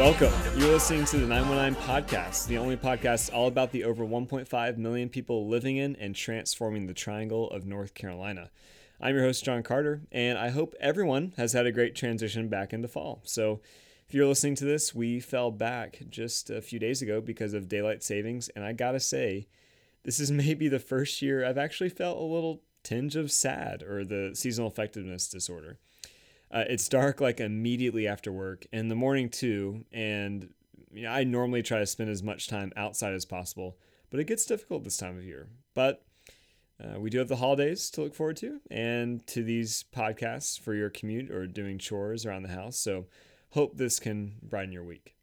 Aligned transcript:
Welcome. 0.00 0.32
You're 0.58 0.72
listening 0.72 1.04
to 1.04 1.18
the 1.18 1.26
919 1.26 1.82
Podcast, 1.82 2.46
the 2.46 2.56
only 2.56 2.76
podcast 2.76 3.32
all 3.34 3.48
about 3.48 3.70
the 3.70 3.84
over 3.84 4.02
1.5 4.02 4.76
million 4.78 5.08
people 5.10 5.46
living 5.46 5.76
in 5.76 5.94
and 5.96 6.16
transforming 6.16 6.86
the 6.86 6.94
Triangle 6.94 7.50
of 7.50 7.66
North 7.66 7.92
Carolina. 7.92 8.50
I'm 9.02 9.14
your 9.14 9.24
host, 9.24 9.44
John 9.44 9.62
Carter, 9.62 10.02
and 10.12 10.36
I 10.36 10.50
hope 10.50 10.74
everyone 10.78 11.32
has 11.38 11.54
had 11.54 11.64
a 11.64 11.72
great 11.72 11.94
transition 11.94 12.48
back 12.48 12.74
into 12.74 12.86
fall. 12.86 13.22
So, 13.24 13.62
if 14.06 14.14
you're 14.14 14.26
listening 14.26 14.56
to 14.56 14.66
this, 14.66 14.94
we 14.94 15.20
fell 15.20 15.50
back 15.50 16.00
just 16.10 16.50
a 16.50 16.60
few 16.60 16.78
days 16.78 17.00
ago 17.00 17.22
because 17.22 17.54
of 17.54 17.66
daylight 17.66 18.02
savings, 18.02 18.50
and 18.50 18.62
I 18.62 18.74
gotta 18.74 19.00
say, 19.00 19.48
this 20.02 20.20
is 20.20 20.30
maybe 20.30 20.68
the 20.68 20.78
first 20.78 21.22
year 21.22 21.46
I've 21.46 21.56
actually 21.56 21.88
felt 21.88 22.18
a 22.18 22.22
little 22.22 22.60
tinge 22.82 23.16
of 23.16 23.32
sad 23.32 23.82
or 23.82 24.04
the 24.04 24.32
seasonal 24.34 24.70
effectiveness 24.70 25.28
disorder. 25.28 25.78
Uh, 26.50 26.64
it's 26.68 26.88
dark 26.88 27.22
like 27.22 27.40
immediately 27.40 28.06
after 28.06 28.30
work 28.30 28.66
in 28.70 28.88
the 28.88 28.94
morning 28.94 29.30
too, 29.30 29.86
and 29.92 30.50
you 30.92 31.04
know, 31.04 31.10
I 31.10 31.24
normally 31.24 31.62
try 31.62 31.78
to 31.78 31.86
spend 31.86 32.10
as 32.10 32.22
much 32.22 32.48
time 32.48 32.70
outside 32.76 33.14
as 33.14 33.24
possible, 33.24 33.78
but 34.10 34.20
it 34.20 34.26
gets 34.26 34.44
difficult 34.44 34.84
this 34.84 34.98
time 34.98 35.16
of 35.16 35.24
year. 35.24 35.48
But 35.72 36.04
uh, 36.82 36.98
we 36.98 37.10
do 37.10 37.18
have 37.18 37.28
the 37.28 37.36
holidays 37.36 37.90
to 37.90 38.02
look 38.02 38.14
forward 38.14 38.36
to, 38.38 38.60
and 38.70 39.26
to 39.26 39.42
these 39.42 39.84
podcasts 39.94 40.58
for 40.58 40.74
your 40.74 40.90
commute 40.90 41.30
or 41.30 41.46
doing 41.46 41.78
chores 41.78 42.24
around 42.24 42.42
the 42.42 42.48
house. 42.50 42.78
So 42.78 43.06
hope 43.50 43.76
this 43.76 44.00
can 44.00 44.36
brighten 44.42 44.72
your 44.72 44.84
week. 44.84 45.14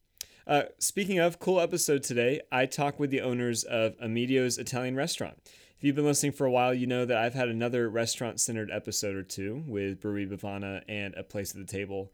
Uh, 0.45 0.63
speaking 0.79 1.19
of 1.19 1.39
cool 1.39 1.59
episode 1.59 2.03
today, 2.03 2.41
I 2.51 2.65
talk 2.67 2.99
with 2.99 3.09
the 3.09 3.21
owners 3.21 3.63
of 3.63 3.95
Amedeo's 4.01 4.57
Italian 4.57 4.95
Restaurant. 4.95 5.37
If 5.77 5.83
you've 5.83 5.95
been 5.95 6.05
listening 6.05 6.31
for 6.31 6.45
a 6.45 6.51
while, 6.51 6.73
you 6.73 6.87
know 6.87 7.05
that 7.05 7.17
I've 7.17 7.33
had 7.33 7.49
another 7.49 7.89
restaurant 7.89 8.39
centered 8.39 8.71
episode 8.71 9.15
or 9.15 9.23
two 9.23 9.63
with 9.67 9.99
Brewery 9.99 10.25
Bhavana 10.25 10.83
and 10.87 11.13
A 11.15 11.23
Place 11.23 11.51
at 11.51 11.57
the 11.57 11.71
Table. 11.71 12.11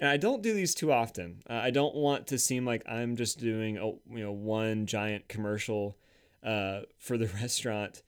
And 0.00 0.08
I 0.08 0.16
don't 0.16 0.42
do 0.42 0.52
these 0.52 0.74
too 0.74 0.92
often. 0.92 1.42
Uh, 1.48 1.54
I 1.54 1.70
don't 1.70 1.94
want 1.94 2.26
to 2.28 2.38
seem 2.38 2.64
like 2.64 2.82
I'm 2.88 3.16
just 3.16 3.38
doing 3.38 3.76
a, 3.76 3.86
you 3.86 4.24
know 4.24 4.32
one 4.32 4.86
giant 4.86 5.28
commercial 5.28 5.96
uh, 6.42 6.80
for 6.98 7.16
the 7.16 7.26
restaurant. 7.40 8.02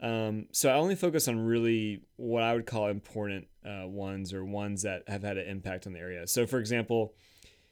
Um, 0.00 0.46
so 0.52 0.70
I 0.70 0.74
only 0.74 0.94
focus 0.94 1.28
on 1.28 1.38
really 1.40 2.02
what 2.16 2.42
I 2.42 2.54
would 2.54 2.66
call 2.66 2.88
important 2.88 3.48
uh, 3.64 3.86
ones 3.86 4.32
or 4.32 4.44
ones 4.44 4.82
that 4.82 5.02
have 5.08 5.22
had 5.22 5.36
an 5.36 5.46
impact 5.46 5.86
on 5.86 5.92
the 5.92 5.98
area. 5.98 6.26
So, 6.26 6.46
for 6.46 6.58
example, 6.58 7.14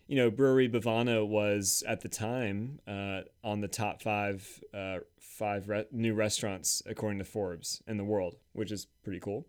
you 0.07 0.17
know, 0.17 0.31
Brewery 0.31 0.69
Bhavana 0.69 1.27
was 1.27 1.83
at 1.87 2.01
the 2.01 2.09
time 2.09 2.81
uh, 2.87 3.21
on 3.43 3.61
the 3.61 3.69
top 3.69 4.03
five 4.03 4.63
uh, 4.75 4.99
five 5.21 5.69
re- 5.69 5.87
new 5.93 6.15
restaurants 6.15 6.83
according 6.87 7.19
to 7.19 7.25
Forbes 7.25 7.83
in 7.87 7.97
the 7.97 8.05
world, 8.05 8.37
which 8.53 8.73
is 8.73 8.87
pretty 9.05 9.21
cool. 9.21 9.47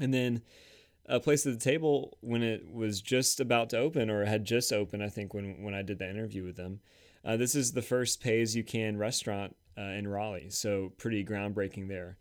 And 0.00 0.12
then 0.12 0.42
a 1.06 1.20
place 1.20 1.46
at 1.46 1.52
the 1.52 1.58
table 1.58 2.18
when 2.20 2.42
it 2.42 2.70
was 2.70 3.00
just 3.00 3.40
about 3.40 3.70
to 3.70 3.78
open 3.78 4.10
or 4.10 4.24
had 4.24 4.44
just 4.44 4.72
opened, 4.72 5.02
I 5.02 5.08
think 5.08 5.32
when 5.32 5.62
when 5.62 5.74
I 5.74 5.82
did 5.82 5.98
the 5.98 6.08
interview 6.08 6.44
with 6.44 6.56
them. 6.56 6.80
Uh, 7.24 7.38
this 7.38 7.54
is 7.54 7.72
the 7.72 7.82
first 7.82 8.22
pay 8.22 8.42
as 8.42 8.54
you 8.54 8.62
can 8.62 8.98
restaurant 8.98 9.56
uh, 9.78 9.82
in 9.82 10.08
Raleigh, 10.08 10.50
so 10.50 10.92
pretty 10.96 11.24
groundbreaking 11.24 11.88
there. 11.88 12.16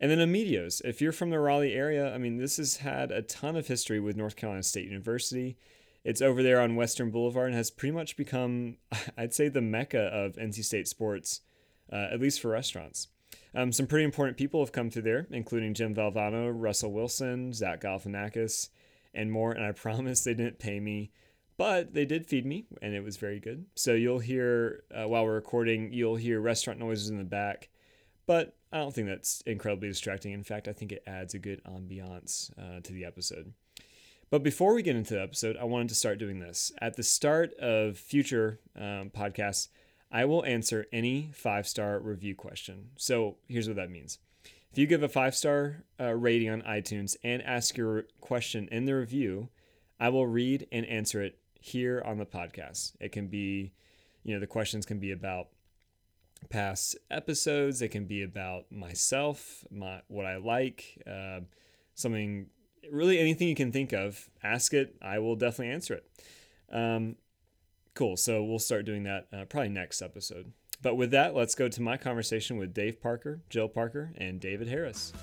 And 0.00 0.10
then 0.10 0.20
Amedeo's. 0.20 0.82
If 0.84 1.00
you're 1.00 1.12
from 1.12 1.30
the 1.30 1.38
Raleigh 1.38 1.74
area, 1.74 2.12
I 2.12 2.18
mean, 2.18 2.36
this 2.36 2.56
has 2.56 2.78
had 2.78 3.10
a 3.10 3.22
ton 3.22 3.56
of 3.56 3.68
history 3.68 4.00
with 4.00 4.16
North 4.16 4.36
Carolina 4.36 4.62
State 4.62 4.86
University. 4.86 5.56
It's 6.04 6.20
over 6.20 6.42
there 6.42 6.60
on 6.60 6.76
Western 6.76 7.10
Boulevard 7.10 7.48
and 7.48 7.56
has 7.56 7.70
pretty 7.70 7.94
much 7.94 8.16
become, 8.16 8.76
I'd 9.16 9.32
say, 9.32 9.48
the 9.48 9.62
mecca 9.62 10.00
of 10.00 10.34
NC 10.34 10.64
State 10.64 10.88
sports, 10.88 11.40
uh, 11.92 12.08
at 12.12 12.20
least 12.20 12.40
for 12.40 12.48
restaurants. 12.48 13.08
Um, 13.54 13.72
some 13.72 13.86
pretty 13.86 14.04
important 14.04 14.36
people 14.36 14.60
have 14.60 14.72
come 14.72 14.90
through 14.90 15.02
there, 15.02 15.26
including 15.30 15.74
Jim 15.74 15.94
Valvano, 15.94 16.52
Russell 16.54 16.92
Wilson, 16.92 17.52
Zach 17.52 17.80
Galifianakis, 17.80 18.68
and 19.14 19.30
more. 19.30 19.52
And 19.52 19.64
I 19.64 19.72
promise 19.72 20.22
they 20.22 20.34
didn't 20.34 20.58
pay 20.58 20.80
me, 20.80 21.12
but 21.56 21.94
they 21.94 22.04
did 22.04 22.26
feed 22.26 22.46
me, 22.46 22.66
and 22.82 22.94
it 22.94 23.02
was 23.02 23.16
very 23.16 23.38
good. 23.38 23.66
So 23.74 23.94
you'll 23.94 24.18
hear, 24.18 24.84
uh, 24.94 25.08
while 25.08 25.24
we're 25.24 25.34
recording, 25.34 25.92
you'll 25.92 26.16
hear 26.16 26.40
restaurant 26.40 26.78
noises 26.78 27.10
in 27.10 27.18
the 27.18 27.24
back, 27.24 27.68
but 28.26 28.56
I 28.72 28.78
don't 28.78 28.94
think 28.94 29.06
that's 29.06 29.42
incredibly 29.46 29.88
distracting. 29.88 30.32
In 30.32 30.42
fact, 30.42 30.66
I 30.66 30.72
think 30.72 30.90
it 30.90 31.04
adds 31.06 31.34
a 31.34 31.38
good 31.38 31.62
ambiance 31.64 32.50
uh, 32.58 32.80
to 32.80 32.92
the 32.92 33.04
episode. 33.04 33.52
But 34.30 34.42
before 34.42 34.74
we 34.74 34.82
get 34.82 34.96
into 34.96 35.14
the 35.14 35.22
episode, 35.22 35.56
I 35.56 35.64
wanted 35.64 35.90
to 35.90 35.94
start 35.94 36.18
doing 36.18 36.40
this. 36.40 36.72
At 36.80 36.96
the 36.96 37.02
start 37.04 37.54
of 37.54 37.98
future 37.98 38.58
um, 38.74 39.10
podcasts, 39.10 39.68
I 40.10 40.24
will 40.24 40.44
answer 40.44 40.86
any 40.92 41.30
five 41.34 41.68
star 41.68 42.00
review 42.00 42.34
question. 42.34 42.90
So 42.96 43.36
here's 43.46 43.68
what 43.68 43.76
that 43.76 43.90
means. 43.90 44.18
If 44.72 44.78
you 44.78 44.88
give 44.88 45.04
a 45.04 45.08
five 45.08 45.36
star 45.36 45.84
uh, 46.00 46.14
rating 46.14 46.50
on 46.50 46.62
iTunes 46.62 47.16
and 47.22 47.42
ask 47.42 47.76
your 47.76 48.06
question 48.20 48.68
in 48.72 48.86
the 48.86 48.96
review, 48.96 49.50
I 50.00 50.08
will 50.08 50.26
read 50.26 50.66
and 50.72 50.84
answer 50.86 51.22
it 51.22 51.38
here 51.64 52.02
on 52.04 52.18
the 52.18 52.26
podcast. 52.26 52.92
It 53.00 53.10
can 53.10 53.28
be, 53.28 53.72
you 54.22 54.34
know, 54.34 54.40
the 54.40 54.46
questions 54.46 54.84
can 54.84 54.98
be 54.98 55.12
about 55.12 55.48
past 56.50 56.94
episodes. 57.10 57.80
It 57.80 57.88
can 57.88 58.04
be 58.04 58.22
about 58.22 58.70
myself, 58.70 59.64
my 59.70 60.02
what 60.08 60.26
I 60.26 60.36
like, 60.36 61.02
uh, 61.10 61.40
something 61.94 62.48
really 62.92 63.18
anything 63.18 63.48
you 63.48 63.54
can 63.54 63.72
think 63.72 63.94
of, 63.94 64.28
ask 64.42 64.74
it. 64.74 64.94
I 65.00 65.20
will 65.20 65.36
definitely 65.36 65.72
answer 65.72 65.94
it. 65.94 66.06
Um, 66.70 67.16
cool. 67.94 68.18
So 68.18 68.44
we'll 68.44 68.58
start 68.58 68.84
doing 68.84 69.04
that 69.04 69.28
uh, 69.32 69.46
probably 69.46 69.70
next 69.70 70.02
episode. 70.02 70.52
But 70.82 70.96
with 70.96 71.12
that, 71.12 71.34
let's 71.34 71.54
go 71.54 71.68
to 71.68 71.80
my 71.80 71.96
conversation 71.96 72.58
with 72.58 72.74
Dave 72.74 73.00
Parker, 73.00 73.40
Jill 73.48 73.68
Parker, 73.68 74.12
and 74.18 74.38
David 74.38 74.68
Harris. 74.68 75.14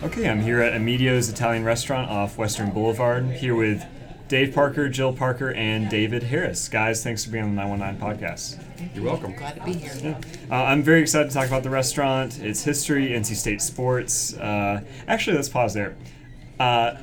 Okay, 0.00 0.28
I'm 0.28 0.40
here 0.40 0.60
at 0.60 0.74
Amedeo's 0.74 1.28
Italian 1.28 1.64
Restaurant 1.64 2.08
off 2.08 2.38
Western 2.38 2.70
Boulevard, 2.70 3.26
here 3.32 3.56
with 3.56 3.84
Dave 4.28 4.54
Parker, 4.54 4.88
Jill 4.88 5.12
Parker, 5.12 5.50
and 5.50 5.90
David 5.90 6.22
Harris. 6.22 6.68
Guys, 6.68 7.02
thanks 7.02 7.24
for 7.24 7.32
being 7.32 7.42
on 7.42 7.56
the 7.56 7.62
919 7.64 8.00
podcast. 8.00 8.94
You're 8.94 9.04
welcome. 9.04 9.34
Glad 9.34 9.56
to 9.56 9.64
be 9.64 9.72
here. 9.72 10.16
Uh, 10.48 10.54
I'm 10.54 10.84
very 10.84 11.00
excited 11.00 11.30
to 11.30 11.34
talk 11.34 11.48
about 11.48 11.64
the 11.64 11.70
restaurant, 11.70 12.38
its 12.38 12.62
history, 12.62 13.08
NC 13.08 13.34
State 13.34 13.60
sports. 13.60 14.34
Uh, 14.34 14.82
actually, 15.08 15.34
let's 15.34 15.48
pause 15.48 15.74
there. 15.74 15.96
Uh, 16.60 16.94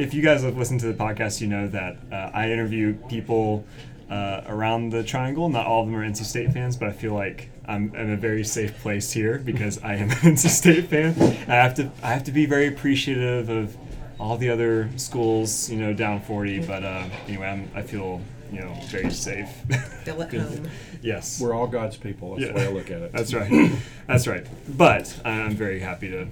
if 0.00 0.12
you 0.12 0.20
guys 0.20 0.42
have 0.42 0.56
listened 0.56 0.80
to 0.80 0.86
the 0.86 0.94
podcast, 0.94 1.40
you 1.40 1.46
know 1.46 1.68
that 1.68 1.98
uh, 2.10 2.32
I 2.34 2.50
interview 2.50 2.94
people 3.08 3.64
uh, 4.14 4.44
around 4.46 4.90
the 4.90 5.02
triangle. 5.02 5.48
Not 5.48 5.66
all 5.66 5.80
of 5.82 5.86
them 5.86 5.96
are 5.96 6.04
NC 6.08 6.24
State 6.24 6.52
fans, 6.52 6.76
but 6.76 6.88
I 6.88 6.92
feel 6.92 7.14
like 7.14 7.48
I'm 7.66 7.94
in 7.94 8.10
a 8.10 8.16
very 8.16 8.44
safe 8.44 8.78
place 8.80 9.10
here 9.12 9.38
because 9.38 9.82
I 9.82 9.94
am 9.96 10.10
an 10.16 10.16
NC 10.16 10.48
State 10.48 10.86
fan. 10.88 11.14
I 11.48 11.54
have 11.54 11.74
to 11.74 11.90
I 12.02 12.12
have 12.12 12.24
to 12.24 12.32
be 12.32 12.46
very 12.46 12.66
appreciative 12.68 13.48
of 13.48 13.76
all 14.20 14.36
the 14.36 14.48
other 14.50 14.88
schools, 14.96 15.68
you 15.70 15.76
know, 15.76 15.92
down 15.92 16.20
40. 16.20 16.66
But 16.66 16.84
uh, 16.84 17.04
anyway, 17.26 17.48
I'm, 17.48 17.68
I 17.74 17.82
feel 17.82 18.20
you 18.52 18.60
know 18.60 18.72
very 18.88 19.10
safe. 19.10 19.48
Feel 20.04 20.22
at 20.22 20.32
home. 20.34 20.68
yes. 21.02 21.40
We're 21.40 21.54
all 21.54 21.66
God's 21.66 21.96
people. 21.96 22.36
That's 22.36 22.46
Yeah. 22.46 22.52
the 22.52 22.58
way 22.58 22.66
I 22.66 22.70
look 22.70 22.90
at 22.90 23.00
it. 23.02 23.12
That's 23.12 23.34
right. 23.34 23.72
That's 24.06 24.26
right. 24.28 24.46
But 24.68 25.12
I'm 25.24 25.56
very 25.56 25.80
happy 25.80 26.08
to 26.10 26.28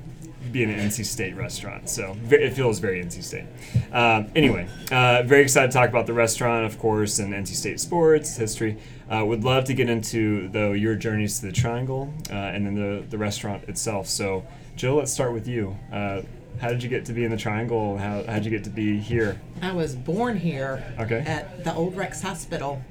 be 0.51 0.63
in 0.63 0.71
an 0.71 0.79
NC 0.79 1.05
State 1.05 1.37
restaurant. 1.37 1.89
So 1.89 2.17
it 2.31 2.51
feels 2.55 2.79
very 2.79 3.03
NC 3.05 3.23
State. 3.23 3.45
Um, 3.93 4.31
anyway, 4.35 4.69
uh, 4.91 5.23
very 5.25 5.43
excited 5.43 5.71
to 5.71 5.77
talk 5.77 5.89
about 5.89 6.07
the 6.07 6.13
restaurant, 6.13 6.67
of 6.67 6.79
course, 6.79 7.19
and 7.19 7.33
NC 7.33 7.49
State 7.49 7.81
sports, 7.81 8.37
history. 8.37 8.79
Uh, 9.11 9.25
would 9.25 9.45
love 9.45 9.65
to 9.65 9.75
get 9.75 9.89
into, 9.91 10.49
though, 10.49 10.73
your 10.73 10.95
journeys 10.95 11.39
to 11.41 11.47
the 11.47 11.53
Triangle 11.53 12.13
uh, 12.31 12.35
and 12.35 12.67
then 12.67 12.75
the, 12.75 13.03
the 13.09 13.19
restaurant 13.19 13.63
itself. 13.69 14.09
So, 14.09 14.45
Jill, 14.77 14.95
let's 14.97 15.13
start 15.13 15.33
with 15.33 15.47
you. 15.47 15.77
Uh, 15.93 16.23
how 16.61 16.69
did 16.69 16.83
you 16.83 16.89
get 16.89 17.05
to 17.07 17.13
be 17.13 17.25
in 17.25 17.31
the 17.31 17.37
Triangle? 17.37 17.97
How 17.99 18.23
how 18.25 18.35
did 18.35 18.45
you 18.45 18.51
get 18.51 18.65
to 18.65 18.71
be 18.71 18.99
here? 18.99 19.41
I 19.61 19.73
was 19.73 19.95
born 19.97 20.37
here 20.37 20.83
Okay. 20.99 21.19
at 21.27 21.65
the 21.65 21.75
Old 21.75 21.97
Rex 21.97 22.23
Hospital, 22.23 22.83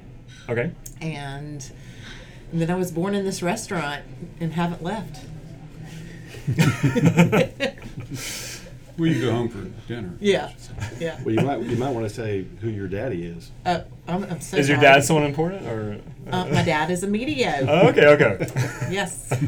Okay. 0.48 0.72
and, 1.00 1.70
and 2.50 2.60
then 2.60 2.70
I 2.70 2.74
was 2.74 2.90
born 2.92 3.14
in 3.14 3.24
this 3.24 3.42
restaurant 3.42 4.04
and 4.40 4.52
haven't 4.52 4.82
left. 4.82 5.24
Well, 8.98 9.08
you 9.08 9.22
go 9.22 9.32
home 9.32 9.48
for 9.48 9.62
dinner. 9.88 10.12
Yeah, 10.20 10.52
yeah. 11.00 11.18
Well, 11.24 11.34
you 11.34 11.40
might 11.40 11.62
you 11.62 11.76
might 11.76 11.90
want 11.90 12.06
to 12.06 12.14
say 12.14 12.44
who 12.60 12.68
your 12.68 12.88
daddy 12.88 13.24
is. 13.24 13.50
Uh, 13.64 13.80
I'm, 14.06 14.24
I'm 14.24 14.40
so 14.40 14.58
Is 14.58 14.68
your 14.68 14.76
sorry. 14.76 14.86
dad 14.96 15.04
someone 15.04 15.24
important 15.24 15.66
or? 15.66 15.98
Uh, 16.30 16.44
my 16.46 16.62
dad 16.62 16.90
is 16.90 17.02
Amedeo. 17.02 17.66
Oh, 17.68 17.88
okay. 17.88 18.06
Okay. 18.06 18.46
yes. 18.90 19.32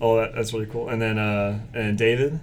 Oh, 0.00 0.16
that, 0.18 0.32
that's 0.32 0.52
really 0.52 0.66
cool. 0.66 0.90
And 0.90 1.02
then, 1.02 1.18
uh, 1.18 1.58
and 1.74 1.98
David. 1.98 2.38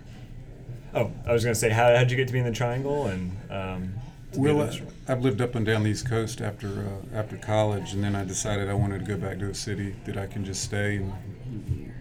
Oh, 0.94 1.10
I 1.26 1.32
was 1.32 1.46
gonna 1.46 1.56
say, 1.56 1.70
how 1.70 1.96
how'd 1.96 2.12
you 2.12 2.18
get 2.18 2.28
to 2.28 2.34
be 2.34 2.40
in 2.40 2.44
the 2.46 2.52
triangle? 2.52 3.06
And 3.06 3.38
um, 3.50 3.94
Well, 4.36 4.60
a 4.60 4.66
uh. 4.66 4.74
I've 5.08 5.22
lived 5.22 5.40
up 5.40 5.56
and 5.56 5.66
down 5.66 5.84
the 5.84 5.90
East 5.90 6.06
Coast 6.06 6.42
after 6.42 6.68
uh, 6.68 7.16
after 7.18 7.38
college, 7.38 7.94
and 7.94 8.04
then 8.04 8.14
I 8.14 8.26
decided 8.26 8.70
I 8.70 8.74
wanted 8.74 9.06
to 9.06 9.06
go 9.06 9.16
back 9.18 9.40
to 9.40 9.50
a 9.50 9.54
city 9.54 9.96
that 10.04 10.18
I 10.18 10.28
can 10.28 10.44
just 10.44 10.64
stay 10.64 10.98
and 10.98 11.14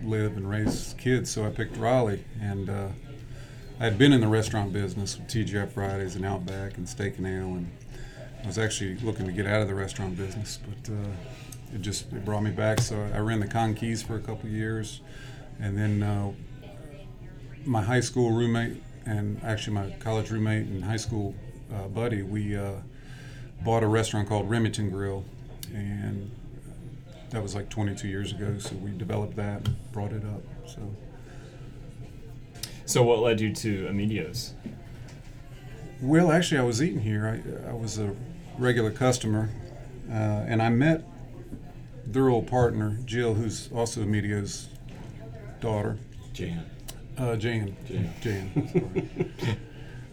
live 0.07 0.37
and 0.37 0.49
raise 0.49 0.95
kids. 0.99 1.31
So 1.31 1.45
I 1.45 1.51
picked 1.51 1.77
Raleigh, 1.77 2.25
and 2.41 2.69
uh, 2.69 2.89
I 3.81 3.85
had 3.85 3.99
been 3.99 4.13
in 4.13 4.21
the 4.21 4.29
restaurant 4.29 4.73
business 4.73 5.17
with 5.19 5.29
TGI 5.29 5.71
Fridays 5.71 6.17
and 6.17 6.25
Outback 6.25 6.77
and 6.77 6.89
Steak 6.89 7.19
and 7.19 7.27
Ale, 7.27 7.55
and 7.55 7.71
I 8.43 8.47
was 8.47 8.59
actually 8.59 8.97
looking 8.99 9.27
to 9.27 9.33
get 9.33 9.47
out 9.47 9.63
of 9.63 9.69
the 9.69 9.75
restaurant 9.75 10.17
business, 10.17 10.59
but 10.59 10.93
uh, 10.93 11.75
it 11.75 11.81
just 11.81 12.13
it 12.13 12.25
brought 12.25 12.43
me 12.43 12.51
back. 12.51 12.81
So 12.81 12.97
I 13.15 13.19
ran 13.19 13.41
the 13.41 13.49
Con 13.49 13.75
Keys 13.75 14.03
for 14.03 14.17
a 14.17 14.21
couple 14.21 14.49
years, 14.49 15.01
and 15.59 15.77
then 15.77 16.03
uh, 16.03 16.33
my 17.65 17.83
high 17.83 18.01
school 18.01 18.31
roommate 18.31 18.83
and 19.07 19.43
actually 19.43 19.75
my 19.75 19.91
college 20.01 20.31
roommate 20.31 20.67
and 20.67 20.85
high 20.85 20.97
school 20.97 21.35
uh, 21.73 21.89
buddy, 21.89 22.23
we 22.23 22.57
uh, 22.57 22.73
bought 23.63 23.83
a 23.83 23.87
restaurant 23.87 24.29
called 24.29 24.49
Remington 24.49 24.91
Grill, 24.91 25.25
and 25.73 26.31
that 27.35 27.43
was 27.43 27.55
like 27.55 27.69
22 27.69 28.07
years 28.07 28.31
ago. 28.33 28.57
So 28.59 28.77
we 28.77 28.91
developed 28.93 29.35
that 29.37 29.67
and 29.67 29.93
brought 29.93 30.13
it 30.13 30.23
up. 30.25 30.43
So 30.67 30.81
So 32.87 33.03
what 33.03 33.19
led 33.19 33.41
you 33.41 33.53
to 33.55 33.89
Amedeo's? 33.89 34.55
well, 36.01 36.31
actually, 36.31 36.61
I 36.61 36.65
was 36.65 36.83
eating 36.83 37.01
here. 37.01 37.27
I, 37.27 37.71
I 37.71 37.73
was 37.73 37.99
a 37.99 38.15
regular 38.59 38.91
customer, 38.91 39.51
uh, 40.11 40.13
and 40.13 40.63
I 40.63 40.69
met 40.69 41.05
their 42.07 42.29
old 42.29 42.47
partner 42.47 42.99
Jill, 43.05 43.35
who's 43.35 43.71
also 43.73 44.03
Amedeo's 44.03 44.69
daughter. 45.61 45.97
Jan. 46.33 46.65
Uh, 47.17 47.37
Jan. 47.37 47.77
Jan. 47.89 48.13
Jan. 48.21 49.31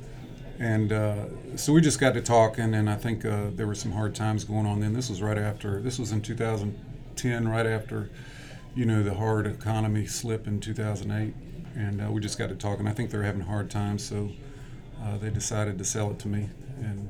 and 0.60 0.92
uh, 0.92 1.26
so 1.56 1.74
we 1.74 1.82
just 1.82 2.00
got 2.00 2.14
to 2.14 2.22
talking, 2.22 2.74
and 2.74 2.90
I 2.90 2.96
think 2.96 3.26
uh, 3.26 3.48
there 3.54 3.68
were 3.68 3.76
some 3.76 3.92
hard 3.92 4.16
times 4.16 4.44
going 4.44 4.66
on 4.66 4.80
then. 4.80 4.94
This 4.94 5.10
was 5.10 5.22
right 5.22 5.38
after, 5.38 5.82
this 5.82 6.00
was 6.00 6.12
in 6.14 6.22
2010, 7.16 7.48
right 7.48 7.66
after, 7.66 8.10
you 8.76 8.86
know, 8.86 9.04
the 9.04 9.14
hard 9.16 9.48
economy 9.48 10.06
slip 10.06 10.48
in 10.48 10.60
2008. 10.60 11.34
And 11.76 12.02
uh, 12.02 12.12
we 12.12 12.20
just 12.20 12.38
got 12.38 12.50
to 12.50 12.56
talking. 12.56 12.88
I 12.88 12.92
think 12.92 13.10
they're 13.12 13.24
having 13.24 13.42
hard 13.42 13.70
times, 13.70 14.04
so 14.04 14.30
uh, 15.02 15.18
they 15.18 15.30
decided 15.30 15.78
to 15.78 15.86
sell 15.86 16.12
it 16.12 16.20
to 16.20 16.28
me. 16.28 16.50
And 16.80 17.10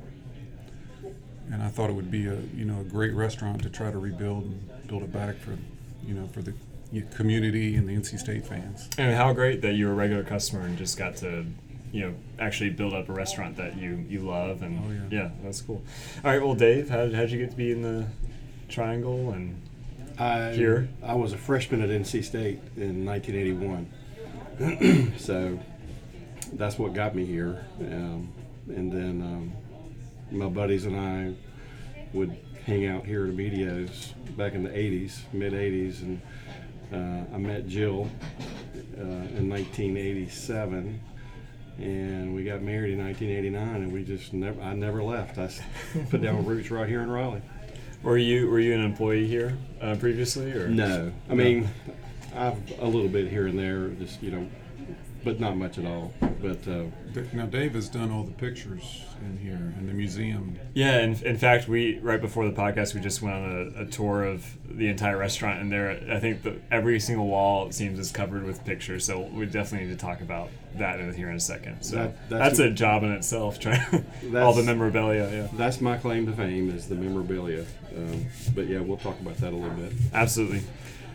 and 1.52 1.62
I 1.62 1.68
thought 1.68 1.90
it 1.90 1.94
would 1.94 2.10
be 2.10 2.26
a 2.26 2.36
you 2.54 2.64
know 2.64 2.80
a 2.80 2.84
great 2.84 3.12
restaurant 3.14 3.62
to 3.64 3.68
try 3.70 3.90
to 3.90 3.98
rebuild 3.98 4.44
and 4.44 4.86
build 4.86 5.02
it 5.02 5.12
back 5.12 5.36
for 5.36 5.58
you 6.06 6.14
know 6.14 6.28
for 6.28 6.42
the 6.42 6.54
community 7.10 7.74
and 7.74 7.88
the 7.88 7.94
NC 7.96 8.18
State 8.20 8.46
fans. 8.46 8.88
And 8.98 9.16
how 9.16 9.32
great 9.32 9.62
that 9.62 9.72
you're 9.74 9.90
a 9.90 9.94
regular 9.94 10.22
customer 10.22 10.62
and 10.66 10.76
just 10.78 10.96
got 10.98 11.16
to, 11.16 11.44
you 11.90 12.00
know, 12.02 12.14
actually 12.38 12.70
build 12.70 12.92
up 12.92 13.08
a 13.08 13.12
restaurant 13.12 13.56
that 13.56 13.76
you 13.76 14.04
you 14.08 14.20
love 14.20 14.62
and 14.62 14.78
Oh, 14.78 15.06
yeah. 15.14 15.30
that's 15.42 15.60
cool. 15.60 15.82
All 16.24 16.30
right, 16.30 16.40
well, 16.40 16.54
Dave, 16.54 16.88
how 16.88 17.10
how'd 17.10 17.30
you 17.30 17.38
get 17.38 17.50
to 17.50 17.56
be 17.56 17.72
in 17.72 17.82
the 17.82 18.06
Triangle 18.68 19.32
and 19.32 19.60
I, 20.22 20.52
Here? 20.52 20.88
I 21.02 21.14
was 21.14 21.32
a 21.32 21.36
freshman 21.36 21.82
at 21.82 21.88
NC 21.88 22.22
State 22.24 22.60
in 22.76 23.04
1981. 23.04 25.14
so 25.18 25.58
that's 26.52 26.78
what 26.78 26.94
got 26.94 27.16
me 27.16 27.24
here. 27.24 27.66
Um, 27.80 28.32
and 28.68 28.92
then 28.92 29.22
um, 29.22 29.52
my 30.30 30.46
buddies 30.48 30.86
and 30.86 30.96
I 30.96 31.34
would 32.12 32.38
hang 32.64 32.86
out 32.86 33.04
here 33.04 33.24
at 33.24 33.30
Amedeo's 33.30 34.14
back 34.36 34.54
in 34.54 34.62
the 34.62 34.70
80s, 34.70 35.22
mid 35.32 35.54
80s. 35.54 36.02
And 36.02 36.22
uh, 36.92 37.24
I 37.34 37.38
met 37.38 37.66
Jill 37.66 38.08
uh, 38.96 39.00
in 39.00 39.48
1987. 39.48 41.00
And 41.78 42.34
we 42.34 42.44
got 42.44 42.60
married 42.62 42.92
in 42.92 43.04
1989, 43.04 43.82
and 43.82 43.92
we 43.92 44.04
just 44.04 44.34
never, 44.34 44.60
I 44.60 44.74
never 44.74 45.02
left. 45.02 45.38
I 45.38 45.50
put 46.10 46.22
down 46.22 46.44
roots 46.44 46.70
right 46.70 46.88
here 46.88 47.00
in 47.00 47.10
Raleigh. 47.10 47.42
Were 48.02 48.18
you 48.18 48.48
were 48.50 48.60
you 48.60 48.74
an 48.74 48.84
employee 48.84 49.26
here 49.26 49.56
uh, 49.80 49.96
previously 49.96 50.52
or? 50.52 50.68
No, 50.68 51.12
I 51.30 51.34
mean, 51.34 51.68
I've 52.34 52.56
a 52.80 52.86
little 52.86 53.08
bit 53.08 53.28
here 53.28 53.46
and 53.46 53.58
there, 53.58 53.88
just 53.88 54.22
you 54.22 54.30
know, 54.30 54.46
but 55.24 55.38
not 55.40 55.56
much 55.56 55.78
at 55.78 55.84
all. 55.86 56.12
But 56.40 56.66
uh, 56.66 56.84
Now 57.32 57.46
Dave 57.46 57.74
has 57.74 57.88
done 57.88 58.10
all 58.10 58.24
the 58.24 58.32
pictures 58.32 59.04
in 59.24 59.36
here 59.38 59.72
in 59.78 59.86
the 59.86 59.92
museum. 59.92 60.58
Yeah, 60.74 60.98
in, 61.00 61.14
in 61.24 61.36
fact, 61.38 61.68
we 61.68 61.98
right 62.00 62.20
before 62.20 62.44
the 62.46 62.52
podcast, 62.52 62.94
we 62.94 63.00
just 63.00 63.22
went 63.22 63.36
on 63.36 63.74
a, 63.76 63.82
a 63.82 63.86
tour 63.86 64.24
of 64.24 64.44
the 64.68 64.88
entire 64.88 65.16
restaurant, 65.18 65.60
and 65.60 65.70
there, 65.70 66.00
I 66.10 66.18
think 66.18 66.42
the, 66.42 66.56
every 66.70 66.98
single 66.98 67.28
wall 67.28 67.68
it 67.68 67.74
seems 67.74 67.98
is 67.98 68.10
covered 68.10 68.44
with 68.44 68.64
pictures. 68.64 69.04
So 69.04 69.20
we 69.20 69.46
definitely 69.46 69.86
need 69.88 69.98
to 69.98 70.04
talk 70.04 70.20
about 70.20 70.48
that 70.76 70.98
in 70.98 71.12
here 71.14 71.30
in 71.30 71.36
a 71.36 71.40
second. 71.40 71.82
So 71.82 71.96
That- 71.96 72.28
that's, 72.30 72.56
that's- 72.56 72.58
a 72.58 72.70
job 72.70 73.04
in 73.04 73.12
itself, 73.12 73.60
trying 73.60 73.80
all 74.36 74.52
the 74.54 74.62
memorabilia. 74.64 75.28
Yeah, 75.30 75.48
that's 75.54 75.80
my 75.80 75.96
claim 75.98 76.26
to 76.26 76.32
fame 76.32 76.70
is 76.70 76.88
the 76.88 76.94
memorabilia. 76.96 77.64
Um, 77.96 78.26
but 78.54 78.66
yeah, 78.66 78.80
we'll 78.80 78.96
talk 78.96 79.20
about 79.20 79.36
that 79.36 79.52
a 79.52 79.56
little 79.56 79.76
bit. 79.76 79.92
absolutely. 80.14 80.62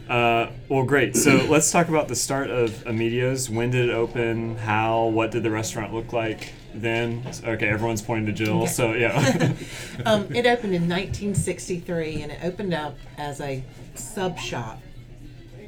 Uh, 0.09 0.51
well, 0.69 0.83
great. 0.83 1.15
So 1.15 1.35
let's 1.49 1.71
talk 1.71 1.89
about 1.89 2.07
the 2.07 2.15
start 2.15 2.49
of 2.49 2.85
Amedeo's. 2.87 3.49
When 3.49 3.71
did 3.71 3.89
it 3.89 3.93
open? 3.93 4.57
How? 4.57 5.05
What 5.05 5.31
did 5.31 5.43
the 5.43 5.51
restaurant 5.51 5.93
look 5.93 6.13
like 6.13 6.53
then? 6.73 7.23
Okay, 7.43 7.67
everyone's 7.67 8.01
pointing 8.01 8.27
to 8.27 8.31
Jill. 8.31 8.63
Okay. 8.63 8.71
So 8.71 8.93
yeah. 8.93 9.53
Um, 10.05 10.33
it 10.33 10.45
opened 10.45 10.75
in 10.75 10.83
1963 10.83 12.21
and 12.21 12.31
it 12.31 12.39
opened 12.43 12.73
up 12.73 12.95
as 13.17 13.41
a 13.41 13.63
sub 13.95 14.37
shop. 14.37 14.79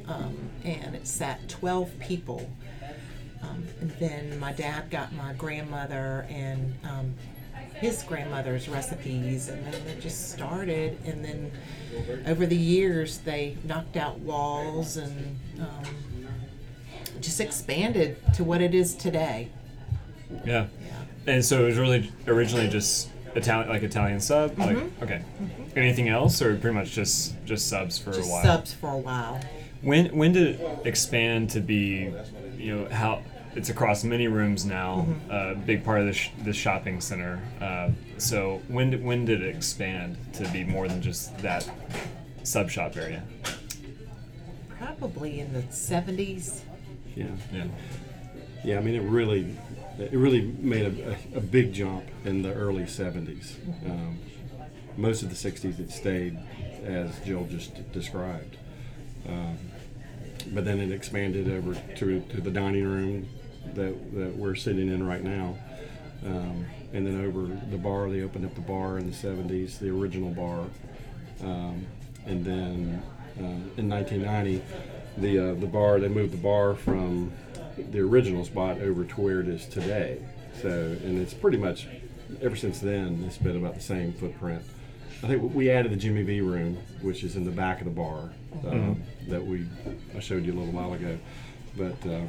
Um, 0.06 0.50
and 0.64 0.94
it 0.94 1.06
sat 1.06 1.48
12 1.48 1.98
people. 1.98 2.48
Um, 3.42 3.66
and 3.80 3.90
then 3.92 4.38
my 4.38 4.52
dad 4.52 4.90
got 4.90 5.12
my 5.12 5.32
grandmother 5.34 6.26
and 6.28 6.74
um, 6.84 7.14
his 7.80 8.02
grandmother's 8.02 8.68
recipes, 8.68 9.48
and 9.48 9.64
then 9.64 9.74
it 9.88 10.00
just 10.00 10.30
started. 10.30 10.98
And 11.06 11.24
then 11.24 11.50
over 12.26 12.46
the 12.46 12.56
years, 12.56 13.18
they 13.18 13.56
knocked 13.64 13.96
out 13.96 14.18
walls 14.20 14.96
and 14.96 15.38
um, 15.58 16.28
just 17.20 17.40
expanded 17.40 18.16
to 18.34 18.44
what 18.44 18.60
it 18.60 18.74
is 18.74 18.94
today. 18.94 19.48
yeah. 20.44 20.66
Yeah. 20.84 20.94
And 21.26 21.44
so 21.44 21.62
it 21.64 21.66
was 21.66 21.78
really 21.78 22.10
originally 22.26 22.68
just 22.68 23.08
Italian, 23.34 23.68
like 23.68 23.82
Italian 23.82 24.20
sub. 24.20 24.58
Like 24.58 24.76
okay, 25.02 25.22
anything 25.76 26.08
else, 26.08 26.40
or 26.42 26.56
pretty 26.56 26.74
much 26.74 26.92
just 26.92 27.34
just 27.44 27.68
subs 27.68 27.98
for 27.98 28.12
Just 28.12 28.28
a 28.28 28.32
while. 28.32 28.42
subs 28.42 28.72
for 28.72 28.90
a 28.90 28.96
while. 28.98 29.40
When 29.82 30.06
when 30.16 30.32
did 30.32 30.60
it 30.60 30.86
expand 30.86 31.50
to 31.50 31.60
be, 31.60 32.10
you 32.58 32.74
know, 32.76 32.88
how 32.90 33.22
it's 33.56 33.68
across 33.68 34.04
many 34.04 34.28
rooms 34.28 34.64
now, 34.64 35.06
a 35.28 35.54
big 35.54 35.84
part 35.84 36.00
of 36.00 36.06
the, 36.06 36.12
sh- 36.12 36.30
the 36.44 36.52
shopping 36.52 37.00
center. 37.00 37.40
Uh, 37.60 37.90
so 38.18 38.62
when 38.68 38.90
did, 38.90 39.04
when 39.04 39.24
did 39.24 39.42
it 39.42 39.54
expand 39.54 40.16
to 40.34 40.48
be 40.50 40.62
more 40.64 40.86
than 40.88 41.02
just 41.02 41.36
that 41.38 41.68
sub 42.44 42.70
shop 42.70 42.96
area? 42.96 43.22
Probably 44.78 45.40
in 45.40 45.52
the 45.52 45.62
70s. 45.62 46.60
Yeah, 47.16 47.26
Yeah. 47.52 47.64
yeah. 48.64 48.78
I 48.78 48.80
mean, 48.80 48.94
it 48.94 49.02
really, 49.02 49.56
it 49.98 50.12
really 50.12 50.42
made 50.42 50.86
a, 51.00 51.10
a, 51.34 51.38
a 51.38 51.40
big 51.40 51.72
jump 51.72 52.04
in 52.24 52.42
the 52.42 52.52
early 52.54 52.84
'70s. 52.84 53.54
Um, 53.84 54.18
most 54.96 55.22
of 55.22 55.28
the 55.28 55.34
'60s, 55.34 55.80
it 55.80 55.90
stayed 55.90 56.38
as 56.84 57.18
Jill 57.24 57.46
just 57.46 57.92
described. 57.92 58.56
Um, 59.28 59.58
but 60.52 60.64
then 60.64 60.78
it 60.80 60.92
expanded 60.92 61.50
over 61.50 61.74
to, 61.96 62.20
to 62.20 62.40
the 62.40 62.50
dining 62.50 62.84
room 62.86 63.28
that, 63.74 64.14
that 64.14 64.36
we're 64.36 64.54
sitting 64.54 64.88
in 64.88 65.06
right 65.06 65.22
now. 65.22 65.56
Um, 66.24 66.66
and 66.92 67.06
then 67.06 67.24
over 67.24 67.46
the 67.70 67.78
bar, 67.78 68.10
they 68.10 68.22
opened 68.22 68.44
up 68.44 68.54
the 68.54 68.60
bar 68.60 68.98
in 68.98 69.10
the 69.10 69.16
70s, 69.16 69.78
the 69.78 69.90
original 69.90 70.30
bar. 70.30 70.66
Um, 71.42 71.86
and 72.26 72.44
then 72.44 73.02
uh, 73.38 73.80
in 73.80 73.88
1990, 73.88 74.62
the, 75.18 75.38
uh, 75.38 75.54
the 75.54 75.66
bar, 75.66 75.98
they 76.00 76.08
moved 76.08 76.32
the 76.32 76.38
bar 76.38 76.74
from 76.74 77.32
the 77.90 78.00
original 78.00 78.44
spot 78.44 78.78
over 78.80 79.04
to 79.04 79.20
where 79.20 79.40
it 79.40 79.48
is 79.48 79.66
today. 79.66 80.20
So, 80.60 80.68
and 80.68 81.18
it's 81.18 81.32
pretty 81.32 81.56
much, 81.56 81.86
ever 82.42 82.56
since 82.56 82.80
then, 82.80 83.24
it's 83.26 83.38
been 83.38 83.56
about 83.56 83.74
the 83.74 83.80
same 83.80 84.12
footprint. 84.12 84.62
I 85.22 85.26
think 85.26 85.54
we 85.54 85.70
added 85.70 85.92
the 85.92 85.96
Jimmy 85.96 86.22
V 86.22 86.40
room, 86.40 86.78
which 87.02 87.24
is 87.24 87.36
in 87.36 87.44
the 87.44 87.50
back 87.50 87.80
of 87.80 87.84
the 87.84 87.90
bar, 87.90 88.30
um, 88.66 89.02
that 89.28 89.44
we 89.44 89.66
I 90.16 90.20
showed 90.20 90.46
you 90.46 90.52
a 90.52 90.58
little 90.58 90.72
while 90.72 90.94
ago. 90.94 91.18
But 91.76 92.02
um, 92.06 92.28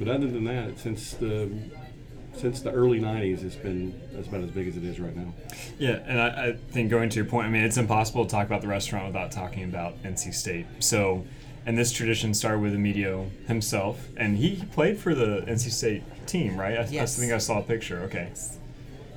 but 0.00 0.08
other 0.08 0.26
than 0.26 0.42
that, 0.44 0.78
since 0.80 1.12
the 1.12 1.48
since 2.34 2.60
the 2.62 2.72
early 2.72 2.98
'90s, 3.00 3.44
it's 3.44 3.54
been 3.54 3.94
that's 4.12 4.26
about 4.26 4.40
as 4.42 4.50
big 4.50 4.66
as 4.66 4.76
it 4.76 4.82
is 4.84 4.98
right 4.98 5.14
now. 5.14 5.32
Yeah, 5.78 6.00
and 6.06 6.20
I, 6.20 6.48
I 6.48 6.52
think 6.72 6.90
going 6.90 7.08
to 7.10 7.16
your 7.16 7.24
point, 7.26 7.46
I 7.46 7.50
mean, 7.50 7.62
it's 7.62 7.76
impossible 7.76 8.24
to 8.24 8.30
talk 8.30 8.46
about 8.46 8.60
the 8.62 8.68
restaurant 8.68 9.06
without 9.06 9.30
talking 9.30 9.62
about 9.64 10.02
NC 10.02 10.34
State. 10.34 10.66
So, 10.80 11.24
and 11.66 11.76
this 11.78 11.92
tradition 11.92 12.32
started 12.34 12.60
with 12.60 12.74
Amedeo 12.74 13.28
himself, 13.46 14.08
and 14.16 14.36
he 14.36 14.64
played 14.72 14.98
for 14.98 15.14
the 15.14 15.42
NC 15.46 15.70
State 15.70 16.02
team, 16.26 16.56
right? 16.56 16.78
I, 16.78 16.86
Yes. 16.90 17.16
I 17.18 17.20
think 17.20 17.32
I 17.32 17.38
saw 17.38 17.58
a 17.60 17.62
picture. 17.62 18.00
Okay. 18.04 18.30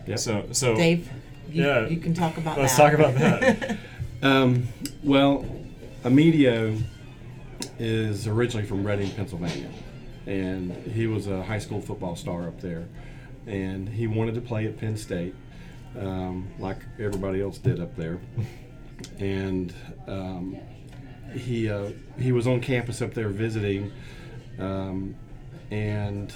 Yep. 0.07 0.19
So, 0.19 0.45
so 0.51 0.75
Dave, 0.75 1.09
you, 1.49 1.63
Yeah. 1.65 1.87
you 1.87 1.97
can 1.97 2.13
talk 2.13 2.37
about 2.37 2.57
let's 2.59 2.75
that. 2.77 2.89
talk 2.91 2.93
about 2.99 3.15
that. 3.15 3.77
Um, 4.23 4.69
well, 5.03 5.45
Amedeo 6.05 6.81
is 7.77 8.25
originally 8.25 8.65
from 8.65 8.85
Reading, 8.87 9.11
Pennsylvania, 9.11 9.69
and 10.25 10.71
he 10.87 11.07
was 11.07 11.27
a 11.27 11.43
high 11.43 11.59
school 11.59 11.81
football 11.81 12.15
star 12.15 12.47
up 12.47 12.61
there, 12.61 12.85
and 13.45 13.89
he 13.89 14.07
wanted 14.07 14.35
to 14.35 14.41
play 14.41 14.65
at 14.65 14.77
Penn 14.77 14.97
State, 14.97 15.35
um, 15.99 16.49
like 16.59 16.77
everybody 16.99 17.41
else 17.41 17.57
did 17.57 17.79
up 17.79 17.95
there. 17.95 18.19
And 19.19 19.73
um, 20.07 20.55
he 21.33 21.69
uh, 21.69 21.89
he 22.17 22.31
was 22.31 22.47
on 22.47 22.61
campus 22.61 23.01
up 23.01 23.13
there 23.13 23.27
visiting, 23.27 23.91
um, 24.59 25.15
and 25.71 26.31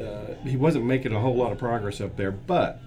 uh, 0.00 0.34
he 0.44 0.56
wasn't 0.56 0.84
making 0.86 1.12
a 1.12 1.20
whole 1.20 1.34
lot 1.34 1.52
of 1.52 1.58
progress 1.58 2.00
up 2.00 2.16
there. 2.16 2.30
But 2.30 2.80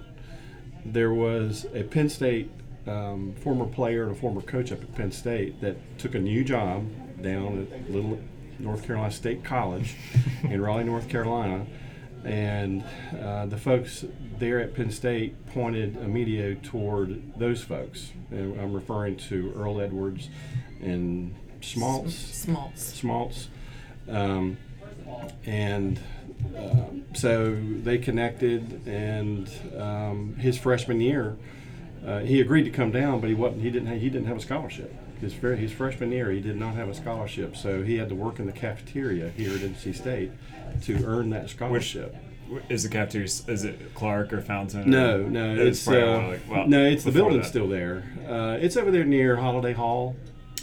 there 0.85 1.13
was 1.13 1.67
a 1.75 1.83
Penn 1.83 2.09
State 2.09 2.49
um, 2.87 3.35
former 3.35 3.65
player 3.65 4.03
and 4.03 4.11
a 4.11 4.15
former 4.15 4.41
coach 4.41 4.71
up 4.71 4.81
at 4.81 4.95
Penn 4.95 5.11
State 5.11 5.61
that 5.61 5.77
took 5.99 6.15
a 6.15 6.19
new 6.19 6.43
job 6.43 6.85
down 7.21 7.67
at 7.71 7.91
Little 7.91 8.19
North 8.59 8.85
Carolina 8.85 9.11
State 9.11 9.43
College 9.43 9.95
in 10.43 10.61
Raleigh, 10.61 10.83
North 10.83 11.09
Carolina. 11.09 11.65
And 12.23 12.83
uh, 13.17 13.45
the 13.45 13.57
folks 13.57 14.03
there 14.37 14.59
at 14.59 14.73
Penn 14.73 14.91
State 14.91 15.45
pointed 15.47 15.95
Amedeo 15.95 16.61
toward 16.61 17.39
those 17.39 17.63
folks. 17.63 18.11
And 18.29 18.59
I'm 18.59 18.73
referring 18.73 19.15
to 19.17 19.53
Earle 19.55 19.79
Edwards 19.81 20.29
and 20.81 21.33
Schmaltz. 21.61 22.45
Smaltz. 22.45 22.99
Schmaltz. 22.99 23.47
Um, 24.09 24.57
and 25.45 25.99
uh, 26.57 26.85
so 27.13 27.55
they 27.55 27.97
connected, 27.97 28.87
and 28.87 29.49
um, 29.77 30.35
his 30.35 30.57
freshman 30.57 31.01
year, 31.01 31.37
uh, 32.05 32.19
he 32.19 32.39
agreed 32.39 32.63
to 32.63 32.69
come 32.69 32.91
down, 32.91 33.19
but 33.19 33.29
he 33.29 33.35
wasn't. 33.35 33.61
He 33.61 33.69
didn't. 33.69 33.87
Have, 33.87 34.01
he 34.01 34.09
didn't 34.09 34.27
have 34.27 34.37
a 34.37 34.41
scholarship. 34.41 34.93
His, 35.21 35.33
very, 35.33 35.57
his 35.57 35.71
freshman 35.71 36.11
year, 36.11 36.31
he 36.31 36.39
did 36.39 36.55
not 36.55 36.75
have 36.75 36.87
a 36.87 36.93
scholarship, 36.93 37.57
so 37.57 37.83
he 37.83 37.97
had 37.97 38.07
to 38.09 38.15
work 38.15 38.39
in 38.39 38.45
the 38.45 38.51
cafeteria 38.53 39.29
here 39.29 39.51
at 39.53 39.59
NC 39.59 39.93
State 39.95 40.31
to 40.83 41.03
earn 41.05 41.29
that 41.31 41.49
scholarship. 41.49 42.15
Which 42.47 42.63
Is 42.69 42.83
the 42.83 42.89
cafeteria? 42.89 43.25
Is 43.25 43.63
it 43.65 43.93
Clark 43.93 44.31
or 44.33 44.41
Fountain? 44.41 44.81
or- 44.83 44.85
no, 44.87 45.23
no, 45.23 45.53
It's 45.55 45.79
it's, 45.79 45.85
probably 45.85 46.03
uh, 46.03 46.27
like- 46.29 46.49
well, 46.49 46.67
no, 46.67 46.83
it's 46.85 47.03
the 47.03 47.11
before 47.11 47.29
building's 47.29 47.45
that. 47.47 47.49
still 47.49 47.67
there. 47.67 48.03
Uh, 48.27 48.57
it's 48.61 48.77
over 48.77 48.91
there 48.91 49.03
near 49.03 49.35
Holladay 49.35 49.73
Hall. 49.75 50.15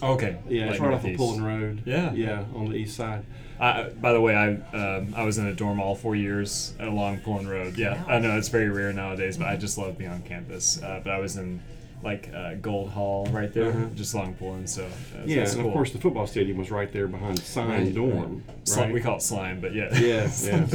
Okay. 0.03 0.37
Yeah, 0.49 0.65
it's 0.71 0.73
like 0.73 0.81
right 0.81 0.95
off 0.95 1.01
of 1.01 1.05
northeast. 1.05 1.19
Pullen 1.19 1.45
Road. 1.45 1.83
Yeah. 1.87 2.13
yeah, 2.13 2.45
on 2.55 2.69
the 2.71 2.77
east 2.77 2.97
side. 2.97 3.25
I, 3.59 3.85
by 3.85 4.13
the 4.13 4.21
way, 4.21 4.35
I 4.35 4.49
um, 4.77 5.15
I 5.17 5.25
was 5.25 5.39
in 5.39 5.47
a 5.47 5.55
dorm 5.55 5.81
all 5.81 5.95
four 5.95 6.15
years 6.15 6.75
along 6.79 7.21
Pullen 7.21 7.49
Road. 7.49 7.79
Yeah, 7.79 7.95
Wow. 8.05 8.15
I 8.17 8.19
know 8.19 8.37
it's 8.37 8.49
very 8.49 8.69
rare 8.69 8.93
nowadays, 8.93 9.39
but 9.39 9.47
I 9.49 9.57
just 9.57 9.79
love 9.79 9.97
being 9.97 10.11
on 10.11 10.21
campus. 10.23 10.83
Uh, 10.83 11.01
but 11.03 11.11
I 11.13 11.19
was 11.19 11.37
in 11.37 11.63
like 12.07 12.31
uh, 12.33 12.55
Gold 12.55 12.91
Hall 12.91 13.27
right 13.33 13.53
there, 13.53 13.71
Uh-huh. 13.71 13.87
just 13.97 14.15
along 14.15 14.35
Pullen. 14.35 14.67
So 14.69 14.85
uh, 14.85 14.89
Yeah, 15.27 15.41
and 15.41 15.51
cool. 15.55 15.67
of 15.67 15.73
course 15.73 15.91
the 15.93 15.99
football 15.99 16.27
stadium 16.29 16.57
was 16.57 16.71
right 16.71 16.91
there 16.93 17.09
behind 17.09 17.41
Syme 17.41 17.69
Right, 17.69 17.93
Dorm. 17.95 18.45
Right? 18.77 18.93
we 18.93 19.01
call 19.01 19.17
it 19.17 19.23
slime, 19.23 19.61
but 19.61 19.75
yeah. 19.75 19.89
Yeah, 19.99 20.31
yeah. 20.43 20.67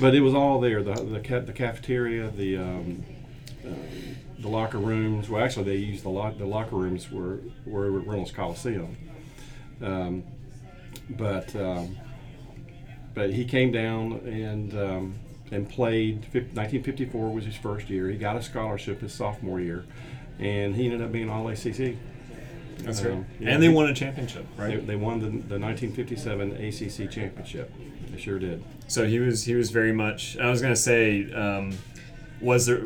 but 0.00 0.14
it 0.16 0.20
was 0.20 0.34
all 0.34 0.60
there. 0.60 0.82
The 0.82 0.94
the, 0.94 1.20
ca- 1.20 1.40
the 1.40 1.52
cafeteria, 1.52 2.30
the 2.30 2.56
um, 2.58 3.04
um, 3.64 3.76
the 4.40 4.48
locker 4.48 4.78
rooms. 4.78 5.28
Well, 5.30 5.42
actually, 5.44 5.64
they 5.66 5.76
used 5.76 6.02
the 6.04 6.10
lock. 6.10 6.36
The 6.36 6.46
locker 6.46 6.74
rooms 6.76 7.10
were 7.12 7.38
were 7.64 7.86
at 8.00 8.06
Reynolds 8.06 8.32
Coliseum. 8.32 8.96
Um, 9.80 10.24
but 11.10 11.54
um, 11.54 11.96
but 13.14 13.32
he 13.32 13.44
came 13.44 13.70
down 13.70 14.14
and 14.26 14.74
um, 14.74 15.14
and 15.52 15.68
played. 15.68 16.22
1954 16.32 17.32
was 17.32 17.44
his 17.44 17.54
first 17.56 17.88
year. 17.88 18.10
He 18.10 18.18
got 18.18 18.34
a 18.36 18.42
scholarship 18.42 19.00
his 19.00 19.12
sophomore 19.14 19.60
year, 19.60 19.84
and 20.38 20.74
he 20.74 20.84
ended 20.84 21.02
up 21.02 21.12
being 21.12 21.30
all 21.30 21.48
ACC. 21.48 21.96
That's. 22.78 23.04
Um, 23.04 23.24
yeah, 23.40 23.50
and 23.54 23.62
they 23.62 23.68
he- 23.68 23.74
won 23.74 23.86
a 23.88 23.94
championship, 23.94 24.46
They, 24.56 24.62
right? 24.62 24.86
they 24.86 24.96
won 24.96 25.18
the, 25.20 25.26
the 25.28 25.58
1957 25.58 26.52
ACC 26.52 27.10
championship. 27.10 27.72
They 28.10 28.18
sure 28.18 28.38
did. 28.38 28.62
So 28.86 29.06
he 29.06 29.18
was 29.18 29.44
he 29.44 29.54
was 29.54 29.70
very 29.70 29.92
much. 29.92 30.36
I 30.38 30.50
was 30.50 30.60
gonna 30.62 30.76
say, 30.76 31.32
um, 31.32 31.76
was 32.40 32.66
there 32.66 32.82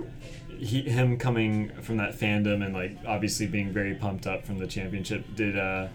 he, 0.59 0.83
him 0.83 1.17
coming 1.19 1.71
from 1.83 1.97
that 1.99 2.15
fandom 2.19 2.65
and 2.65 2.73
like 2.73 2.97
obviously 3.07 3.47
being 3.47 3.71
very 3.73 3.95
pumped 3.95 4.27
up 4.27 4.45
from 4.47 4.59
the 4.59 4.67
championship? 4.67 5.25
Did 5.35 5.59
uh, 5.59 5.89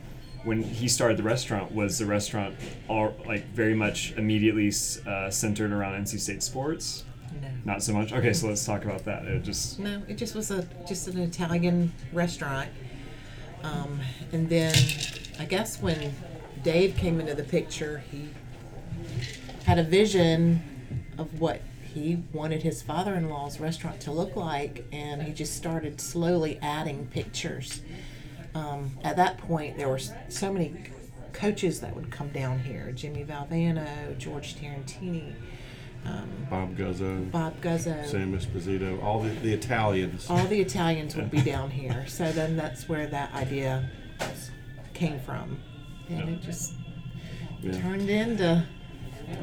when 0.43 0.61
he 0.61 0.87
started 0.89 1.17
the 1.17 1.23
restaurant 1.23 1.71
was 1.73 1.97
the 1.97 2.05
restaurant 2.05 2.53
all 2.89 3.15
like 3.25 3.47
very 3.53 3.73
much 3.73 4.13
immediately 4.17 4.71
uh, 5.07 5.29
centered 5.31 5.71
around 5.71 6.03
NC 6.05 6.19
State 6.19 6.43
sports? 6.43 7.04
No. 7.41 7.49
Not 7.65 7.83
so 7.83 7.93
much. 7.93 8.13
Okay, 8.13 8.33
so 8.33 8.47
let's 8.47 8.65
talk 8.65 8.85
about 8.85 9.05
that. 9.05 9.25
It 9.25 9.43
just 9.43 9.79
No, 9.79 10.01
it 10.07 10.17
just 10.17 10.35
was 10.35 10.51
a 10.51 10.67
just 10.87 11.07
an 11.07 11.19
Italian 11.19 11.91
restaurant. 12.13 12.69
Um, 13.63 13.99
and 14.31 14.47
then 14.49 14.75
I 15.39 15.45
guess 15.45 15.81
when 15.81 16.13
Dave 16.63 16.95
came 16.97 17.19
into 17.19 17.33
the 17.33 17.43
picture, 17.43 18.03
he 18.11 18.29
had 19.65 19.79
a 19.79 19.83
vision 19.83 20.61
of 21.17 21.39
what 21.39 21.61
he 21.81 22.23
wanted 22.33 22.61
his 22.61 22.81
father-in-law's 22.81 23.59
restaurant 23.59 24.01
to 24.01 24.11
look 24.11 24.35
like, 24.35 24.85
and 24.91 25.23
he 25.23 25.31
just 25.31 25.55
started 25.55 25.99
slowly 26.01 26.59
adding 26.61 27.07
pictures. 27.07 27.81
Um, 28.53 28.97
at 29.03 29.15
that 29.15 29.37
point, 29.37 29.77
there 29.77 29.89
were 29.89 29.99
so 30.29 30.51
many 30.51 30.75
coaches 31.33 31.79
that 31.81 31.95
would 31.95 32.11
come 32.11 32.29
down 32.29 32.59
here: 32.59 32.91
Jimmy 32.91 33.23
Valvano, 33.23 34.17
George 34.17 34.55
Tarantini, 34.55 35.33
um, 36.05 36.29
Bob 36.49 36.75
Guzzo, 36.77 37.29
Bob 37.31 37.59
Guzzo. 37.61 38.05
Sam 38.05 38.37
Esposito, 38.37 39.01
all 39.03 39.21
the, 39.21 39.29
the 39.29 39.53
Italians. 39.53 40.27
all 40.29 40.45
the 40.45 40.59
Italians 40.61 41.15
would 41.15 41.31
be 41.31 41.41
down 41.41 41.69
here. 41.71 42.05
So 42.07 42.31
then 42.31 42.55
that's 42.55 42.87
where 42.87 43.07
that 43.07 43.33
idea 43.33 43.89
came 44.93 45.19
from. 45.19 45.59
And 46.09 46.29
it 46.29 46.41
just 46.41 46.73
Yeah. 47.61 47.79
turned 47.81 48.09
into 48.09 48.63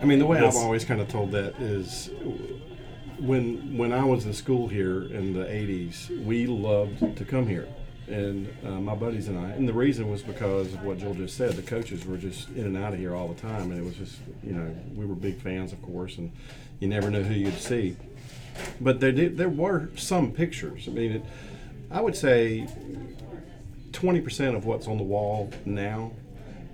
I 0.01 0.05
mean, 0.05 0.21
the 0.21 0.27
way 0.27 0.39
I've 0.39 0.55
always 0.55 0.85
kind 0.85 1.01
of 1.01 1.09
told 1.09 1.33
that 1.33 1.61
is 1.61 2.11
when 3.19 3.77
when 3.77 3.93
I 3.93 4.05
was 4.05 4.25
in 4.27 4.33
school 4.33 4.69
here 4.69 5.03
in 5.05 5.33
the 5.33 5.45
80s, 5.45 6.25
we 6.25 6.47
loved 6.47 7.17
to 7.17 7.25
come 7.25 7.47
here. 7.49 7.67
And 8.09 8.53
uh, 8.67 8.81
my 8.81 8.95
buddies 8.95 9.29
and 9.29 9.39
I, 9.39 9.51
and 9.51 9.69
the 9.69 9.73
reason 9.73 10.11
was 10.11 10.23
because 10.23 10.75
of 10.75 10.83
what 10.83 10.99
Joel 10.99 11.15
just 11.15 11.37
said. 11.37 11.53
The 11.53 11.63
coaches 11.63 12.05
were 12.05 12.17
just 12.17 12.49
in 12.51 12.65
and 12.65 12.77
out 12.77 12.93
of 12.93 12.99
here 12.99 13.15
all 13.15 13.29
the 13.29 13.41
time, 13.41 13.71
and 13.71 13.79
it 13.79 13.85
was 13.85 13.95
just, 13.95 14.19
you 14.43 14.53
know, 14.53 14.75
we 14.95 15.07
were 15.07 15.15
big 15.15 15.41
fans, 15.41 15.73
of 15.73 15.81
course, 15.83 16.19
and 16.19 16.33
you 16.81 16.89
never 16.89 17.11
knew 17.11 17.23
who 17.23 17.35
you'd 17.35 17.55
see. 17.55 17.97
But 18.81 19.01
there 19.01 19.13
did, 19.13 19.39
there 19.39 19.49
were 19.49 19.91
some 19.97 20.33
pictures. 20.33 20.89
I 20.89 20.91
mean, 20.91 21.13
it, 21.13 21.25
I 21.91 22.01
would 22.01 22.17
say 22.17 22.67
20% 23.93 24.57
of 24.57 24.67
what's 24.67 24.89
on 24.89 24.97
the 24.97 25.05
wall 25.05 25.51
now 25.65 26.13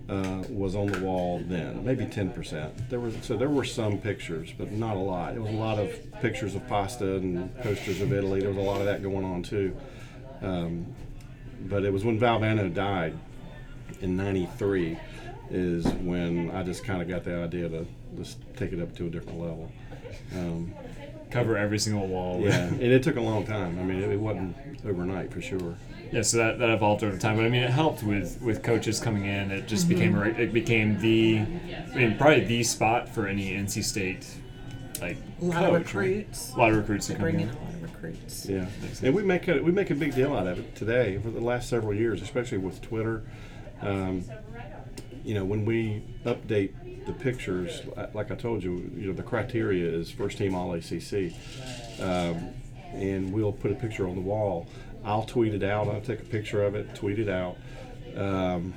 uh, 0.09 0.43
was 0.49 0.75
on 0.75 0.87
the 0.87 0.99
wall 1.01 1.43
then, 1.47 1.85
maybe 1.85 2.07
10%. 2.07 2.89
There 2.89 3.01
were 3.01 3.13
so 3.21 3.37
there 3.37 3.51
were 3.51 3.65
some 3.65 3.99
pictures, 3.99 4.53
but 4.57 4.73
not 4.73 4.97
a 4.97 5.01
lot. 5.01 5.35
It 5.35 5.43
was 5.43 5.53
a 5.53 5.57
lot 5.57 5.79
of 5.79 5.91
pictures 6.23 6.55
of 6.55 6.67
pasta 6.69 7.17
and 7.17 7.55
posters 7.59 8.01
of 8.01 8.13
Italy. 8.13 8.41
There 8.41 8.49
was 8.49 8.59
a 8.59 8.63
lot 8.63 8.81
of 8.81 8.87
that 8.87 9.03
going 9.03 9.25
on 9.25 9.43
too. 9.43 9.77
Um, 10.41 10.87
but 11.63 11.85
it 11.85 11.93
was 11.93 12.05
when 12.05 12.19
Valvano 12.19 12.73
died 12.73 13.19
in 14.01 14.17
'93 14.17 14.99
is 15.51 15.87
when 15.87 16.51
I 16.51 16.63
just 16.63 16.85
kind 16.85 17.01
of 17.01 17.09
got 17.09 17.25
the 17.25 17.37
idea 17.37 17.69
to 17.69 17.87
just 18.17 18.39
take 18.57 18.73
it 18.73 18.81
up 18.81 18.95
to 18.97 19.07
a 19.07 19.11
different 19.11 19.41
level. 19.41 19.71
Um, 20.35 20.75
cover 21.31 21.57
every 21.57 21.79
single 21.79 22.07
wall. 22.07 22.41
yeah, 22.41 22.65
and 22.67 22.83
it 22.83 23.03
took 23.03 23.17
a 23.17 23.21
long 23.21 23.47
time. 23.47 23.79
I 23.79 23.83
mean, 23.83 24.03
it, 24.03 24.11
it 24.11 24.21
wasn't 24.21 24.57
overnight 24.87 25.33
for 25.33 25.41
sure. 25.41 25.77
Yeah, 26.13 26.23
so 26.23 26.39
that, 26.39 26.59
that 26.59 26.71
evolved 26.71 27.05
over 27.05 27.19
time, 27.19 27.37
but 27.37 27.45
I 27.45 27.51
mean, 27.51 27.63
it 27.63 27.71
helped 27.71 28.03
with, 28.03 28.41
with 28.41 28.63
coaches 28.63 28.99
coming 28.99 29.27
in. 29.27 29.51
It 29.51 29.69
just 29.69 29.89
became 29.89 30.17
a, 30.17 30.25
it 30.25 30.55
became 30.55 30.99
the, 31.01 31.41
I 31.93 31.97
mean, 31.97 32.17
probably 32.17 32.45
the 32.45 32.63
spot 32.63 33.09
for 33.11 33.27
any 33.27 33.51
NC 33.51 33.85
State, 33.85 34.27
like 35.03 35.19
a 35.43 35.45
lot 35.45 35.65
of 35.65 35.71
coach, 35.71 35.95
right? 35.95 36.07
recruits. 36.07 36.55
A 36.55 36.59
lot 36.59 36.71
of 36.71 36.79
recruits 36.79 37.09
They 37.09 37.15
that 37.15 37.21
come 37.21 37.31
bring 37.31 37.41
in 37.41 37.51
here. 38.01 38.11
a 38.11 38.13
lot 38.13 38.15
of 38.15 38.21
recruits. 38.21 38.47
Yeah, 38.47 38.67
and 39.03 39.15
we 39.15 39.23
make 39.23 39.49
a 39.49 39.61
we 39.63 39.73
make 39.73 39.91
a 39.91 39.95
big 39.95 40.15
deal 40.15 40.35
out 40.35 40.47
of 40.47 40.59
it 40.59 40.75
today 40.75 41.19
for 41.19 41.31
the 41.31 41.41
last 41.41 41.69
several 41.69 41.95
years, 41.95 42.23
especially 42.23 42.59
with 42.59 42.81
Twitter. 42.81 43.23
Um, 43.81 44.25
you 45.25 45.35
know, 45.35 45.45
when 45.45 45.65
we 45.65 46.03
update 46.25 47.07
the 47.07 47.13
pictures, 47.13 47.83
like 48.15 48.31
I 48.31 48.35
told 48.35 48.63
you, 48.63 48.91
you 48.97 49.09
know, 49.09 49.13
the 49.13 49.23
criteria 49.23 49.89
is 49.91 50.11
first 50.11 50.39
team 50.39 50.55
All 50.55 50.73
ACC, 50.75 51.33
um, 52.01 52.49
and 52.93 53.33
we'll 53.33 53.53
put 53.53 53.71
a 53.71 53.75
picture 53.75 54.09
on 54.09 54.15
the 54.15 54.21
wall. 54.23 54.67
I'll 55.05 55.25
tweet 55.25 55.55
it 55.55 55.63
out. 55.63 55.89
I'll 55.89 56.01
take 56.01 56.21
a 56.21 56.25
picture 56.25 56.63
of 56.65 56.75
it, 56.75 56.95
tweet 56.95 57.19
it 57.19 57.29
out, 57.29 57.57
um, 58.17 58.75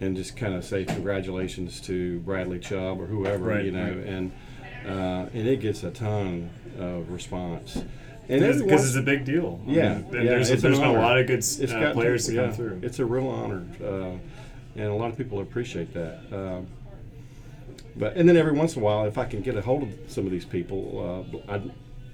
and 0.00 0.16
just 0.16 0.36
kind 0.36 0.54
of 0.54 0.64
say 0.64 0.84
congratulations 0.84 1.80
to 1.82 2.18
Bradley 2.20 2.58
Chubb 2.58 3.00
or 3.00 3.06
whoever, 3.06 3.44
Right, 3.44 3.64
you 3.64 3.70
know, 3.70 3.82
right. 3.88 4.06
and 4.06 4.32
uh, 4.86 5.26
and 5.32 5.48
it 5.48 5.60
gets 5.60 5.82
a 5.82 5.90
ton 5.90 6.50
of 6.78 7.10
response. 7.10 7.82
And 8.28 8.40
Because 8.40 8.62
once- 8.62 8.86
it's 8.88 8.96
a 8.96 9.02
big 9.02 9.24
deal. 9.24 9.60
I 9.66 9.70
yeah, 9.70 9.94
mean, 9.94 10.04
and 10.04 10.12
yeah, 10.14 10.22
there's, 10.30 10.50
it's 10.50 10.62
there's 10.62 10.78
an 10.78 10.84
been 10.84 10.96
a 10.96 11.00
lot 11.00 11.18
of 11.18 11.26
good 11.26 11.44
uh, 11.44 11.80
got 11.80 11.94
players 11.94 12.26
to 12.26 12.34
yeah, 12.34 12.42
come 12.46 12.52
through. 12.52 12.80
It's 12.82 12.98
a 12.98 13.04
real 13.04 13.28
honor, 13.28 13.64
uh, 13.82 14.16
and 14.74 14.88
a 14.88 14.94
lot 14.94 15.10
of 15.10 15.16
people 15.16 15.40
appreciate 15.40 15.94
that. 15.94 16.18
Um, 16.32 16.66
but 17.96 18.16
and 18.16 18.28
then 18.28 18.36
every 18.36 18.52
once 18.52 18.74
in 18.74 18.82
a 18.82 18.84
while, 18.84 19.04
if 19.06 19.16
I 19.16 19.24
can 19.26 19.42
get 19.42 19.56
a 19.56 19.62
hold 19.62 19.84
of 19.84 19.90
some 20.08 20.24
of 20.26 20.32
these 20.32 20.44
people, 20.44 21.34
uh, 21.48 21.52
I, 21.54 21.62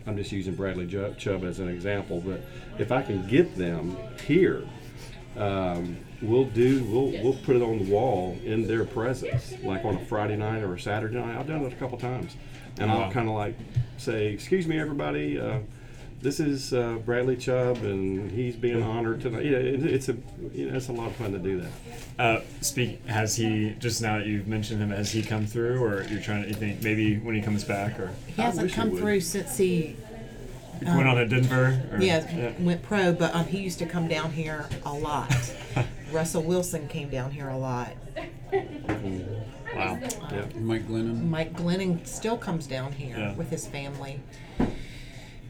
I'm 0.07 0.17
just 0.17 0.33
using 0.33 0.55
Bradley 0.55 0.87
Ju- 0.87 1.15
Chubb 1.19 1.45
as 1.45 1.61
an 1.61 1.69
example. 1.69 2.21
But 2.25 2.41
if 2.79 2.93
I 2.93 3.01
can 3.03 3.27
get 3.27 3.57
them 3.57 3.97
here, 4.27 4.63
um, 5.39 5.97
we'll 6.21 6.45
do 6.45 6.85
we'll 6.85 7.11
we'll 7.23 7.39
put 7.45 7.57
it 7.57 7.63
on 7.63 7.79
the 7.79 7.91
wall 7.91 8.37
in 8.45 8.67
their 8.67 8.85
presence, 8.85 9.55
like 9.65 9.85
on 9.87 9.95
a 9.97 10.05
Friday 10.05 10.37
night 10.37 10.63
or 10.63 10.75
a 10.75 10.79
Saturday 10.81 11.17
night. 11.17 11.39
I've 11.39 11.49
done 11.49 11.63
it 11.65 11.73
a 11.73 11.77
couple 11.77 11.97
times, 11.99 12.37
and 12.79 12.91
Wow. 12.91 13.05
I'll 13.05 13.11
kind 13.11 13.29
of 13.29 13.35
like 13.35 13.57
say, 13.97 14.27
"Excuse 14.27 14.67
me, 14.67 14.79
everybody." 14.79 15.41
Uh, 15.41 15.61
this 16.23 16.41
is 16.41 16.73
uh, 16.73 16.95
Bradley 17.05 17.37
Chubb, 17.37 17.79
and 17.79 18.31
he's 18.31 18.57
being 18.57 18.83
honored 18.83 19.21
tonight. 19.21 19.45
Yeah, 19.45 19.59
it, 19.59 19.85
it's 19.85 20.09
a 20.09 20.17
you 20.53 20.71
know, 20.71 20.77
it's 20.77 20.89
a 20.89 20.93
lot 20.93 21.09
of 21.09 21.17
fun 21.17 21.33
to 21.33 21.39
do 21.39 21.61
that. 21.61 21.71
Uh, 22.19 22.41
speak. 22.61 23.05
Has 23.07 23.37
he 23.37 23.75
just 23.79 24.01
now 24.01 24.19
that 24.19 24.27
you've 24.27 24.47
mentioned 24.47 24.81
him? 24.81 24.91
Has 24.91 25.11
he 25.13 25.23
come 25.23 25.47
through, 25.47 25.83
or 25.83 26.05
you're 26.05 26.21
trying 26.23 26.43
to? 26.43 26.49
You 26.49 26.55
think 26.55 26.83
maybe 26.83 27.19
when 27.19 27.35
he 27.35 27.43
comes 27.43 27.65
back, 27.65 27.99
or 27.99 28.13
He 28.27 28.41
hasn't 28.41 28.63
wish 28.65 28.73
he 28.73 28.81
come 28.81 28.97
through 28.97 29.21
since 29.21 29.57
he 29.57 29.97
went 30.81 31.09
on 31.09 31.17
to 31.17 31.27
Denver? 31.27 31.83
Or, 31.93 32.01
yeah, 32.01 32.53
went 32.61 32.83
pro, 32.83 33.13
but 33.13 33.35
um, 33.35 33.47
he 33.47 33.59
used 33.59 33.79
to 33.81 33.87
come 33.87 34.09
down 34.09 34.33
here 34.33 34.67
a 34.85 34.93
lot. 34.93 35.35
Russell 36.13 36.43
Wilson 36.43 36.89
came 36.89 37.09
down 37.09 37.31
here 37.31 37.49
a 37.49 37.57
lot. 37.57 37.91
Wow. 38.53 39.99
Yeah. 40.31 40.45
Mike 40.57 40.87
Glennon. 40.87 41.25
Mike 41.29 41.55
Glennon 41.55 42.07
still 42.07 42.37
comes 42.37 42.67
down 42.67 42.93
here 42.93 43.17
Yeah. 43.17 43.35
with 43.35 43.49
his 43.51 43.67
family, 43.67 44.21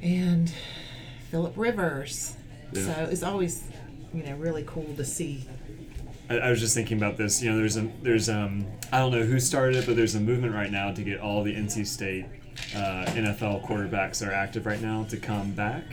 and 0.02 0.52
Philip 1.30 1.54
Rivers. 1.56 2.36
Yeah. 2.72 2.82
So 2.82 3.08
it's 3.10 3.22
always, 3.22 3.64
you 4.12 4.22
know, 4.22 4.34
really 4.36 4.64
cool 4.66 4.94
to 4.96 5.04
see. 5.04 5.46
I, 6.28 6.38
I 6.38 6.50
was 6.50 6.60
just 6.60 6.74
thinking 6.74 6.96
about 6.96 7.16
this. 7.16 7.42
You 7.42 7.50
know, 7.50 7.56
there's 7.58 7.76
a 7.76 7.88
there's 8.02 8.28
um 8.28 8.66
I 8.92 8.98
don't 8.98 9.12
know 9.12 9.22
who 9.22 9.38
started 9.40 9.76
it, 9.76 9.86
but 9.86 9.96
there's 9.96 10.14
a 10.14 10.20
movement 10.20 10.54
right 10.54 10.70
now 10.70 10.92
to 10.92 11.02
get 11.02 11.20
all 11.20 11.42
the 11.42 11.54
NC 11.54 11.86
State 11.86 12.26
uh, 12.74 13.04
NFL 13.08 13.66
quarterbacks 13.66 14.18
that 14.18 14.28
are 14.28 14.32
active 14.34 14.66
right 14.66 14.80
now 14.80 15.04
to 15.04 15.16
come 15.16 15.52
back. 15.52 15.84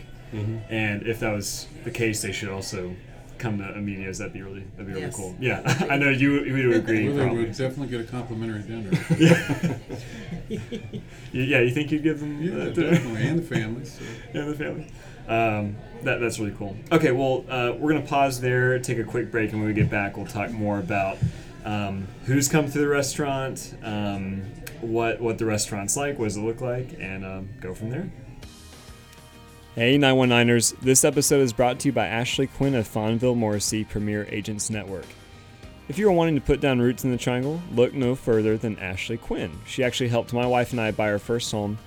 And 0.70 1.08
if 1.08 1.20
that 1.22 1.34
was 1.34 1.68
the 1.84 1.92
case, 1.92 2.22
they 2.22 2.32
should 2.32 2.50
also 2.50 2.96
come 3.40 3.58
to 3.60 3.64
Amedeo's. 3.76 4.18
That'd 4.20 4.34
be 4.34 4.42
really 4.42 4.62
that'd 4.76 4.86
be 4.86 4.92
really 4.94 5.02
Yes. 5.06 5.16
cool. 5.16 5.36
Yeah, 5.40 5.62
I 5.90 5.98
know 5.98 6.10
you 6.10 6.44
you 6.44 6.68
would 6.68 6.78
agree. 6.78 7.08
Well, 7.08 7.16
they 7.18 7.24
probably. 7.24 7.44
would 7.46 7.58
definitely 7.58 7.88
get 7.88 8.02
a 8.02 8.04
complimentary 8.04 8.62
dinner. 8.64 8.92
You- 10.50 10.60
yeah, 11.32 11.60
you 11.60 11.70
think 11.72 11.92
you'd 11.92 12.02
give 12.04 12.20
them 12.20 12.42
yeah, 12.42 12.66
that? 12.66 12.76
definitely, 12.76 13.28
and 13.28 13.40
the 13.40 13.44
families. 13.44 14.00
So. 14.00 14.06
and 14.40 14.50
the 14.52 14.56
family. 14.56 14.88
Um, 15.28 15.76
that, 16.04 16.20
that's 16.20 16.40
really 16.40 16.56
cool. 16.58 16.76
Okay, 16.92 17.12
well, 17.12 17.46
uh, 17.48 17.74
we're 17.78 17.92
going 17.92 18.02
to 18.02 18.10
pause 18.10 18.42
there, 18.42 18.80
take 18.80 18.98
a 18.98 19.04
quick 19.04 19.30
break, 19.30 19.52
and 19.52 19.60
when 19.62 19.68
we 19.68 19.76
get 19.76 19.90
back, 19.92 20.18
we'll 20.18 20.26
talk 20.26 20.50
more 20.50 20.80
about 20.80 21.18
um, 21.66 22.08
who's 22.26 22.48
come 22.48 22.66
through 22.68 22.82
the 22.82 22.88
restaurant, 22.88 23.76
um, 23.84 24.42
what, 24.82 25.22
what 25.22 25.38
the 25.38 25.46
restaurant's 25.46 25.96
like, 25.96 26.18
what 26.18 26.26
does 26.26 26.38
it 26.38 26.42
look 26.42 26.62
like, 26.62 26.96
and 27.00 27.24
um, 27.24 27.50
go 27.62 27.76
from 27.76 27.92
there. 27.92 28.10
Hey, 29.76 29.98
919ers. 29.98 30.80
This 30.80 31.06
episode 31.06 31.42
is 31.42 31.54
brought 31.54 31.80
to 31.80 31.88
you 31.88 31.92
by 31.92 32.08
Ashley 32.08 32.48
Quinn 32.48 32.76
of 32.76 32.88
Fonville 32.88 33.38
Morisey 33.38 33.88
Premier 33.88 34.28
Agents 34.30 34.70
Network. 34.70 35.06
If 35.88 35.98
you 35.98 36.08
are 36.08 36.12
wanting 36.12 36.36
to 36.36 36.42
put 36.42 36.60
down 36.60 36.80
roots 36.80 37.04
in 37.04 37.12
the 37.12 37.18
triangle, 37.18 37.62
look 37.74 37.94
no 37.94 38.16
further 38.16 38.58
than 38.58 38.78
Ashley 38.80 39.18
Quinn. 39.18 39.52
She 39.66 39.84
actually 39.84 40.10
helped 40.10 40.34
my 40.34 40.46
wife 40.46 40.72
and 40.72 40.82
I 40.82 40.92
buy 40.92 41.12
our 41.12 41.20
first 41.20 41.52
home 41.52 41.78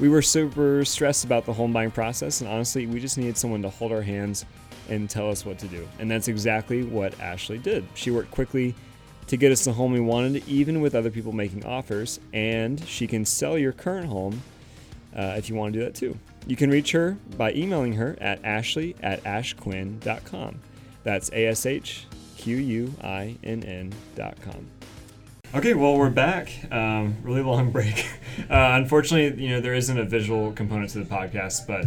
we 0.00 0.08
were 0.08 0.22
super 0.22 0.84
stressed 0.84 1.24
about 1.24 1.44
the 1.44 1.52
home 1.52 1.72
buying 1.72 1.90
process, 1.90 2.40
and 2.40 2.48
honestly, 2.48 2.86
we 2.86 3.00
just 3.00 3.18
needed 3.18 3.36
someone 3.36 3.62
to 3.62 3.68
hold 3.68 3.92
our 3.92 4.02
hands 4.02 4.44
and 4.88 5.10
tell 5.10 5.28
us 5.28 5.44
what 5.44 5.58
to 5.58 5.66
do. 5.66 5.88
And 5.98 6.10
that's 6.10 6.28
exactly 6.28 6.84
what 6.84 7.18
Ashley 7.20 7.58
did. 7.58 7.84
She 7.94 8.10
worked 8.10 8.30
quickly 8.30 8.74
to 9.26 9.36
get 9.36 9.52
us 9.52 9.64
the 9.64 9.72
home 9.72 9.92
we 9.92 10.00
wanted, 10.00 10.46
even 10.48 10.80
with 10.80 10.94
other 10.94 11.10
people 11.10 11.32
making 11.32 11.64
offers, 11.66 12.20
and 12.32 12.82
she 12.86 13.06
can 13.06 13.24
sell 13.24 13.58
your 13.58 13.72
current 13.72 14.06
home 14.06 14.40
uh, 15.14 15.34
if 15.36 15.48
you 15.48 15.56
want 15.56 15.72
to 15.72 15.80
do 15.80 15.84
that 15.84 15.94
too. 15.94 16.16
You 16.48 16.56
can 16.56 16.70
reach 16.70 16.92
her 16.92 17.18
by 17.36 17.52
emailing 17.52 17.92
her 17.92 18.16
at 18.22 18.42
ashley 18.42 18.96
at 19.02 19.22
ashquinn.com. 19.24 20.60
That's 21.04 21.30
A 21.30 21.46
S 21.46 21.66
H 21.66 22.06
Q 22.38 22.56
U 22.56 22.94
I 23.04 23.36
N 23.44 23.62
N.com. 23.62 24.66
Okay, 25.54 25.74
well, 25.74 25.98
we're 25.98 26.08
back. 26.08 26.50
Um, 26.72 27.18
really 27.22 27.42
long 27.42 27.70
break. 27.72 28.06
Uh, 28.40 28.80
unfortunately, 28.80 29.44
you 29.44 29.50
know, 29.50 29.60
there 29.60 29.74
isn't 29.74 29.98
a 29.98 30.04
visual 30.06 30.52
component 30.52 30.88
to 30.92 31.00
the 31.00 31.04
podcast, 31.04 31.66
but 31.66 31.84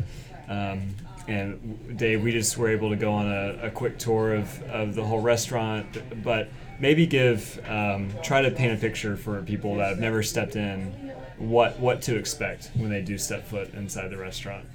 um, 0.47 0.93
and 1.27 1.97
Dave, 1.97 2.21
we 2.21 2.31
just 2.31 2.55
were 2.55 2.69
able 2.69 2.91
to 2.91 2.95
go 2.95 3.11
on 3.13 3.31
a, 3.31 3.57
a 3.63 3.71
quick 3.71 3.97
tour 3.97 4.35
of, 4.35 4.61
of 4.63 4.93
the 4.93 5.03
whole 5.03 5.21
restaurant, 5.21 6.23
but 6.23 6.49
maybe 6.79 7.07
give 7.07 7.59
um, 7.67 8.11
try 8.21 8.43
to 8.43 8.51
paint 8.51 8.73
a 8.73 8.77
picture 8.77 9.17
for 9.17 9.41
people 9.41 9.75
that 9.77 9.89
have 9.89 9.99
never 9.99 10.21
stepped 10.21 10.55
in 10.55 11.10
what 11.41 11.79
what 11.79 12.01
to 12.03 12.15
expect 12.15 12.71
when 12.75 12.89
they 12.89 13.01
do 13.01 13.17
step 13.17 13.47
foot 13.47 13.73
inside 13.73 14.09
the 14.09 14.17
restaurant. 14.17 14.65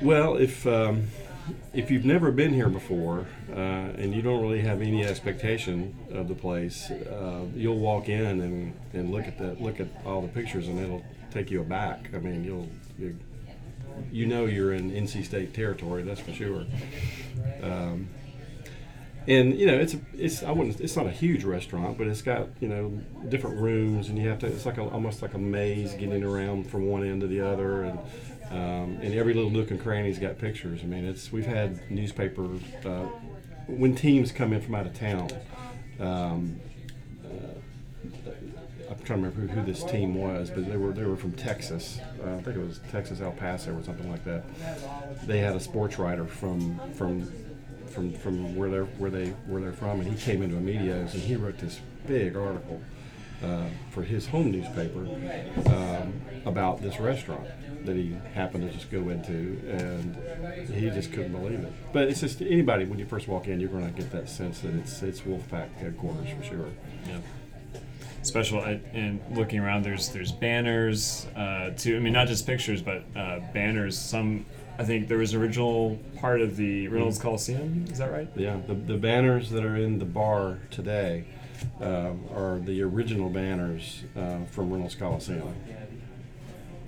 Well, 0.00 0.36
if 0.36 0.66
um, 0.66 1.08
if 1.72 1.90
you've 1.90 2.04
never 2.04 2.30
been 2.30 2.52
here 2.52 2.68
before 2.68 3.26
uh, 3.50 3.54
and 3.98 4.14
you 4.14 4.22
don't 4.22 4.40
really 4.40 4.60
have 4.60 4.80
any 4.80 5.04
expectation 5.04 5.96
of 6.12 6.28
the 6.28 6.34
place, 6.34 6.90
uh, 6.90 7.44
you'll 7.54 7.78
walk 7.78 8.08
in 8.08 8.40
and, 8.40 8.74
and 8.92 9.10
look 9.10 9.26
at 9.26 9.38
the 9.38 9.56
look 9.60 9.80
at 9.80 9.88
all 10.06 10.22
the 10.22 10.28
pictures 10.28 10.68
and 10.68 10.78
it'll 10.78 11.04
take 11.30 11.50
you 11.50 11.60
aback. 11.60 12.10
I 12.14 12.18
mean, 12.18 12.44
you'll 12.44 12.68
you, 12.98 13.18
you 14.12 14.26
know 14.26 14.46
you're 14.46 14.72
in 14.72 14.90
NC 14.90 15.24
State 15.24 15.54
territory, 15.54 16.02
that's 16.02 16.20
for 16.20 16.32
sure. 16.32 16.64
Um, 17.62 18.08
and 19.28 19.60
you 19.60 19.66
know 19.66 19.74
it's 19.74 19.92
a, 19.92 20.00
it's 20.14 20.42
I 20.42 20.50
wouldn't 20.50 20.80
it's 20.80 20.96
not 20.96 21.06
a 21.06 21.10
huge 21.10 21.44
restaurant, 21.44 21.98
but 21.98 22.06
it's 22.06 22.22
got 22.22 22.48
you 22.60 22.68
know 22.68 22.88
different 23.28 23.60
rooms, 23.60 24.08
and 24.08 24.18
you 24.18 24.26
have 24.28 24.38
to 24.40 24.46
it's 24.46 24.64
like 24.64 24.78
a, 24.78 24.82
almost 24.82 25.20
like 25.20 25.34
a 25.34 25.38
maze 25.38 25.92
getting 25.94 26.24
around 26.24 26.68
from 26.68 26.86
one 26.86 27.06
end 27.06 27.20
to 27.20 27.26
the 27.26 27.42
other, 27.42 27.82
and 27.82 27.98
um, 28.50 28.98
and 29.02 29.14
every 29.14 29.34
little 29.34 29.50
nook 29.50 29.70
and 29.70 29.80
cranny's 29.80 30.18
got 30.18 30.38
pictures. 30.38 30.80
I 30.82 30.86
mean, 30.86 31.04
it's 31.04 31.30
we've 31.30 31.46
had 31.46 31.90
newspaper 31.90 32.48
uh, 32.86 33.06
when 33.66 33.94
teams 33.94 34.32
come 34.32 34.54
in 34.54 34.62
from 34.62 34.74
out 34.74 34.86
of 34.86 34.94
town. 34.94 35.30
Um, 36.00 36.58
uh, 37.22 38.30
I'm 38.90 38.98
trying 39.04 39.22
to 39.22 39.28
remember 39.28 39.40
who, 39.42 39.60
who 39.60 39.66
this 39.66 39.84
team 39.84 40.14
was, 40.14 40.48
but 40.48 40.66
they 40.66 40.78
were 40.78 40.92
they 40.92 41.04
were 41.04 41.16
from 41.16 41.32
Texas. 41.32 42.00
Uh, 42.24 42.36
I 42.36 42.40
think 42.40 42.56
it 42.56 42.66
was 42.66 42.80
Texas 42.90 43.20
El 43.20 43.32
Paso 43.32 43.76
or 43.76 43.82
something 43.82 44.10
like 44.10 44.24
that. 44.24 44.44
They 45.26 45.40
had 45.40 45.54
a 45.54 45.60
sports 45.60 45.98
writer 45.98 46.24
from 46.24 46.80
from 46.94 47.30
from 47.98 48.12
from 48.12 48.54
where 48.54 48.70
they're 48.70 48.84
where 48.84 49.10
they 49.10 49.30
where 49.46 49.60
they're 49.60 49.72
from, 49.72 50.00
and 50.00 50.08
he 50.08 50.16
came 50.16 50.42
into 50.42 50.56
Amedeo's 50.56 51.14
and 51.14 51.22
he 51.22 51.34
wrote 51.34 51.58
this 51.58 51.80
big 52.06 52.36
article 52.36 52.80
uh, 53.42 53.64
for 53.90 54.02
his 54.02 54.26
home 54.28 54.52
newspaper 54.52 55.00
um, 55.74 56.12
about 56.46 56.80
this 56.80 57.00
restaurant 57.00 57.46
that 57.84 57.96
he 57.96 58.16
happened 58.34 58.68
to 58.68 58.76
just 58.76 58.90
go 58.90 59.08
into, 59.08 59.60
and 59.68 60.16
he 60.70 60.90
just 60.90 61.12
couldn't 61.12 61.32
believe 61.32 61.60
it. 61.60 61.72
But 61.92 62.08
it's 62.08 62.20
just 62.20 62.40
anybody 62.40 62.84
when 62.84 63.00
you 63.00 63.06
first 63.06 63.26
walk 63.26 63.48
in, 63.48 63.58
you're 63.58 63.68
going 63.68 63.92
to 63.92 64.00
get 64.00 64.12
that 64.12 64.28
sense 64.28 64.60
that 64.60 64.74
it's 64.74 65.02
it's 65.02 65.22
Wolfpack 65.22 65.74
headquarters 65.74 66.28
for 66.36 66.44
sure. 66.44 66.68
Yeah. 67.08 67.18
Special 68.22 68.60
and 68.62 69.20
looking 69.32 69.58
around, 69.58 69.84
there's 69.84 70.10
there's 70.10 70.30
banners 70.30 71.26
uh, 71.34 71.70
too. 71.76 71.96
I 71.96 71.98
mean, 71.98 72.12
not 72.12 72.28
just 72.28 72.46
pictures, 72.46 72.80
but 72.80 73.02
uh, 73.16 73.40
banners. 73.52 73.98
Some 73.98 74.44
I 74.78 74.84
think 74.84 75.08
there 75.08 75.18
was 75.18 75.34
an 75.34 75.42
original 75.42 75.98
part 76.20 76.40
of 76.40 76.56
the 76.56 76.86
Reynolds 76.86 77.18
Coliseum. 77.18 77.84
Is 77.90 77.98
that 77.98 78.12
right? 78.12 78.28
Yeah, 78.36 78.58
the, 78.66 78.74
the 78.74 78.96
banners 78.96 79.50
that 79.50 79.64
are 79.64 79.76
in 79.76 79.98
the 79.98 80.04
bar 80.04 80.58
today 80.70 81.24
um, 81.80 82.24
are 82.32 82.60
the 82.60 82.82
original 82.82 83.28
banners 83.28 84.04
uh, 84.16 84.44
from 84.52 84.70
Reynolds 84.72 84.94
Coliseum 84.94 85.52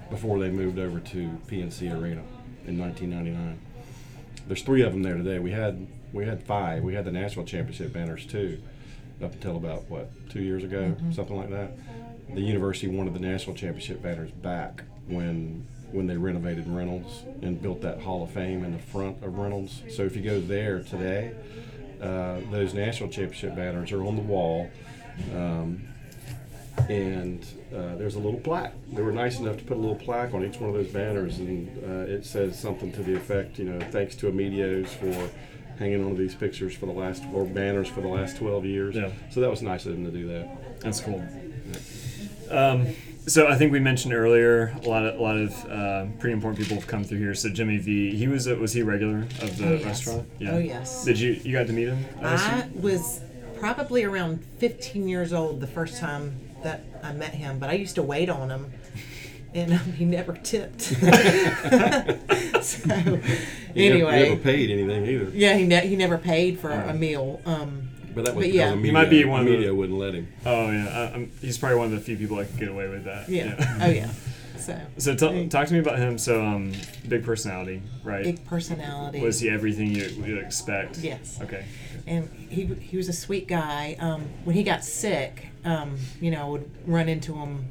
before 0.08 0.38
they 0.38 0.50
moved 0.50 0.78
over 0.78 1.00
to 1.00 1.38
PNC 1.48 1.90
Arena 1.90 2.22
in 2.66 2.78
1999. 2.78 3.60
There's 4.46 4.62
three 4.62 4.82
of 4.82 4.92
them 4.92 5.02
there 5.02 5.16
today. 5.16 5.40
We 5.40 5.50
had 5.50 5.88
we 6.12 6.26
had 6.26 6.44
five. 6.44 6.84
We 6.84 6.94
had 6.94 7.04
the 7.04 7.12
national 7.12 7.44
championship 7.44 7.92
banners 7.92 8.24
too, 8.24 8.60
up 9.22 9.32
until 9.32 9.56
about 9.56 9.90
what 9.90 10.10
two 10.30 10.42
years 10.42 10.62
ago, 10.62 10.96
something 11.12 11.36
like 11.36 11.50
that. 11.50 11.72
The 12.32 12.40
university 12.40 12.86
wanted 12.86 13.14
the 13.14 13.20
national 13.20 13.56
championship 13.56 14.00
banners 14.00 14.30
back 14.30 14.84
when 15.08 15.66
when 15.92 16.06
they 16.06 16.16
renovated 16.16 16.68
Reynolds 16.68 17.24
and 17.42 17.60
built 17.60 17.80
that 17.82 18.00
Hall 18.00 18.22
of 18.22 18.30
Fame 18.30 18.64
in 18.64 18.72
the 18.72 18.78
front 18.78 19.22
of 19.22 19.38
Reynolds. 19.38 19.82
So 19.90 20.02
if 20.02 20.16
you 20.16 20.22
go 20.22 20.40
there 20.40 20.80
today, 20.82 21.32
uh, 22.00 22.40
those 22.50 22.74
national 22.74 23.10
championship 23.10 23.54
banners 23.54 23.92
are 23.92 24.04
on 24.04 24.16
the 24.16 24.22
wall. 24.22 24.70
Um, 25.34 25.82
and 26.88 27.44
uh, 27.74 27.96
there's 27.96 28.14
a 28.14 28.18
little 28.18 28.40
plaque. 28.40 28.72
They 28.92 29.02
were 29.02 29.12
nice 29.12 29.38
enough 29.38 29.58
to 29.58 29.64
put 29.64 29.76
a 29.76 29.80
little 29.80 29.96
plaque 29.96 30.32
on 30.34 30.44
each 30.44 30.58
one 30.58 30.70
of 30.70 30.76
those 30.76 30.88
banners, 30.88 31.38
and 31.38 31.68
uh, 31.84 32.10
it 32.10 32.24
says 32.24 32.58
something 32.58 32.92
to 32.92 33.02
the 33.02 33.14
effect, 33.14 33.58
you 33.58 33.66
know, 33.66 33.78
thanks 33.90 34.14
to 34.16 34.28
Amedeo's 34.28 34.92
for 34.94 35.30
hanging 35.78 36.04
on 36.04 36.10
to 36.10 36.16
these 36.16 36.34
pictures 36.34 36.74
for 36.74 36.86
the 36.86 36.92
last, 36.92 37.22
or 37.32 37.44
banners 37.44 37.88
for 37.88 38.00
the 38.00 38.08
last 38.08 38.36
12 38.36 38.64
years. 38.64 38.96
Yeah. 38.96 39.10
So 39.30 39.40
that 39.40 39.50
was 39.50 39.62
nice 39.62 39.86
of 39.86 39.92
them 39.92 40.04
to 40.04 40.10
do 40.10 40.28
that. 40.28 40.80
That's 40.80 41.00
cool. 41.00 41.24
Um, 42.50 42.88
so 43.26 43.46
I 43.46 43.56
think 43.56 43.72
we 43.72 43.80
mentioned 43.80 44.12
earlier 44.14 44.74
a 44.84 44.88
lot 44.88 45.04
of 45.06 45.18
a 45.18 45.22
lot 45.22 45.36
of 45.36 45.64
uh, 45.70 46.06
pretty 46.18 46.32
important 46.32 46.58
people 46.60 46.76
have 46.76 46.86
come 46.86 47.04
through 47.04 47.18
here. 47.18 47.34
So 47.34 47.48
Jimmy 47.48 47.78
V, 47.78 48.14
he 48.16 48.28
was 48.28 48.46
a, 48.46 48.56
was 48.56 48.72
he 48.72 48.80
a 48.80 48.84
regular 48.84 49.18
of 49.42 49.56
the 49.58 49.68
Oh, 49.68 49.72
yes. 49.74 49.84
restaurant? 49.84 50.28
Yeah. 50.38 50.50
Oh, 50.52 50.58
yes. 50.58 51.04
Did 51.04 51.18
you 51.20 51.32
you 51.44 51.52
got 51.52 51.66
to 51.66 51.72
meet 51.72 51.88
him? 51.88 52.04
I 52.22 52.34
I 52.34 52.68
was 52.74 53.20
probably 53.58 54.04
around 54.04 54.42
15 54.58 55.06
years 55.08 55.32
old 55.32 55.60
the 55.60 55.66
first 55.66 55.98
time 56.00 56.38
that 56.62 56.82
I 57.02 57.12
met 57.12 57.34
him, 57.34 57.58
but 57.58 57.68
I 57.70 57.74
used 57.74 57.94
to 57.96 58.02
wait 58.02 58.28
on 58.30 58.50
him, 58.50 58.72
and 59.54 59.72
um, 59.74 59.92
he 59.96 60.04
never 60.06 60.32
tipped. 60.32 60.80
so 62.62 62.78
He 62.78 62.88
never- 62.88 63.20
anyway, 63.74 64.28
never 64.30 64.36
paid 64.40 64.70
anything 64.70 65.04
either. 65.06 65.30
yeah, 65.34 65.54
he 65.56 65.66
ne- 65.66 65.86
he 65.86 65.96
never 65.96 66.18
paid 66.18 66.58
for 66.58 66.70
a 66.70 66.94
meal. 66.94 67.40
Um, 67.46 67.89
But 68.14 68.24
that 68.26 68.34
was 68.34 68.44
But 68.46 68.52
because 68.52 68.54
yeah. 68.54 68.72
Amedeo, 68.72 68.84
He 68.84 68.90
might 68.90 69.10
be 69.10 69.24
one 69.24 69.40
of 69.40 69.46
the- 69.46 69.52
Amedeo 69.52 69.76
wouldn't 69.76 69.98
let 69.98 70.14
him. 70.14 70.28
Oh 70.44 70.70
yeah, 70.70 70.88
I, 71.12 71.14
I'm, 71.14 71.30
he's 71.40 71.58
probably 71.58 71.78
one 71.78 71.86
of 71.86 71.92
the 71.92 72.00
few 72.00 72.16
people 72.16 72.36
that 72.38 72.48
could 72.50 72.58
get 72.58 72.68
away 72.68 72.88
with 72.88 73.04
that. 73.04 73.28
yeah. 73.28 73.78
Oh 73.80 73.88
yeah. 73.88 74.10
So 74.58 74.78
So 74.98 75.14
t- 75.14 75.48
talk 75.48 75.68
to 75.68 75.72
me 75.72 75.78
about 75.80 75.98
him. 75.98 76.18
So 76.18 76.44
um, 76.44 76.72
big 77.08 77.24
personality, 77.24 77.82
right? 78.04 78.24
big 78.24 78.44
personality. 78.44 79.20
Was 79.20 79.40
he 79.40 79.48
everything 79.48 79.92
you 79.94 80.14
would 80.20 80.44
expect? 80.44 80.98
Yes. 80.98 81.38
Okay. 81.42 81.64
and 82.06 82.28
he 82.50 82.66
he 82.66 82.96
was 82.96 83.08
a 83.08 83.12
sweet 83.12 83.46
guy. 83.48 83.96
Um, 84.00 84.26
when 84.44 84.54
he 84.56 84.62
got 84.62 84.84
sick, 84.84 85.48
um, 85.64 85.96
you 86.20 86.30
know, 86.30 86.40
I 86.46 86.48
would 86.48 86.70
run 86.86 87.08
into 87.08 87.34
him, 87.34 87.66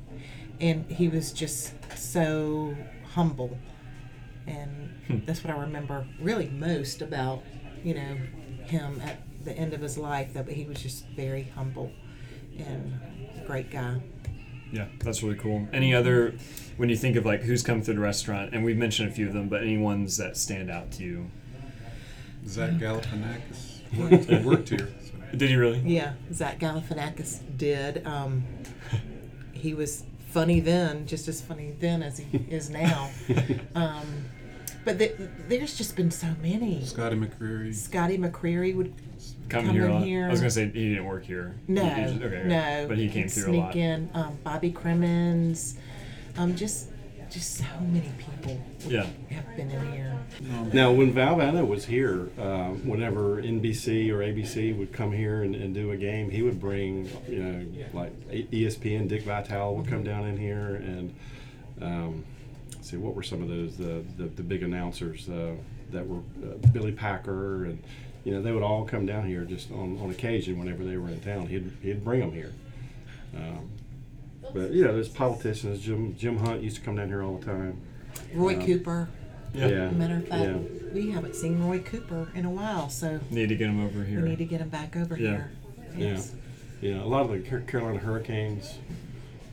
and 0.59 0.85
he 0.91 1.09
was 1.09 1.31
just 1.31 1.73
so 1.95 2.75
humble, 3.13 3.57
and 4.47 4.89
Hmm. 5.07 5.17
that's 5.25 5.43
what 5.43 5.53
I 5.55 5.59
remember 5.59 6.05
really 6.21 6.49
most 6.49 7.01
about 7.01 7.43
you 7.83 7.93
know 7.95 8.17
him 8.65 9.01
at 9.03 9.17
the 9.43 9.53
end 9.53 9.73
of 9.73 9.81
his 9.81 9.97
life. 9.97 10.33
That 10.33 10.45
but 10.45 10.55
he 10.55 10.65
was 10.65 10.81
just 10.81 11.05
very 11.07 11.43
humble 11.55 11.91
and 12.57 12.99
a 13.41 13.45
great 13.45 13.71
guy. 13.71 14.01
Yeah, 14.71 14.85
that's 14.99 15.23
really 15.23 15.37
cool. 15.37 15.67
Any 15.73 15.95
other, 15.95 16.35
when 16.77 16.89
you 16.89 16.95
think 16.95 17.15
of 17.15 17.25
like 17.25 17.41
who's 17.41 17.63
come 17.63 17.81
through 17.81 17.95
the 17.95 18.01
restaurant, 18.01 18.53
and 18.53 18.63
we've 18.63 18.77
mentioned 18.77 19.09
a 19.09 19.11
few 19.11 19.27
of 19.27 19.33
them, 19.33 19.49
but 19.49 19.61
any 19.61 19.77
ones 19.77 20.17
that 20.17 20.37
stand 20.37 20.69
out 20.69 20.91
to 20.93 21.03
you? 21.03 21.31
Zach 22.47 22.71
Galifianakis 22.71 24.29
worked, 24.29 24.45
worked 24.45 24.69
here. 24.69 24.89
So. 25.01 25.37
Did 25.37 25.49
he 25.49 25.55
really? 25.55 25.79
Yeah, 25.79 26.13
Zach 26.33 26.59
Galifianakis 26.59 27.39
did. 27.57 28.05
Um, 28.05 28.43
he 29.53 29.73
was 29.73 30.03
funny 30.29 30.59
then, 30.59 31.07
just 31.07 31.27
as 31.27 31.41
funny 31.41 31.75
then 31.79 32.03
as 32.03 32.19
he 32.19 32.37
is 32.49 32.69
now. 32.69 33.09
Um, 33.75 34.25
but 34.85 34.97
th- 34.99 35.15
there's 35.47 35.77
just 35.77 35.95
been 35.95 36.11
so 36.11 36.27
many. 36.41 36.83
Scotty 36.85 37.15
McCreery. 37.15 37.73
Scotty 37.75 38.17
McCreery 38.17 38.75
would 38.75 38.93
Come, 39.49 39.65
Come 39.65 39.73
here 39.75 39.85
in 39.87 40.03
here. 40.03 40.27
I 40.27 40.29
was 40.29 40.39
gonna 40.41 40.51
say 40.51 40.65
he 40.69 40.89
didn't 40.89 41.05
work 41.05 41.25
here. 41.25 41.55
no, 41.67 41.83
He- 41.83 42.01
he 42.01 42.07
just- 42.07 42.21
okay, 42.21 42.43
no, 42.45 42.85
But 42.87 42.97
he 42.97 43.03
he'd 43.05 43.13
came 43.13 43.27
through 43.27 43.43
a 43.43 43.47
sneak 43.47 43.61
lot. 43.63 43.75
in. 43.75 44.09
Um, 44.13 44.37
Bobby 44.43 44.71
Cremins, 44.71 45.75
um, 46.37 46.55
just 46.55 46.89
just 47.31 47.57
so 47.57 47.65
many 47.91 48.09
people 48.17 48.59
Yeah. 48.87 49.05
have 49.29 49.55
been 49.55 49.69
in 49.69 49.91
here. 49.91 50.17
Now, 50.73 50.91
when 50.91 51.13
Valvano 51.13 51.67
was 51.67 51.85
here, 51.85 52.29
uh, 52.39 52.69
whenever 52.69 53.39
NBC 53.39 54.09
or 54.11 54.23
ABC 54.23 54.73
would 54.75 54.91
come 54.91 55.11
here 55.11 55.43
and, 55.43 55.53
and 55.53 55.71
do 55.75 55.91
a 55.91 55.97
game, 55.97 56.31
he 56.31 56.41
would 56.41 56.59
bring, 56.59 57.07
you 57.29 57.43
know, 57.43 57.65
like 57.93 58.11
E- 58.33 58.47
ESPN, 58.51 59.07
Dick 59.07 59.21
Vitale 59.23 59.75
would 59.75 59.87
come 59.87 60.03
down 60.03 60.25
in 60.27 60.37
here, 60.37 60.81
and 60.83 61.13
um, 61.81 62.23
let's 62.23 62.38
see, 62.81 62.97
what 62.97 63.15
were 63.15 63.23
some 63.23 63.41
of 63.41 63.47
those 63.49 63.77
the 63.77 64.03
the, 64.17 64.25
the 64.25 64.43
big 64.43 64.63
announcers 64.63 65.27
uh, 65.29 65.53
that 65.91 66.07
were 66.07 66.19
uh, 66.43 66.55
Billy 66.71 66.91
Packer, 66.91 67.65
and 67.65 67.81
you 68.23 68.33
know, 68.33 68.41
they 68.41 68.51
would 68.51 68.63
all 68.63 68.85
come 68.85 69.05
down 69.05 69.25
here 69.27 69.43
just 69.45 69.71
on, 69.71 69.97
on 70.01 70.09
occasion 70.11 70.59
whenever 70.59 70.83
they 70.83 70.97
were 70.97 71.09
in 71.09 71.19
town. 71.21 71.47
He'd 71.47 71.71
he'd 71.81 72.03
bring 72.03 72.19
them 72.19 72.31
here. 72.31 72.51
Um, 73.35 73.69
but 74.53 74.71
you 74.71 74.83
know, 74.83 74.93
there's 74.93 75.09
politicians. 75.09 75.81
Jim 75.81 76.15
Jim 76.17 76.37
Hunt 76.37 76.61
used 76.61 76.77
to 76.77 76.81
come 76.81 76.95
down 76.95 77.07
here 77.07 77.23
all 77.23 77.37
the 77.37 77.45
time. 77.45 77.79
Roy 78.33 78.55
Um, 78.55 78.65
Cooper. 78.65 79.09
Yeah. 79.53 79.89
Matter 79.91 80.17
of 80.17 80.27
fact, 80.27 80.43
Yeah. 80.43 80.57
we 80.93 81.09
haven't 81.11 81.35
seen 81.35 81.63
Roy 81.63 81.79
Cooper 81.79 82.27
in 82.35 82.45
a 82.45 82.49
while, 82.51 82.87
so 82.89 83.19
Need 83.31 83.49
to 83.49 83.55
get 83.55 83.67
him 83.69 83.83
over 83.83 84.03
here. 84.03 84.21
we 84.21 84.29
need 84.29 84.37
to 84.37 84.45
get 84.45 84.61
him 84.61 84.69
back 84.69 84.95
over 84.95 85.17
Yeah. 85.17 85.29
here. 85.29 85.51
Yes. 85.97 86.35
Yeah, 86.81 87.01
a 87.03 87.05
lot 87.05 87.21
of 87.25 87.31
the 87.31 87.39
Carolina 87.61 87.97
Hurricanes 87.99 88.75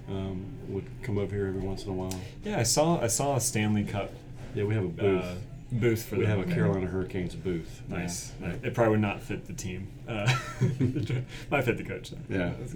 um, 0.09 0.45
would 0.69 0.85
come 1.03 1.19
over 1.19 1.35
here 1.35 1.47
every 1.47 1.61
once 1.61 1.85
in 1.85 1.91
a 1.91 1.95
while. 1.95 2.19
Yeah, 2.45 2.59
I 2.59 2.63
saw 2.63 3.01
I 3.01 3.07
saw 3.09 3.37
a 3.37 3.41
Stanley 3.41 3.85
Cup 3.85 4.13
Yeah, 4.55 4.65
we 4.65 4.75
have 4.75 4.85
a 4.85 4.89
booth. 4.89 5.25
uh, 5.25 5.35
booth 5.73 6.05
for 6.05 6.17
we 6.17 6.25
them. 6.27 6.39
have 6.39 6.49
a 6.49 6.55
Carolina 6.55 6.87
Hurricanes 6.87 7.35
booth. 7.35 7.83
Yeah. 7.91 7.97
Nice. 7.99 8.33
It 8.63 8.75
probably 8.75 8.93
would 8.93 9.01
not 9.01 9.21
fit 9.23 9.47
the 9.47 9.53
team. 9.53 9.89
Uh, 10.09 10.27
might 11.51 11.65
fit 11.65 11.77
the 11.77 11.85
coach. 11.85 12.11
Though. 12.11 12.19
Yeah, 12.37 12.53
That's 12.59 12.75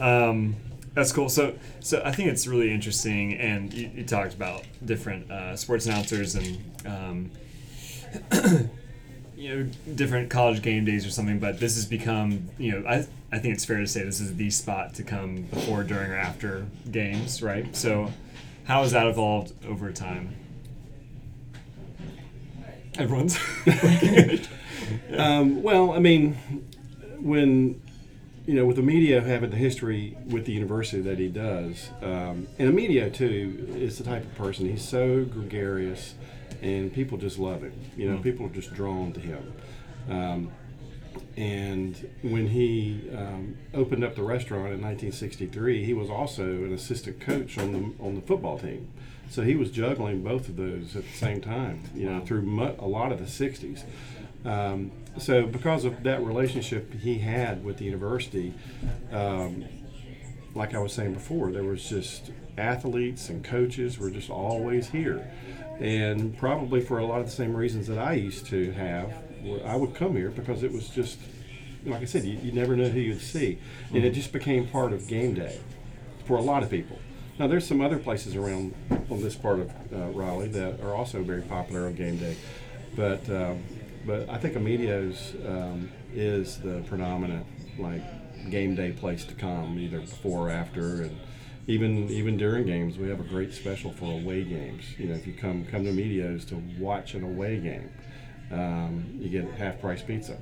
yeah. 0.00 0.28
Um, 0.28 0.56
that's 0.94 1.12
cool. 1.12 1.28
So, 1.28 1.54
so 1.80 2.00
I 2.04 2.10
think 2.12 2.30
it's 2.30 2.46
really 2.46 2.72
interesting, 2.72 3.34
and 3.34 3.70
you, 3.72 3.90
you 3.96 4.04
talked 4.04 4.32
about 4.32 4.64
different 4.84 5.30
uh, 5.30 5.54
sports 5.56 5.84
announcers 5.86 6.34
and 6.36 6.58
um, 6.86 7.30
you 9.36 9.48
know 9.64 9.70
different 9.94 10.30
college 10.30 10.62
game 10.62 10.84
days 10.84 11.06
or 11.06 11.10
something. 11.10 11.38
But 11.38 11.60
this 11.60 11.74
has 11.76 11.84
become, 11.86 12.48
you 12.58 12.72
know, 12.80 12.88
I 12.88 13.06
I 13.36 13.38
think 13.38 13.52
it's 13.52 13.66
fair 13.66 13.76
to 13.80 13.86
say 13.86 14.02
this 14.02 14.18
is 14.18 14.34
the 14.36 14.48
spot 14.48 14.94
to 14.94 15.02
come 15.02 15.42
before, 15.42 15.84
during, 15.84 16.10
or 16.10 16.16
after 16.16 16.64
games, 16.90 17.42
right? 17.42 17.76
So, 17.76 18.10
how 18.64 18.80
has 18.80 18.92
that 18.92 19.06
evolved 19.06 19.52
over 19.66 19.92
time? 19.92 20.34
Everyone's. 22.98 23.38
Um, 25.18 25.64
well, 25.64 25.90
I 25.90 25.98
mean, 25.98 26.34
when 27.18 27.82
you 28.46 28.54
know, 28.54 28.64
with 28.64 28.76
the 28.76 28.82
media 28.82 29.20
having 29.20 29.50
the 29.50 29.56
history 29.56 30.16
with 30.26 30.44
the 30.46 30.52
university 30.52 31.02
that 31.02 31.18
he 31.18 31.26
does, 31.26 31.90
um, 32.02 32.46
and 32.60 32.72
Amedeo 32.72 33.12
too 33.12 33.74
is 33.76 33.98
the 33.98 34.04
type 34.04 34.22
of 34.22 34.32
person. 34.36 34.68
He's 34.68 34.86
so 34.86 35.24
gregarious, 35.24 36.14
and 36.62 36.92
people 36.92 37.18
just 37.18 37.36
love 37.40 37.62
him. 37.62 37.72
You 37.96 38.10
know, 38.12 38.18
Mm. 38.18 38.22
people 38.22 38.46
are 38.46 38.50
just 38.50 38.72
drawn 38.74 39.12
to 39.14 39.20
him. 39.20 39.52
Um, 40.08 40.50
and 41.36 42.08
when 42.22 42.48
he 42.48 43.10
um, 43.14 43.56
opened 43.74 44.02
up 44.02 44.14
the 44.14 44.22
restaurant 44.22 44.72
in 44.72 44.80
1963, 44.80 45.84
he 45.84 45.92
was 45.92 46.08
also 46.08 46.44
an 46.44 46.72
assistant 46.72 47.20
coach 47.20 47.58
on 47.58 47.72
the 47.72 48.04
on 48.04 48.14
the 48.14 48.22
football 48.22 48.58
team. 48.58 48.88
So 49.28 49.42
he 49.42 49.54
was 49.56 49.70
juggling 49.70 50.22
both 50.22 50.48
of 50.48 50.56
those 50.56 50.96
at 50.96 51.02
the 51.02 51.16
same 51.16 51.40
time. 51.40 51.82
You 51.94 52.10
know, 52.10 52.20
through 52.24 52.42
mu- 52.42 52.74
a 52.78 52.86
lot 52.86 53.12
of 53.12 53.18
the 53.18 53.24
60s. 53.24 53.82
Um, 54.44 54.92
so 55.18 55.46
because 55.46 55.84
of 55.84 56.04
that 56.04 56.24
relationship 56.24 56.94
he 56.94 57.18
had 57.18 57.64
with 57.64 57.78
the 57.78 57.84
university, 57.84 58.54
um, 59.12 59.64
like 60.54 60.74
I 60.74 60.78
was 60.78 60.92
saying 60.92 61.14
before, 61.14 61.50
there 61.52 61.64
was 61.64 61.86
just 61.86 62.30
athletes 62.56 63.28
and 63.28 63.44
coaches 63.44 63.98
were 63.98 64.10
just 64.10 64.30
always 64.30 64.88
here, 64.88 65.30
and 65.80 66.36
probably 66.38 66.80
for 66.80 66.98
a 66.98 67.04
lot 67.04 67.20
of 67.20 67.26
the 67.26 67.32
same 67.32 67.54
reasons 67.54 67.86
that 67.88 67.98
I 67.98 68.14
used 68.14 68.46
to 68.46 68.70
have, 68.72 69.12
where 69.42 69.66
I 69.66 69.76
would 69.76 69.94
come 69.94 70.16
here 70.16 70.30
because 70.30 70.62
it 70.62 70.72
was 70.72 70.88
just, 70.88 71.18
like 71.84 72.02
I 72.02 72.04
said, 72.04 72.24
you, 72.24 72.38
you 72.42 72.52
never 72.52 72.76
know 72.76 72.88
who 72.88 73.00
you'd 73.00 73.20
see, 73.20 73.58
and 73.92 74.04
it 74.04 74.10
just 74.12 74.32
became 74.32 74.66
part 74.68 74.92
of 74.92 75.06
game 75.06 75.34
day 75.34 75.58
for 76.24 76.36
a 76.36 76.42
lot 76.42 76.62
of 76.62 76.70
people. 76.70 76.98
Now 77.38 77.46
there's 77.46 77.66
some 77.66 77.80
other 77.80 77.98
places 77.98 78.34
around 78.34 78.74
on 79.10 79.22
this 79.22 79.34
part 79.34 79.60
of 79.60 79.70
uh, 79.92 80.08
Raleigh 80.12 80.48
that 80.48 80.80
are 80.80 80.94
also 80.94 81.22
very 81.22 81.42
popular 81.42 81.86
on 81.86 81.94
game 81.94 82.16
day, 82.16 82.36
but 82.96 83.28
um, 83.28 83.62
but 84.06 84.28
I 84.28 84.38
think 84.38 84.56
Amedeo's 84.56 85.34
um, 85.46 85.90
is 86.14 86.58
the 86.60 86.82
predominant 86.88 87.46
like 87.78 88.02
game 88.50 88.74
day 88.74 88.92
place 88.92 89.24
to 89.26 89.34
come, 89.34 89.78
either 89.78 90.00
before 90.00 90.48
or 90.48 90.50
after, 90.50 91.02
and 91.02 91.18
even 91.66 92.08
even 92.08 92.36
during 92.36 92.64
games, 92.64 92.96
we 92.98 93.08
have 93.08 93.20
a 93.20 93.24
great 93.24 93.52
special 93.52 93.92
for 93.92 94.12
away 94.12 94.44
games. 94.44 94.84
You 94.98 95.08
know, 95.08 95.14
if 95.14 95.26
you 95.26 95.34
come 95.34 95.66
come 95.66 95.84
to 95.84 95.90
Amedeo's 95.90 96.44
to 96.46 96.62
watch 96.78 97.14
an 97.14 97.22
away 97.22 97.58
game, 97.58 97.90
um, 98.52 99.04
you 99.18 99.28
get 99.28 99.50
half 99.54 99.80
price 99.80 100.02
pizza. 100.02 100.36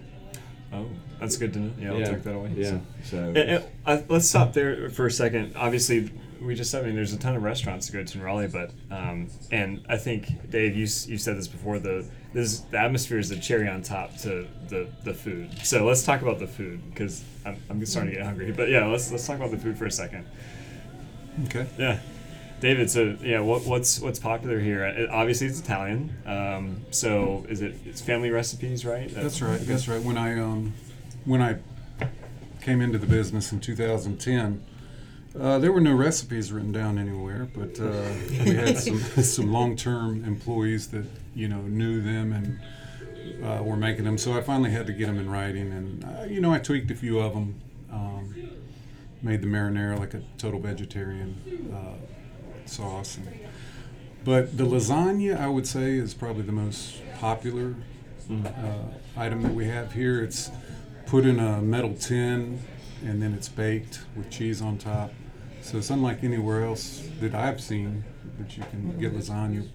oh, 0.72 0.86
that's 1.20 1.36
good 1.36 1.52
to 1.54 1.58
know. 1.60 1.72
Yeah, 1.78 1.92
I'll 1.92 2.12
take 2.14 2.22
that 2.24 2.34
away. 2.34 2.52
Yeah. 2.56 2.70
So- 2.70 2.80
So. 3.04 3.18
And- 3.28 3.36
and, 3.38 3.64
uh, 3.86 4.00
let's 4.08 4.28
stop 4.28 4.52
there 4.52 4.90
for 4.90 5.06
a 5.06 5.10
second. 5.10 5.52
Obviously, 5.56 6.10
we 6.42 6.54
just 6.54 6.74
I 6.74 6.82
mean, 6.82 6.94
there's 6.94 7.12
a 7.14 7.18
ton 7.18 7.36
of 7.36 7.42
restaurants 7.42 7.86
to 7.86 7.92
go 7.92 8.02
to 8.04 8.18
in 8.18 8.22
Raleigh, 8.24 8.48
but 8.48 8.70
um, 8.90 9.28
and 9.50 9.84
I 9.88 9.96
think 9.96 10.50
Dave, 10.50 10.74
you 10.74 10.82
you 10.82 11.16
said 11.18 11.36
this 11.38 11.48
before. 11.48 11.78
The 11.78 12.04
this 12.34 12.60
the 12.60 12.78
atmosphere 12.78 13.18
is 13.18 13.28
the 13.30 13.36
cherry 13.38 13.68
on 13.68 13.82
top 13.82 14.16
to 14.18 14.46
the 14.68 14.88
the 15.04 15.14
food. 15.14 15.56
So 15.62 15.86
let's 15.86 16.02
talk 16.02 16.20
about 16.22 16.38
the 16.40 16.46
food 16.48 16.80
because 16.90 17.24
I'm, 17.46 17.56
I'm 17.70 17.86
starting 17.86 18.10
to 18.12 18.16
get 18.18 18.26
hungry. 18.26 18.52
But 18.52 18.68
yeah, 18.68 18.84
let's 18.86 19.10
let's 19.10 19.26
talk 19.26 19.36
about 19.36 19.52
the 19.52 19.58
food 19.58 19.78
for 19.78 19.86
a 19.86 19.90
second. 19.90 20.26
Okay. 21.46 21.66
Yeah. 21.78 21.98
David, 22.60 22.90
so 22.90 23.16
yeah, 23.20 23.40
what, 23.40 23.64
what's 23.64 24.00
what's 24.00 24.18
popular 24.18 24.58
here? 24.58 24.84
It, 24.84 25.10
obviously, 25.10 25.48
it's 25.48 25.60
Italian. 25.60 26.16
Um, 26.24 26.86
so 26.90 27.44
is 27.48 27.60
it? 27.60 27.74
It's 27.84 28.00
family 28.00 28.30
recipes, 28.30 28.84
right? 28.86 29.12
That's 29.12 29.42
right. 29.42 29.60
That's 29.60 29.86
right. 29.88 30.02
When 30.02 30.16
I 30.16 30.38
um, 30.40 30.72
when 31.24 31.42
I 31.42 31.58
came 32.62 32.80
into 32.80 32.98
the 32.98 33.06
business 33.06 33.52
in 33.52 33.60
2010, 33.60 34.64
uh, 35.38 35.58
there 35.58 35.72
were 35.72 35.80
no 35.80 35.92
recipes 35.94 36.52
written 36.52 36.72
down 36.72 36.96
anywhere, 36.96 37.48
but 37.54 37.78
uh, 37.80 38.10
we 38.44 38.54
had 38.54 38.78
some 38.86 38.98
some 39.00 39.52
long-term 39.52 40.24
employees 40.24 40.88
that 40.88 41.04
you 41.34 41.48
know 41.48 41.60
knew 41.62 42.00
them 42.00 42.32
and 42.32 43.44
uh, 43.44 43.62
were 43.62 43.76
making 43.76 44.04
them. 44.04 44.16
So 44.16 44.36
I 44.36 44.40
finally 44.40 44.70
had 44.70 44.86
to 44.86 44.92
get 44.92 45.06
them 45.06 45.18
in 45.18 45.28
writing, 45.28 45.72
and 45.72 46.04
uh, 46.04 46.24
you 46.24 46.40
know 46.40 46.52
I 46.52 46.58
tweaked 46.58 46.90
a 46.90 46.94
few 46.94 47.18
of 47.18 47.34
them. 47.34 47.60
Um, 47.92 48.34
made 49.22 49.40
the 49.40 49.46
marinara 49.46 49.98
like 49.98 50.12
a 50.12 50.22
total 50.36 50.60
vegetarian 50.60 51.34
sauce. 52.66 53.16
And, 53.16 53.28
but 54.24 54.56
the 54.56 54.64
lasagna, 54.64 55.38
I 55.38 55.48
would 55.48 55.66
say, 55.66 55.92
is 55.92 56.14
probably 56.14 56.42
the 56.42 56.52
most 56.52 57.00
popular 57.18 57.74
uh, 58.30 58.74
item 59.16 59.42
that 59.42 59.54
we 59.54 59.66
have 59.66 59.92
here. 59.92 60.22
It's 60.22 60.50
put 61.06 61.26
in 61.26 61.38
a 61.38 61.60
metal 61.60 61.94
tin 61.94 62.60
and 63.04 63.22
then 63.22 63.34
it's 63.34 63.48
baked 63.48 64.00
with 64.16 64.30
cheese 64.30 64.62
on 64.62 64.78
top. 64.78 65.12
So 65.60 65.78
it's 65.78 65.90
unlike 65.90 66.24
anywhere 66.24 66.64
else 66.64 67.06
that 67.20 67.34
I've 67.34 67.60
seen 67.60 68.04
that 68.38 68.56
you 68.56 68.64
can 68.70 68.98
get 68.98 69.14
lasagna. 69.14 69.68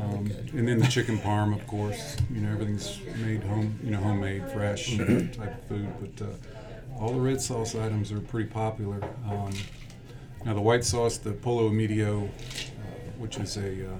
Um, 0.00 0.32
and 0.52 0.66
then 0.66 0.78
the 0.78 0.86
chicken 0.86 1.18
parm, 1.18 1.54
of 1.54 1.66
course. 1.66 2.16
You 2.32 2.40
know, 2.40 2.52
everything's 2.52 2.98
made 3.18 3.42
home, 3.44 3.78
you 3.84 3.90
know, 3.90 3.98
homemade, 3.98 4.50
fresh 4.50 4.96
type 4.96 5.38
of 5.38 5.64
food. 5.68 5.88
But 6.00 6.26
uh, 6.26 6.98
all 6.98 7.12
the 7.12 7.20
red 7.20 7.40
sauce 7.40 7.74
items 7.74 8.10
are 8.10 8.20
pretty 8.20 8.48
popular. 8.48 9.02
Um, 9.28 9.52
now 10.44 10.54
the 10.54 10.60
white 10.60 10.84
sauce, 10.84 11.18
the 11.18 11.32
Polo 11.32 11.68
Medio, 11.70 12.24
uh, 12.24 12.28
which 13.18 13.36
is 13.38 13.56
a 13.56 13.86
uh, 13.86 13.90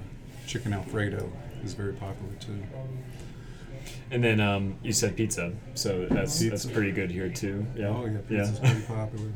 chicken 0.47 0.73
Alfredo, 0.73 1.31
is 1.65 1.75
very 1.75 1.93
popular 1.93 2.33
too. 2.41 2.63
And 4.11 4.23
then 4.23 4.41
um, 4.41 4.77
you 4.83 4.93
said 4.93 5.17
pizza, 5.17 5.53
so 5.75 6.07
that's 6.11 6.39
that's 6.41 6.67
pretty 6.67 6.93
good 6.93 7.11
here 7.11 7.29
too. 7.31 7.67
Yeah. 7.75 7.89
Oh 7.89 8.05
yeah, 8.05 8.19
pizza's 8.29 8.61
Yeah. 8.63 8.71
pretty 8.71 8.87
popular. 8.87 9.29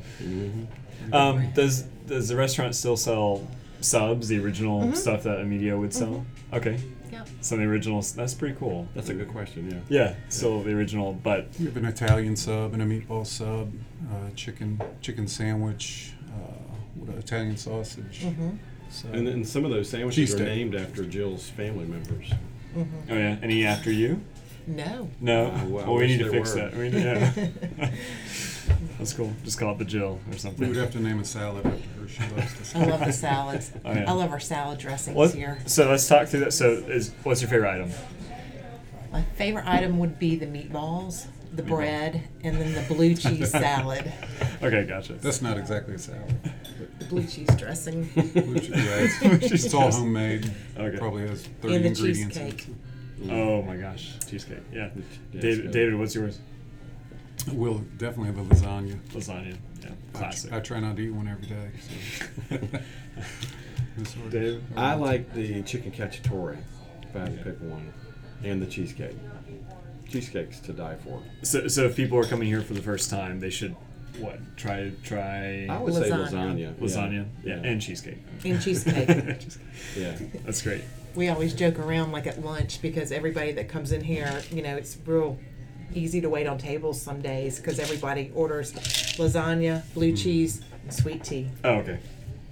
Um, 1.13 1.53
does 1.53 1.83
does 2.07 2.29
the 2.29 2.37
restaurant 2.37 2.75
still 2.75 2.97
sell 2.97 3.47
subs, 3.81 4.29
the 4.29 4.39
original 4.39 4.81
Mm-hmm. 4.83 4.95
stuff 4.95 5.23
that 5.25 5.39
Amedeo 5.39 5.79
would 5.79 5.95
sell? 5.95 6.25
Okay, 6.53 6.79
Yep. 7.11 7.29
so 7.41 7.57
the 7.57 7.63
original. 7.65 8.03
That's 8.03 8.35
pretty 8.35 8.55
cool. 8.57 8.87
That's 8.95 9.09
a 9.09 9.15
good 9.15 9.29
question. 9.29 9.71
Yeah. 9.89 10.05
Yeah, 10.09 10.15
still 10.29 10.63
the 10.63 10.73
original, 10.73 11.13
but 11.15 11.49
We 11.59 11.65
have 11.67 11.77
an 11.77 11.87
Italian 11.87 12.37
sub 12.37 12.73
and 12.75 12.83
a 12.83 12.87
meatball 12.87 13.27
sub, 13.27 13.73
uh, 14.13 14.31
chicken 14.35 14.81
chicken 15.01 15.27
sandwich, 15.27 16.13
uh, 16.29 16.53
with 16.65 16.66
an 16.66 16.66
Italian 17.19 17.57
sausage. 17.57 18.21
Mm-hmm. 18.23 18.51
So, 18.91 19.09
And 19.13 19.27
then 19.27 19.45
some 19.45 19.65
of 19.65 19.71
those 19.71 19.89
sandwiches 19.91 20.35
are 20.35 20.45
named 20.45 20.75
after 20.75 21.05
Jill's 21.05 21.49
family 21.51 21.85
members. 21.87 22.31
oh 22.77 22.85
yeah, 23.09 23.37
any 23.43 23.65
after 23.67 23.91
you? 23.91 24.21
No. 24.67 25.09
No. 25.21 25.53
Oh, 25.55 25.69
wow, 25.69 25.85
well, 25.87 25.95
we 25.95 26.07
need 26.09 26.19
to 26.19 26.31
fix 26.31 26.55
were. 26.55 26.63
that. 26.63 26.75
We 26.77 26.89
need, 26.91 27.05
yeah. 27.05 27.91
That's 28.99 29.13
cool. 29.13 29.33
Just 29.45 29.59
call 29.59 29.73
it 29.73 29.79
the 29.79 29.85
Jill 29.85 30.19
or 30.31 30.37
something. 30.39 30.61
we 30.63 30.69
would 30.69 30.77
have 30.77 30.91
to 30.93 31.01
name 31.01 31.21
a 31.21 31.25
salad 31.25 31.65
after 31.67 32.01
her. 32.01 32.09
She 32.09 32.23
loves 32.35 32.55
the 32.55 32.65
salad. 32.65 32.89
I 32.89 32.91
love 32.91 33.01
the 33.07 33.13
salads. 33.13 33.73
Oh, 33.85 33.93
yeah. 33.93 34.11
I 34.11 34.13
love 34.13 34.31
our 34.33 34.41
salad 34.41 34.79
dressings 34.79 35.17
What- 35.17 35.35
here. 35.35 35.59
So 35.67 35.89
let's 35.89 36.07
talk 36.09 36.29
through 36.29 36.41
that. 36.41 36.53
So, 36.53 36.71
is 36.71 37.13
what's 37.23 37.41
your 37.41 37.51
favorite 37.51 37.71
item? 37.75 37.91
My 39.13 39.23
favorite 39.37 39.67
item 39.67 39.99
would 39.99 40.19
be 40.19 40.35
the 40.37 40.47
meatballs, 40.47 41.27
the 41.55 41.63
bread, 41.63 42.23
and 42.43 42.57
then 42.61 42.73
the 42.75 42.83
blue 42.95 43.15
cheese 43.15 43.51
salad. 43.53 44.13
Okay, 44.63 44.85
gotcha. 44.85 45.15
That's 45.15 45.41
not 45.43 45.57
exactly 45.59 45.95
a 45.95 45.99
salad. 45.99 46.35
The 46.99 47.05
blue 47.07 47.27
cheese 47.27 47.49
dressing. 47.57 48.05
Which, 48.15 48.69
yeah, 48.69 48.77
it's, 48.79 49.53
it's 49.65 49.75
all 49.75 49.91
homemade. 49.91 50.51
Okay. 50.77 50.99
Probably 50.99 51.27
has 51.29 51.47
30 51.63 51.75
And 51.77 51.85
the 51.85 51.89
ingredients. 51.89 52.37
in 52.37 52.47
it. 52.49 52.67
Oh 53.31 53.63
my 53.63 53.77
gosh, 53.77 54.13
cheesecake. 54.29 54.59
Yeah. 54.73 54.91
Yeah, 55.33 55.41
David, 55.41 55.71
David, 55.71 55.95
what's 55.99 56.15
yours? 56.15 56.39
We'll 57.53 57.79
definitely 57.99 58.27
have 58.35 58.39
a 58.39 58.55
lasagna. 58.55 58.99
Lasagna. 59.13 59.57
Yeah, 59.83 59.91
I, 60.15 60.19
classic. 60.19 60.53
I 60.53 60.61
try 60.61 60.81
not 60.81 60.97
to 60.97 61.03
eat 61.03 61.11
one 61.11 61.29
every 61.29 61.47
day. 61.47 61.71
So. 62.51 62.57
This 63.97 64.11
sort 64.11 64.27
of- 64.27 64.33
Dave? 64.33 64.63
I 64.77 64.95
like 64.95 65.33
the 65.33 65.63
chicken 65.63 65.93
cacciatore, 65.93 66.59
if 67.03 67.17
I 67.17 67.21
had 67.21 67.39
to 67.39 67.45
pick 67.45 67.61
one, 67.61 67.93
and 68.45 68.61
the 68.61 68.67
cheesecake. 68.67 69.17
Cheesecake's 70.21 70.61
to 70.61 70.73
die 70.73 70.97
for. 70.97 71.23
So, 71.43 71.69
so 71.69 71.85
if 71.85 71.97
people 71.97 72.19
are 72.19 72.25
coming 72.25 72.49
here 72.49 72.63
for 72.63 72.75
the 72.75 72.83
first 72.83 73.11
time, 73.11 73.41
they 73.41 73.51
should 73.51 73.75
what? 74.19 74.39
Try 74.57 74.93
try 75.05 75.67
I 75.69 75.79
would 75.79 75.93
say 75.95 76.09
Lasagna. 76.11 76.31
lasagna. 76.31 76.75
lasagna, 76.77 77.27
yeah, 77.45 77.57
Yeah. 77.57 77.63
and 77.71 77.81
cheesecake. 77.83 78.19
And 78.45 78.61
cheesecake. 78.63 79.07
Cheesecake. 79.41 79.59
Yeah. 79.97 80.17
That's 80.45 80.63
great. 80.63 80.83
We 81.15 81.29
always 81.29 81.53
joke 81.55 81.79
around 81.79 82.13
like 82.13 82.27
at 82.27 82.43
lunch 82.45 82.81
because 82.81 83.13
everybody 83.13 83.53
that 83.53 83.69
comes 83.69 83.93
in 83.93 84.03
here, 84.03 84.43
you 84.51 84.63
know, 84.63 84.77
it's 84.77 84.97
real 85.05 85.39
easy 85.95 86.21
to 86.23 86.29
wait 86.31 86.47
on 86.47 86.57
tables 86.59 87.01
some 87.01 87.21
days 87.23 87.59
because 87.59 87.79
everybody 87.79 88.31
orders 88.35 88.73
lasagna, 89.19 89.83
blue 89.95 90.13
Mm. 90.13 90.23
cheese, 90.23 90.63
and 90.83 90.93
sweet 90.95 91.23
tea. 91.23 91.49
Oh, 91.65 91.75
okay. 91.77 91.99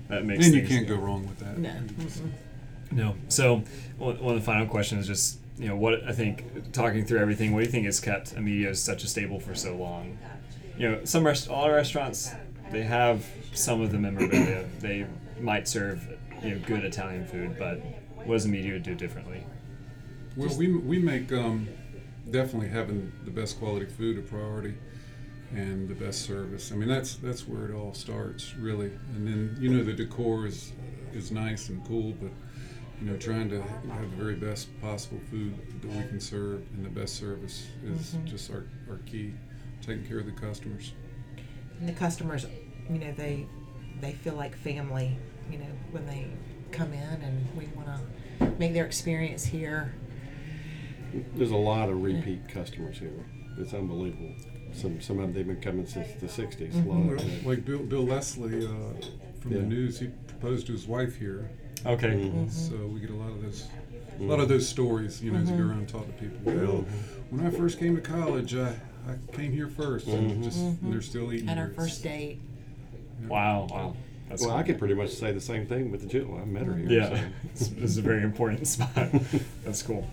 That 0.09 0.25
makes. 0.27 0.45
And 0.47 0.55
you 0.55 0.67
can't 0.67 0.87
go 0.87 0.97
wrong 0.97 1.27
with 1.27 1.39
that. 1.39 1.57
No. 1.59 1.71
Mm-mm. 1.71 2.31
No. 2.93 3.15
So 3.29 3.63
one 3.99 4.19
one 4.23 4.35
of 4.35 4.41
the 4.41 4.45
final 4.45 4.67
questions 4.67 5.03
is 5.03 5.07
just 5.09 5.39
you 5.59 5.69
know 5.69 5.77
what 5.77 6.05
I 6.05 6.13
think 6.13 6.73
talking 6.73 7.05
through 7.05 7.21
everything. 7.21 7.53
What 7.53 7.61
do 7.61 7.67
you 7.67 7.71
think 7.71 7.87
has 7.87 8.01
kept 8.01 8.37
Amedeo's 8.37 8.83
such 8.83 9.05
a 9.05 9.09
staple 9.09 9.41
for 9.41 9.55
so 9.55 9.77
long? 9.77 10.19
You 10.77 10.91
know, 10.91 11.05
some 11.05 11.25
rest 11.25 11.49
all 11.49 11.71
restaurants 11.71 12.33
they 12.71 12.83
have 12.83 13.25
some 13.53 13.81
of 13.81 13.93
the 13.93 13.99
memorabilia. 13.99 14.67
they 14.81 15.07
might 15.41 15.69
serve 15.69 16.07
you 16.43 16.51
know 16.51 16.59
good 16.67 16.85
Italian 16.85 17.27
food, 17.27 17.57
but 17.59 17.81
what 18.27 18.35
does 18.35 18.47
do 18.47 18.95
differently? 18.95 19.45
Well, 20.37 20.57
we, 20.57 20.77
we 20.77 20.99
make 20.99 21.33
um, 21.33 21.69
definitely 22.31 22.69
having 22.69 23.13
the 23.25 23.31
best 23.31 23.59
quality 23.59 23.87
food 23.87 24.19
a 24.19 24.23
priority 24.23 24.75
and 25.53 25.89
the 25.89 25.95
best 25.95 26.23
service. 26.23 26.73
I 26.73 26.75
mean, 26.75 26.89
that's 26.89 27.17
that's 27.17 27.47
where 27.47 27.67
it 27.67 27.75
all 27.75 27.95
starts, 27.95 28.55
really. 28.57 28.91
And 29.15 29.27
then 29.27 29.57
you 29.61 29.73
know 29.73 29.85
the 29.85 29.93
decor 29.93 30.47
is 30.47 30.73
is 31.13 31.31
nice 31.31 31.69
and 31.69 31.85
cool, 31.87 32.15
but 32.21 32.31
you 33.01 33.11
know 33.11 33.17
trying 33.17 33.49
to 33.51 33.61
have 33.61 34.11
the 34.11 34.17
very 34.17 34.35
best 34.37 34.69
possible 34.81 35.21
food 35.31 35.55
that 35.83 35.91
we 35.91 36.03
can 36.09 36.21
serve 36.21 36.63
and 36.75 36.85
the 36.85 36.91
best 36.91 37.17
service 37.17 37.67
is 37.85 38.17
just 38.25 38.51
our, 38.51 38.65
our 38.89 38.99
key. 39.07 39.33
Taking 39.83 40.07
care 40.07 40.19
of 40.21 40.27
the 40.27 40.33
customers. 40.33 40.93
And 41.79 41.89
the 41.89 41.93
customers, 41.93 42.47
you 42.89 42.99
know, 42.99 43.13
they 43.13 43.47
they 44.01 44.13
feel 44.13 44.35
like 44.35 44.57
family, 44.57 45.17
you 45.51 45.59
know, 45.59 45.67
when 45.91 46.07
they 46.07 46.27
come 46.73 46.93
in 46.93 47.23
and 47.23 47.47
we 47.57 47.67
want 47.77 47.89
to 47.89 48.47
make 48.59 48.73
their 48.73 48.87
experience 48.87 49.45
here. 49.45 49.95
There's 51.35 51.51
a 51.51 51.57
lot 51.57 51.89
of 51.91 52.03
repeat 52.03 52.49
customers 52.49 52.99
here. 52.99 53.25
It's 53.59 53.75
unbelievable. 53.75 54.35
Some 54.73 55.01
some 55.01 55.19
of 55.19 55.27
them 55.27 55.35
they've 55.35 55.47
been 55.47 55.61
coming 55.61 55.87
since 55.87 56.13
the 56.15 56.27
'60s. 56.27 56.75
A 56.75 56.89
lot 56.89 57.05
Well, 57.05 57.15
of 57.15 57.21
them. 57.21 57.45
Like 57.47 57.65
Bill, 57.65 57.81
Bill 57.81 58.05
Leslie 58.05 58.67
uh, 58.67 58.71
from 59.45 59.53
Yeah. 59.53 59.59
the 59.59 59.67
news, 59.67 60.01
he 60.01 60.09
proposed 60.27 60.67
to 60.67 60.73
his 60.73 60.89
wife 60.89 61.17
here, 61.17 61.51
Okay. 61.87 62.09
Mhm. 62.09 62.51
So 62.51 62.87
we 62.87 63.01
get 63.01 63.11
a 63.11 63.15
lot 63.15 63.31
of 63.31 63.43
those, 63.43 63.67
a 64.19 64.23
lot 64.23 64.35
of 64.35 64.47
mm-hmm. 64.47 64.55
those 64.55 64.67
stories, 64.67 65.23
you 65.23 65.31
know, 65.31 65.39
as 65.39 65.51
you 65.51 65.57
go 65.57 65.63
mm-hmm. 65.63 65.71
around 65.71 65.79
and 65.81 65.89
talk 65.89 66.07
to 66.07 66.13
people. 66.13 66.39
Well, 66.45 66.87
when 67.29 67.47
I 67.47 67.51
first 67.51 67.79
came 67.79 67.95
to 67.95 68.01
college, 68.01 68.55
I, 68.55 68.71
I 69.07 69.37
came 69.37 69.53
here 69.53 69.69
1st 69.69 70.07
and 70.07 70.31
mm-hmm. 70.31 70.43
just 70.43 70.59
and 70.59 70.93
they're 70.93 71.03
still 71.03 71.31
eating. 71.33 71.49
At 71.49 71.59
our 71.59 71.69
first 71.69 72.03
date, 72.03 72.41
Wow. 73.29 73.69
Wow. 73.71 73.97
That's 74.29 74.41
Well, 74.41 74.51
cool. 74.51 74.59
I 74.59 74.63
could 74.63 74.79
pretty 74.79 74.95
much 74.95 75.11
say 75.11 75.33
the 75.33 75.41
same 75.41 75.67
thing 75.67 75.91
with 75.91 76.01
the 76.01 76.07
Jill. 76.07 76.39
I 76.41 76.47
met 76.47 76.65
her 76.65 76.75
here. 76.75 76.89
Yeah, 76.89 77.09
so. 77.11 77.25
this 77.55 77.69
this 77.81 77.91
is 77.91 77.99
a 77.99 78.03
very 78.03 78.23
important 78.23 78.67
spot. 78.67 79.09
That's 79.65 79.83
cool. 79.83 80.09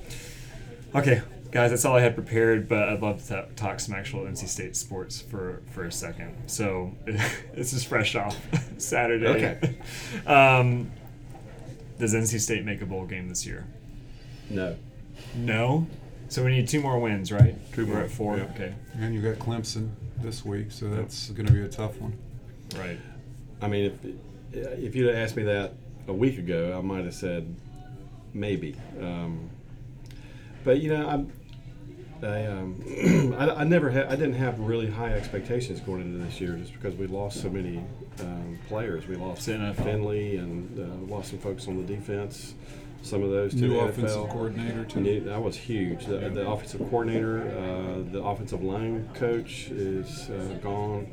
Okay, 0.93 1.21
guys, 1.51 1.69
that's 1.71 1.85
all 1.85 1.95
I 1.95 2.01
had 2.01 2.15
prepared, 2.15 2.67
but 2.67 2.89
I'd 2.89 3.01
love 3.01 3.21
to 3.23 3.27
ta- 3.27 3.45
talk 3.55 3.79
some 3.79 3.93
actual 3.95 4.21
NC 4.21 4.47
State 4.47 4.75
sports 4.75 5.21
for 5.21 5.61
for 5.71 5.85
a 5.85 5.91
second. 5.91 6.35
So 6.47 6.91
this 7.05 7.73
is 7.73 7.83
fresh 7.83 8.15
off 8.15 8.37
Saturday. 8.77 9.27
Okay. 9.27 9.75
Um, 10.27 10.91
does 11.99 12.13
NC 12.15 12.39
State 12.39 12.65
make 12.65 12.81
a 12.81 12.85
bowl 12.85 13.05
game 13.05 13.27
this 13.29 13.45
year? 13.45 13.65
No. 14.49 14.75
No. 15.35 15.87
So 16.29 16.43
we 16.43 16.51
need 16.51 16.67
two 16.67 16.79
more 16.81 16.99
wins, 16.99 17.31
right? 17.31 17.55
Two 17.73 17.85
We're 17.85 17.93
more, 17.93 18.03
at 18.03 18.11
four. 18.11 18.37
yeah. 18.37 18.43
Okay. 18.55 18.73
And 18.99 19.13
you 19.13 19.21
got 19.21 19.35
Clemson 19.35 19.89
this 20.17 20.43
week, 20.45 20.71
so 20.71 20.89
that's 20.89 21.29
going 21.31 21.45
to 21.45 21.51
be 21.53 21.61
a 21.61 21.67
tough 21.67 21.97
one. 21.99 22.17
Right. 22.77 22.97
I 23.61 23.67
mean, 23.67 23.85
if 24.53 24.77
if 24.79 24.95
you'd 24.95 25.07
have 25.07 25.15
asked 25.17 25.35
me 25.35 25.43
that 25.43 25.73
a 26.07 26.13
week 26.13 26.37
ago, 26.39 26.75
I 26.77 26.81
might 26.81 27.03
have 27.05 27.13
said 27.13 27.53
maybe. 28.33 28.75
Um, 28.99 29.49
but 30.63 30.79
you 30.79 30.89
know, 30.93 31.07
I'm. 31.07 31.31
I, 32.23 32.45
um, 32.45 33.35
I, 33.37 33.49
I 33.49 33.63
never 33.63 33.89
had 33.89 34.07
I 34.07 34.15
didn't 34.15 34.35
have 34.35 34.59
really 34.59 34.89
high 34.89 35.13
expectations 35.13 35.79
going 35.79 36.01
into 36.01 36.23
this 36.23 36.39
year 36.39 36.55
just 36.55 36.73
because 36.73 36.95
we 36.95 37.07
lost 37.07 37.41
so 37.41 37.49
many 37.49 37.83
um, 38.19 38.59
players. 38.67 39.07
We 39.07 39.15
lost 39.15 39.47
NFL. 39.47 39.83
Finley 39.83 40.37
and 40.37 40.79
uh, 40.79 41.13
lost 41.13 41.29
some 41.29 41.39
folks 41.39 41.67
on 41.67 41.77
the 41.77 41.83
defense. 41.83 42.53
Some 43.03 43.23
of 43.23 43.31
those 43.31 43.51
to 43.53 43.61
New 43.61 43.69
the 43.73 43.79
offensive 43.79 44.19
NFL. 44.19 44.29
coordinator 44.29 44.85
too. 44.85 44.99
New- 44.99 45.21
that 45.21 45.41
was 45.41 45.57
huge. 45.57 46.05
The, 46.05 46.17
the 46.29 46.47
offensive 46.47 46.81
coordinator, 46.81 47.41
uh, 47.41 48.11
the 48.11 48.21
offensive 48.21 48.61
line 48.61 49.09
coach 49.15 49.69
is 49.71 50.29
uh, 50.29 50.59
gone. 50.61 51.11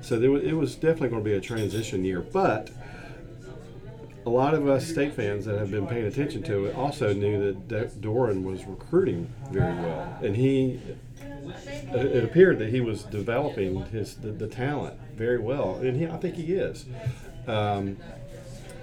So 0.00 0.18
there 0.18 0.30
was, 0.30 0.44
it 0.44 0.52
was 0.52 0.74
definitely 0.76 1.08
going 1.08 1.24
to 1.24 1.28
be 1.28 1.34
a 1.34 1.40
transition 1.40 2.04
year. 2.04 2.20
But 2.20 2.70
a 4.26 4.30
lot 4.30 4.54
of 4.54 4.68
us 4.68 4.86
state 4.86 5.12
fans 5.14 5.44
that 5.44 5.58
have 5.58 5.70
been 5.70 5.86
paying 5.86 6.06
attention 6.06 6.42
to 6.44 6.66
it 6.66 6.74
also 6.76 7.12
knew 7.12 7.52
that 7.68 8.00
Doeren 8.00 8.42
was 8.42 8.64
recruiting 8.64 9.32
very 9.50 9.74
well, 9.74 10.18
and 10.22 10.36
he. 10.36 10.80
It 11.92 12.24
appeared 12.24 12.58
that 12.58 12.70
he 12.70 12.80
was 12.80 13.02
developing 13.04 13.84
his 13.86 14.14
the, 14.16 14.28
the 14.32 14.46
talent 14.46 14.98
very 15.14 15.38
well, 15.38 15.76
and 15.76 15.94
he, 15.96 16.06
I 16.06 16.16
think 16.16 16.36
he 16.36 16.54
is. 16.54 16.86
Um, 17.46 17.98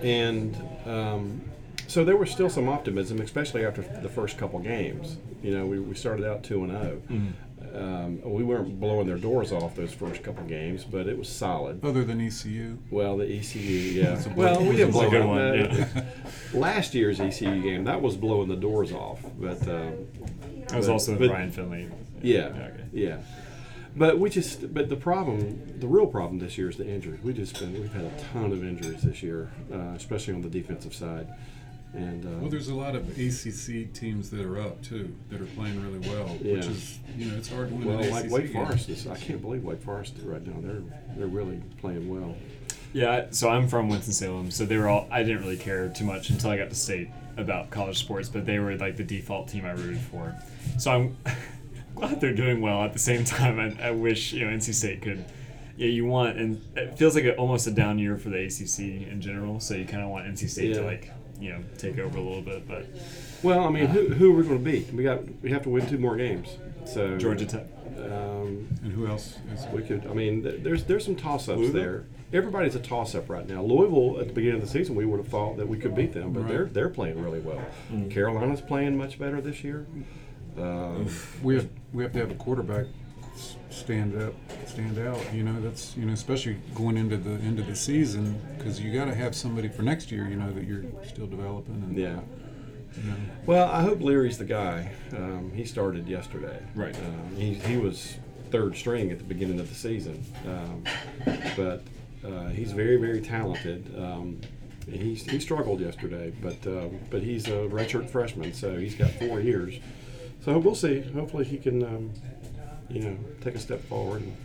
and 0.04 0.56
um, 0.86 1.42
so 1.88 2.06
there 2.06 2.16
was 2.18 2.30
still 2.30 2.50
some 2.50 2.70
optimism, 2.70 3.20
especially 3.20 3.66
after 3.66 3.82
the 3.82 4.10
first 4.10 4.38
couple 4.38 4.60
games. 4.60 5.18
You 5.42 5.58
know, 5.58 5.66
we, 5.66 5.80
we 5.80 5.96
started 5.96 6.26
out 6.26 6.44
two 6.44 6.64
and 6.64 6.72
0 6.72 7.02
Um, 7.74 8.22
we 8.24 8.44
weren't 8.44 8.80
blowing 8.80 9.08
their 9.08 9.18
doors 9.18 9.52
off 9.52 9.76
those 9.76 9.94
first 9.94 10.24
couple 10.24 10.44
games, 10.46 10.84
but 10.84 11.08
it 11.08 11.18
was 11.18 11.30
solid. 11.30 11.84
Other 11.86 12.04
than 12.04 12.20
ECU, 12.20 12.78
Well, 12.90 13.18
the 13.18 13.26
ECU, 13.26 13.62
yeah. 13.62 14.22
A 14.26 14.30
well, 14.36 14.60
we 14.64 14.76
didn't 14.76 14.92
that's 14.94 15.06
a 15.06 15.10
blow 15.10 15.10
good 15.10 15.26
one, 15.26 15.40
uh, 15.42 16.06
Last 16.54 16.94
year's 16.94 17.20
ECU 17.20 17.62
game, 17.62 17.84
that 17.86 18.02
was 18.02 18.18
blowing 18.18 18.50
the 18.50 18.56
doors 18.58 18.92
off, 18.92 19.22
but 19.40 19.62
um, 19.70 20.08
That 20.68 20.78
was 20.78 20.88
But- 20.88 20.94
also 20.94 21.16
but- 21.18 21.30
Ryan 21.30 21.52
Finley. 21.52 21.88
yeah, 22.22 22.48
Okay. 22.48 22.72
yeah. 22.94 23.18
But 23.96 24.20
we 24.20 24.30
just, 24.30 24.74
but 24.74 24.88
the 24.88 24.96
problem, 24.96 25.62
the 25.80 25.88
real 25.88 26.08
problem 26.08 26.40
this 26.40 26.58
year 26.58 26.70
is 26.70 26.78
the 26.78 26.88
injuries. 26.88 27.20
We 27.24 27.34
just 27.34 27.60
been, 27.60 27.74
we've 27.74 27.92
had 27.92 28.06
a 28.06 28.12
ton 28.32 28.54
of 28.54 28.64
injuries 28.64 29.02
this 29.02 29.22
year, 29.22 29.52
uh, 29.74 29.94
especially 29.98 30.34
on 30.34 30.42
the 30.42 30.50
defensive 30.50 30.94
side. 30.94 31.28
And 31.94 32.26
uh, 32.26 32.40
well, 32.40 32.50
there's 32.50 32.70
a 32.70 32.76
lot 32.76 32.96
of 32.96 33.10
ACC 33.10 33.92
teams 33.94 34.30
that 34.30 34.46
are 34.46 34.62
up 34.62 34.82
too 34.82 35.14
that 35.30 35.42
are 35.42 35.46
playing 35.46 35.82
really 35.84 36.00
well, 36.10 36.28
which 36.28 36.66
is 36.66 37.00
you 37.18 37.26
know 37.26 37.38
it's 37.38 37.50
hard 37.50 37.70
to 37.70 37.76
win 37.76 37.86
well, 37.86 38.00
an 38.00 38.10
like 38.12 38.26
ACC 38.26 38.32
Wake 38.32 38.54
game. 38.54 38.66
Forest 38.66 38.90
is, 38.90 39.08
I 39.08 39.18
can't 39.18 39.42
believe 39.42 39.64
Wake 39.64 39.82
Forest 39.82 40.16
right 40.24 40.46
now. 40.46 40.56
They're 40.62 40.82
they're 41.18 41.28
really 41.28 41.62
playing 41.80 42.10
well. 42.10 42.36
Yeah, 42.94 43.28
so 43.32 43.50
I'm 43.50 43.68
from 43.68 43.90
Winston 43.90 44.14
Salem, 44.14 44.52
so 44.52 44.66
they 44.66 44.78
were 44.78 44.88
all. 44.88 45.08
I 45.12 45.24
didn't 45.24 45.42
really 45.42 45.58
care 45.58 45.90
too 45.90 46.06
much 46.06 46.30
until 46.30 46.50
I 46.50 46.58
got 46.58 46.70
to 46.70 46.76
state 46.76 47.10
about 47.38 47.72
college 47.72 47.98
sports, 47.98 48.30
but 48.30 48.46
they 48.46 48.60
were 48.60 48.76
like 48.78 48.96
the 48.96 49.04
default 49.04 49.50
team 49.50 49.66
I 49.66 49.72
rooted 49.72 50.00
for. 50.00 50.36
So 50.78 50.92
I'm 50.92 51.18
glad 51.96 52.22
they're 52.22 52.34
doing 52.34 52.62
well. 52.62 52.84
At 52.84 52.94
the 52.94 53.00
same 53.00 53.26
time, 53.26 53.60
I, 53.60 53.88
I 53.88 53.92
wish 53.92 54.32
you 54.32 54.46
know 54.46 54.56
NC 54.56 54.74
State 54.74 55.02
could. 55.02 55.26
Yeah, 55.76 55.88
you 55.88 56.06
want, 56.06 56.38
and 56.38 56.62
it 56.76 56.98
feels 56.98 57.16
like 57.16 57.24
a, 57.24 57.36
almost 57.38 57.66
a 57.66 57.72
down 57.72 57.98
year 57.98 58.18
for 58.18 58.30
the 58.30 58.44
ACC 58.46 59.10
in 59.10 59.20
general. 59.20 59.60
So 59.60 59.74
you 59.74 59.86
kind 59.86 60.04
of 60.04 60.10
want 60.10 60.26
NC 60.28 60.50
State 60.50 60.74
to 60.76 60.84
like 60.84 61.12
you 61.42 61.50
know 61.50 61.60
take 61.78 61.98
over 62.00 62.18
a 62.18 62.22
little 62.22 62.42
bit, 62.42 62.68
but 62.68 62.86
Well, 63.44 63.66
I 63.66 63.70
mean, 63.70 63.88
who, 63.88 64.08
who 64.10 64.32
are 64.34 64.36
we 64.38 64.44
going 64.44 64.64
to 64.64 64.72
beat? 64.72 64.94
We 64.94 65.04
got 65.04 65.20
we 65.42 65.50
have 65.52 65.64
to 65.64 65.70
win 65.70 65.86
two 65.88 65.98
more 65.98 66.16
games. 66.16 66.58
So 66.86 67.18
Georgia 67.18 67.46
Tech. 67.46 67.66
Um, 67.98 68.68
And 68.84 68.92
who 68.94 69.06
else 69.08 69.38
is 69.54 69.66
we 69.74 69.82
could. 69.84 70.08
I 70.08 70.14
mean, 70.14 70.44
th- 70.44 70.64
there's 70.64 70.84
there's 70.86 71.04
some 71.06 71.16
toss 71.16 71.50
ups 71.50 71.72
there. 71.72 72.06
Everybody's 72.34 72.76
a 72.76 72.80
toss 72.80 73.14
up 73.14 73.30
right 73.30 73.48
now. 73.48 73.62
Louisville 73.62 74.20
at 74.22 74.28
the 74.28 74.34
beginning 74.34 74.62
of 74.62 74.66
the 74.66 74.72
season, 74.72 74.96
we 74.96 75.06
would 75.06 75.18
have 75.20 75.28
thought 75.28 75.58
that 75.58 75.68
we 75.68 75.78
could 75.78 75.94
beat 75.94 76.14
them, 76.14 76.32
but 76.32 76.42
Right. 76.42 76.50
they're 76.50 76.66
they're 76.66 76.90
playing 76.90 77.22
really 77.22 77.40
well. 77.42 77.62
Carolina's 78.10 78.62
playing 78.62 78.98
much 78.98 79.20
better 79.20 79.42
this 79.42 79.64
year. 79.64 79.86
Um, 80.58 81.08
we 81.44 81.56
have 81.56 81.70
we 81.94 82.04
have 82.04 82.14
to 82.14 82.20
have 82.20 82.32
a 82.32 82.36
quarterback 82.36 82.86
s- 82.86 82.92
stand 83.70 84.22
up, 84.22 84.34
stand 84.65 85.00
out. 85.00 85.22
You 85.34 85.44
know, 85.44 85.60
that's 85.62 85.96
you 85.98 86.06
know, 86.06 86.13
especially 86.13 86.58
going 86.76 86.98
into 86.98 87.17
the 87.17 87.32
end 87.44 87.60
of 87.60 87.67
the 87.67 87.76
season 87.76 88.41
because 88.58 88.80
you 88.80 88.94
got 88.94 89.06
to 89.06 89.15
have 89.15 89.36
somebody 89.36 89.67
for 89.70 89.82
next 89.82 90.12
year. 90.12 90.28
You 90.28 90.36
know 90.36 90.52
that 90.52 90.63
you're 90.65 90.84
still 91.08 91.28
developing. 91.28 91.76
And, 91.76 91.98
yeah. 91.98 92.20
You 92.98 93.10
know, 93.10 93.15
Well, 93.46 93.72
I 93.72 93.82
hope 93.82 94.02
Leary's 94.02 94.38
the 94.38 94.46
guy. 94.46 94.91
Um, 95.15 95.52
he 95.56 95.63
started 95.63 96.08
yesterday. 96.08 96.62
Right. 96.76 96.96
Um, 96.96 97.36
he, 97.38 97.54
he 97.54 97.78
was 97.78 98.17
third 98.52 98.76
string 98.76 99.12
at 99.12 99.17
the 99.17 99.24
beginning 99.24 99.62
of 99.62 99.70
the 99.70 99.76
season, 99.76 100.22
um, 100.46 100.84
but 101.56 101.84
uh, 102.26 102.50
he's 102.50 102.74
very 102.74 102.98
very 102.98 103.22
talented. 103.22 103.98
Um, 103.98 104.41
he, 104.89 105.13
he 105.13 105.39
struggled 105.39 105.80
yesterday, 105.80 106.34
but 106.41 106.58
um, 106.67 107.00
but 107.10 107.22
he's 107.22 107.48
a 107.48 107.67
redshirt 107.70 108.10
freshman, 108.10 108.54
so 108.54 108.78
he's 108.78 108.96
got 108.96 109.12
four 109.12 109.39
years. 109.39 109.80
So 110.44 110.58
we'll 110.58 110.76
see. 110.76 111.02
Hopefully 111.02 111.46
he 111.46 111.58
can, 111.58 111.84
um, 111.84 112.12
you 112.92 113.02
know, 113.02 113.18
take 113.42 113.56
a 113.56 113.60
step 113.60 113.82
forward. 113.86 114.22
And, 114.22 114.36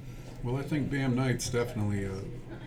well, 0.43 0.57
I 0.57 0.63
think 0.63 0.91
Bam 0.91 1.15
Knight's 1.15 1.49
definitely 1.51 2.05
a 2.05 2.13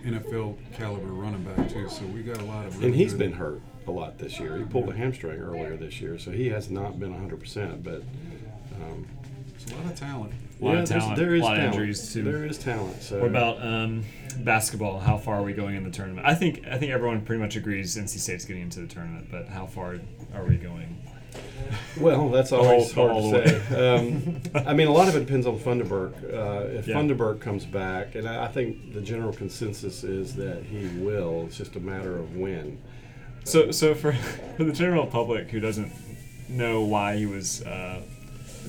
NFL 0.06 0.58
caliber 0.74 1.08
running 1.08 1.44
back 1.44 1.70
too. 1.70 1.90
So 1.90 2.06
we 2.06 2.22
got 2.22 2.40
a 2.42 2.46
lot 2.46 2.66
of. 2.66 2.76
Really 2.78 2.88
and 2.88 2.96
he's 2.96 3.14
good- 3.14 3.20
been 3.20 3.34
hurt 3.34 3.62
a 3.88 3.92
lot 3.92 4.18
this 4.18 4.40
year. 4.40 4.58
He 4.58 4.64
pulled 4.66 4.90
a 4.90 4.94
hamstring 4.94 5.40
earlier 5.40 5.76
this 5.76 6.00
year, 6.02 6.18
so 6.20 6.32
he 6.32 6.48
has 6.50 6.70
not 6.70 7.00
been 7.00 7.12
100%. 7.14 7.84
But 7.84 8.04
um, 8.82 9.08
It's 9.56 9.72
a 9.72 9.76
lot 9.76 9.86
of 9.86 9.96
talent. 9.96 10.34
A 10.62 10.66
lot 10.66 10.74
yeah, 10.76 10.80
of 10.82 10.90
there's- 10.90 11.04
talent, 11.04 11.18
there 11.20 11.36
is 11.36 11.42
a 11.42 11.44
lot 11.46 11.54
of 11.54 11.58
talent. 11.60 11.76
injuries 11.76 12.14
too. 12.14 12.24
There 12.24 12.46
is 12.46 12.58
talent. 12.58 13.02
So 13.02 13.20
What 13.20 13.30
about 13.30 13.62
um, 13.66 14.04
basketball? 14.40 15.00
How 15.00 15.18
far 15.18 15.36
are 15.40 15.44
we 15.44 15.54
going 15.54 15.76
in 15.76 15.84
the 15.84 15.90
tournament? 15.92 16.28
I 16.28 16.36
think 16.36 16.66
I 16.70 16.78
think 16.78 16.92
everyone 16.92 17.22
pretty 17.22 17.42
much 17.42 17.56
agrees 17.56 17.96
NC 17.96 18.20
State's 18.20 18.46
getting 18.46 18.64
into 18.64 18.82
the 18.82 18.88
tournament, 18.88 19.28
but 19.32 19.48
how 19.48 19.66
far 19.66 20.00
are 20.34 20.44
we 20.46 20.58
going? 20.58 20.99
Well, 22.00 22.30
that's 22.30 22.52
always 22.52 22.92
hard 22.92 23.16
the 23.16 23.42
to 23.42 23.66
say. 23.70 23.96
Um, 23.96 24.42
I 24.68 24.74
mean, 24.74 24.88
a 24.88 24.92
lot 24.92 25.08
of 25.08 25.16
it 25.16 25.20
depends 25.22 25.46
on 25.46 25.58
Funderburk. 25.60 26.14
Uh, 26.34 26.68
if 26.78 26.88
Yeah. 26.88 26.96
Funderburk 26.96 27.40
comes 27.42 27.66
back, 27.66 28.16
and 28.16 28.28
I 28.28 28.46
I 28.46 28.48
think 28.48 28.94
the 28.94 29.02
general 29.02 29.34
consensus 29.34 30.04
is 30.04 30.36
that 30.36 30.64
he 30.64 30.88
will. 31.00 31.46
It's 31.48 31.58
just 31.58 31.76
a 31.76 31.80
matter 31.80 32.18
of 32.18 32.36
when. 32.38 32.78
So 33.44 33.72
so 33.72 33.94
for 33.96 34.14
for 34.58 34.64
the 34.64 34.74
general 34.74 35.06
public 35.08 35.50
who 35.52 35.60
doesn't 35.60 35.92
know 36.48 36.82
why 36.82 37.18
he 37.18 37.26
was 37.26 37.62
uh, 37.64 38.02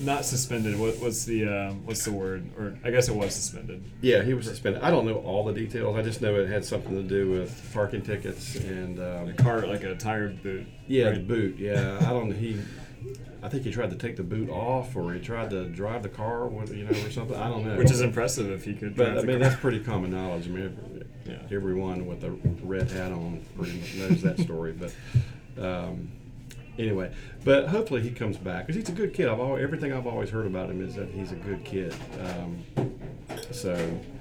not 0.03 0.25
suspended, 0.25 0.77
what 0.79 0.97
what's 0.99 1.25
the 1.25 1.45
uh, 1.47 1.71
what's 1.85 2.03
the 2.05 2.11
word? 2.11 2.49
Or 2.57 2.77
I 2.83 2.91
guess 2.91 3.07
it 3.09 3.15
was 3.15 3.33
suspended. 3.35 3.83
Yeah, 4.01 4.23
he 4.23 4.33
was 4.33 4.45
suspended. 4.47 4.81
I 4.81 4.89
don't 4.91 5.05
know 5.05 5.15
all 5.15 5.43
the 5.45 5.53
details. 5.53 5.95
I 5.97 6.01
just 6.01 6.21
know 6.21 6.35
it 6.35 6.49
had 6.49 6.65
something 6.65 6.93
to 6.95 7.03
do 7.03 7.29
with 7.31 7.69
parking 7.73 8.01
tickets 8.01 8.55
and 8.55 8.99
um, 8.99 9.29
A 9.29 9.33
car 9.33 9.65
like 9.65 9.83
a 9.83 9.95
tire 9.95 10.29
boot. 10.29 10.67
yeah, 10.87 11.05
right? 11.05 11.13
the 11.15 11.19
boot. 11.21 11.57
Yeah, 11.57 11.97
I 12.01 12.09
don't. 12.11 12.31
He, 12.31 12.59
I 13.43 13.49
think 13.49 13.63
he 13.63 13.71
tried 13.71 13.89
to 13.89 13.95
take 13.95 14.15
the 14.17 14.23
boot 14.23 14.49
off, 14.49 14.95
or 14.95 15.13
he 15.13 15.19
tried 15.19 15.49
to 15.49 15.65
drive 15.69 16.03
the 16.03 16.09
car, 16.09 16.45
with, 16.47 16.75
you 16.75 16.83
know, 16.83 16.91
or 16.91 17.09
something. 17.09 17.35
I 17.35 17.49
don't 17.49 17.65
know. 17.65 17.75
which 17.75 17.89
is 17.89 18.01
impressive 18.01 18.51
if 18.51 18.63
he 18.65 18.73
could. 18.75 18.95
But 18.95 19.17
I 19.17 19.21
mean, 19.23 19.39
car. 19.39 19.49
that's 19.49 19.59
pretty 19.59 19.79
common 19.79 20.11
knowledge. 20.11 20.45
I 20.47 20.49
mean, 20.51 20.65
every- 20.65 21.07
Yeah. 21.33 21.55
everyone 21.55 22.05
with 22.05 22.23
a 22.23 22.31
red 22.63 22.91
hat 22.91 23.11
on 23.11 23.43
pretty 23.57 23.79
much 23.79 23.95
knows 23.95 24.21
that 24.21 24.39
story. 24.39 24.73
But 24.73 24.93
um, 25.59 26.11
anyway, 26.77 27.11
but 27.43 27.67
hopefully 27.67 28.01
he 28.01 28.11
comes 28.11 28.37
back 28.37 28.67
because 28.67 28.75
he's 28.79 28.89
a 28.89 28.97
good 28.97 29.13
kid. 29.13 29.27
I've 29.27 29.39
always, 29.39 29.63
everything 29.63 29.93
I've 29.93 30.07
always 30.07 30.29
heard 30.29 30.45
about 30.45 30.69
him 30.69 30.85
is 30.85 30.95
that 30.95 31.09
he's 31.09 31.31
a 31.31 31.35
good 31.35 31.63
kid. 31.63 31.93
Um, 32.23 32.63
so, 33.51 33.75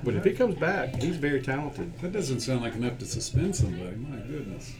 but 0.04 0.14
if 0.14 0.24
he 0.24 0.32
comes 0.32 0.54
back, 0.56 0.94
he's 1.00 1.16
very 1.16 1.42
talented. 1.42 1.98
That 2.00 2.12
doesn't 2.12 2.40
sound 2.40 2.62
like 2.62 2.74
enough 2.74 2.98
to 2.98 3.06
suspend 3.06 3.56
somebody. 3.56 3.96
My 3.96 4.16
goodness. 4.18 4.72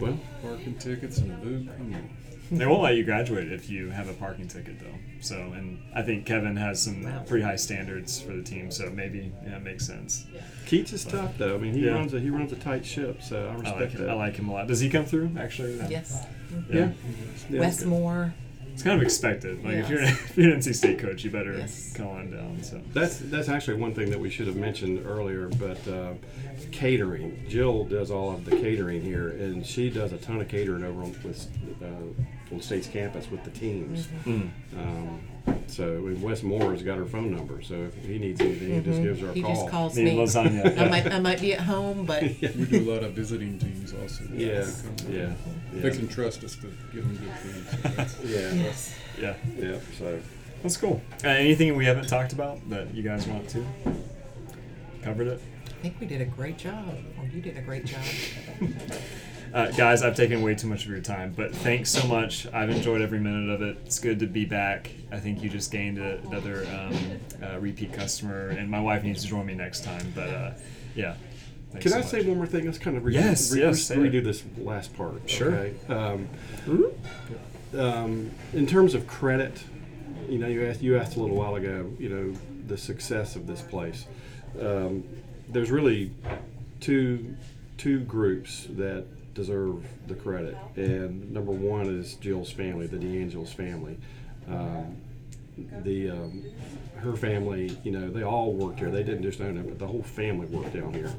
Well, 0.00 0.18
Parking 0.42 0.74
tickets 0.78 1.18
and 1.18 1.32
a 1.32 1.36
boot. 1.36 1.68
Come 1.76 1.94
on. 1.94 2.10
They 2.50 2.66
won't 2.66 2.82
let 2.82 2.94
you 2.96 3.04
graduate 3.04 3.50
if 3.50 3.70
you 3.70 3.88
have 3.90 4.08
a 4.08 4.12
parking 4.12 4.46
ticket, 4.46 4.78
though. 4.78 4.94
So, 5.20 5.36
and 5.36 5.80
I 5.94 6.02
think 6.02 6.26
Kevin 6.26 6.56
has 6.56 6.80
some 6.82 7.10
pretty 7.26 7.42
high 7.42 7.56
standards 7.56 8.20
for 8.20 8.32
the 8.34 8.42
team, 8.42 8.70
so 8.70 8.90
maybe 8.90 9.32
yeah, 9.46 9.58
makes 9.58 9.86
sense. 9.86 10.26
Keatts 10.66 10.92
is 10.92 11.04
tough 11.06 11.38
though. 11.38 11.54
I 11.54 11.58
mean, 11.58 11.72
he 11.72 11.86
Yeah. 11.86 11.92
runs 11.92 12.12
a 12.12 12.20
he 12.20 12.28
runs 12.28 12.52
a 12.52 12.56
tight 12.56 12.84
ship, 12.84 13.22
so 13.22 13.46
I 13.48 13.52
I 13.52 13.54
respect 13.54 13.80
like 13.80 13.92
that. 13.94 14.10
I 14.10 14.14
like 14.14 14.36
him 14.36 14.48
a 14.50 14.52
lot. 14.52 14.66
Does 14.66 14.80
he 14.80 14.90
come 14.90 15.06
through? 15.06 15.30
Actually, 15.38 15.76
Yes. 15.88 16.26
Yeah. 16.72 16.90
yeah. 17.50 17.60
Wes 17.60 17.84
Moore. 17.84 18.34
It's 18.72 18.82
kind 18.82 18.96
of 18.96 19.02
expected. 19.04 19.62
Like 19.64 19.74
if 19.76 19.88
you're 19.88 20.00
Yes. 20.02 20.20
if 20.30 20.36
you're 20.36 20.52
an 20.52 20.58
NC 20.58 20.74
State 20.74 20.98
coach, 20.98 21.22
you 21.22 21.30
better 21.30 21.56
Yes. 21.56 21.92
come 21.94 22.08
on 22.08 22.30
down. 22.30 22.62
So 22.62 22.80
That's 22.92 23.18
that's 23.18 23.48
actually 23.48 23.76
one 23.80 23.94
thing 23.94 24.10
that 24.10 24.18
we 24.18 24.30
should 24.30 24.48
have 24.48 24.56
mentioned 24.56 25.06
earlier, 25.06 25.48
but 25.48 25.86
uh, 25.86 26.14
catering. 26.72 27.44
Jill 27.48 27.84
does 27.84 28.10
all 28.10 28.32
of 28.32 28.44
the 28.44 28.50
catering 28.52 29.00
here, 29.02 29.28
and 29.28 29.64
she 29.64 29.90
does 29.90 30.12
a 30.12 30.18
ton 30.18 30.40
of 30.40 30.48
catering 30.48 30.82
over 30.82 31.02
with 31.02 31.46
uh, 31.82 31.86
on 32.52 32.60
State's 32.60 32.86
campus 32.86 33.30
with 33.30 33.42
the 33.44 33.50
teams. 33.50 34.08
Mm. 34.24 34.50
Um, 34.76 35.20
so 35.66 35.84
and 36.06 36.22
Wes 36.22 36.42
Moore 36.42 36.72
has 36.72 36.82
got 36.82 36.98
her 36.98 37.06
phone 37.06 37.34
number, 37.34 37.60
so 37.62 37.74
if 37.74 37.94
he 38.06 38.18
needs 38.18 38.40
anything, 38.40 38.74
he 38.74 38.80
just 38.80 39.02
gives 39.02 39.20
her 39.20 39.26
a 39.26 39.30
Mm-hmm. 39.30 39.36
He 39.36 39.42
call. 39.42 39.54
just 39.54 39.68
calls 39.70 39.96
need 39.96 40.04
me. 40.04 40.16
lasagna. 40.16 40.78
I 40.78 40.88
might, 40.88 41.12
I 41.12 41.20
might 41.20 41.40
be 41.40 41.54
at 41.54 41.60
home, 41.60 42.04
but 42.06 42.22
We 42.42 42.64
do 42.66 42.88
a 42.88 42.92
lot 42.94 43.02
of 43.02 43.12
visiting 43.12 43.58
teams 43.58 43.92
also. 43.94 44.24
Yeah, 44.32 44.62
Come- 44.64 45.12
yeah, 45.14 45.32
They 45.72 45.90
can 45.90 46.06
trust 46.08 46.44
us 46.44 46.56
to 46.56 46.66
give 46.92 47.04
them 47.04 47.16
good 47.16 47.34
food. 47.36 48.08
So 48.08 48.18
yeah, 48.24 48.52
yes. 48.52 48.94
yeah, 49.20 49.34
yeah. 49.58 49.78
So 49.98 50.18
that's 50.62 50.76
cool. 50.76 51.02
Uh, 51.24 51.28
anything 51.28 51.74
we 51.76 51.84
haven't 51.86 52.08
talked 52.08 52.32
about 52.32 52.66
that 52.70 52.94
you 52.94 53.02
guys 53.02 53.26
want 53.26 53.48
to? 53.50 53.64
Covered 55.02 55.26
it. 55.28 55.40
I 55.66 55.70
think 55.82 55.96
we 56.00 56.06
did 56.06 56.20
a 56.22 56.24
great 56.26 56.56
job. 56.56 56.88
Or 57.18 57.26
you 57.26 57.42
did 57.42 57.58
a 57.58 57.62
great 57.62 57.84
job. 57.84 58.00
Uh, 59.54 59.70
guys, 59.70 60.02
I've 60.02 60.16
taken 60.16 60.42
way 60.42 60.56
too 60.56 60.66
much 60.66 60.84
of 60.84 60.90
your 60.90 61.00
time, 61.00 61.32
but 61.36 61.54
thanks 61.54 61.88
so 61.88 62.04
much. 62.08 62.52
I've 62.52 62.70
enjoyed 62.70 63.00
every 63.00 63.20
minute 63.20 63.48
of 63.54 63.62
it. 63.62 63.78
It's 63.86 64.00
good 64.00 64.18
to 64.18 64.26
be 64.26 64.44
back. 64.44 64.90
I 65.12 65.20
think 65.20 65.44
you 65.44 65.48
just 65.48 65.70
gained 65.70 65.96
a, 65.96 66.18
another 66.26 66.66
um, 66.66 67.20
uh, 67.40 67.60
repeat 67.60 67.92
customer, 67.92 68.48
and 68.48 68.68
my 68.68 68.80
wife 68.80 69.04
needs 69.04 69.22
to 69.22 69.28
join 69.28 69.46
me 69.46 69.54
next 69.54 69.84
time. 69.84 70.12
But 70.12 70.28
uh, 70.30 70.50
yeah. 70.96 71.14
Can 71.78 71.88
so 71.92 71.98
I 71.98 72.00
much. 72.00 72.08
say 72.08 72.26
one 72.26 72.38
more 72.38 72.46
thing? 72.46 72.66
Let's 72.66 72.78
kind 72.78 72.96
of 72.96 73.04
redo, 73.04 73.12
Yes, 73.12 73.52
re- 73.52 73.60
yes, 73.60 73.90
it. 73.92 73.98
redo 73.98 74.24
this 74.24 74.42
last 74.58 74.92
part. 74.96 75.30
Sure. 75.30 75.54
Okay? 75.54 75.74
Um, 75.88 76.28
um, 77.78 78.30
in 78.54 78.66
terms 78.66 78.94
of 78.94 79.06
credit, 79.06 79.62
you 80.28 80.38
know, 80.38 80.48
you 80.48 80.66
asked 80.66 80.82
you 80.82 80.98
asked 80.98 81.14
a 81.14 81.20
little 81.20 81.36
while 81.36 81.54
ago. 81.54 81.92
You 82.00 82.08
know, 82.08 82.34
the 82.66 82.76
success 82.76 83.36
of 83.36 83.46
this 83.46 83.62
place. 83.62 84.06
Um, 84.60 85.04
there's 85.48 85.70
really 85.70 86.10
two 86.80 87.36
two 87.76 88.00
groups 88.00 88.66
that 88.70 89.06
deserve 89.34 89.84
the 90.06 90.14
credit, 90.14 90.56
and 90.76 91.30
number 91.30 91.52
one 91.52 91.86
is 91.86 92.14
Jill's 92.14 92.50
family, 92.50 92.86
the 92.86 92.96
DeAngelis 92.96 93.52
family. 93.52 93.98
Um, 94.48 94.96
the 95.82 96.10
um, 96.10 96.44
her 96.96 97.14
family, 97.14 97.76
you 97.84 97.92
know, 97.92 98.10
they 98.10 98.22
all 98.22 98.52
worked 98.52 98.78
here. 98.78 98.90
They 98.90 99.02
didn't 99.02 99.22
just 99.22 99.40
own 99.40 99.56
it, 99.56 99.68
but 99.68 99.78
the 99.78 99.86
whole 99.86 100.02
family 100.02 100.46
worked 100.46 100.74
down 100.74 100.92
here, 100.92 101.12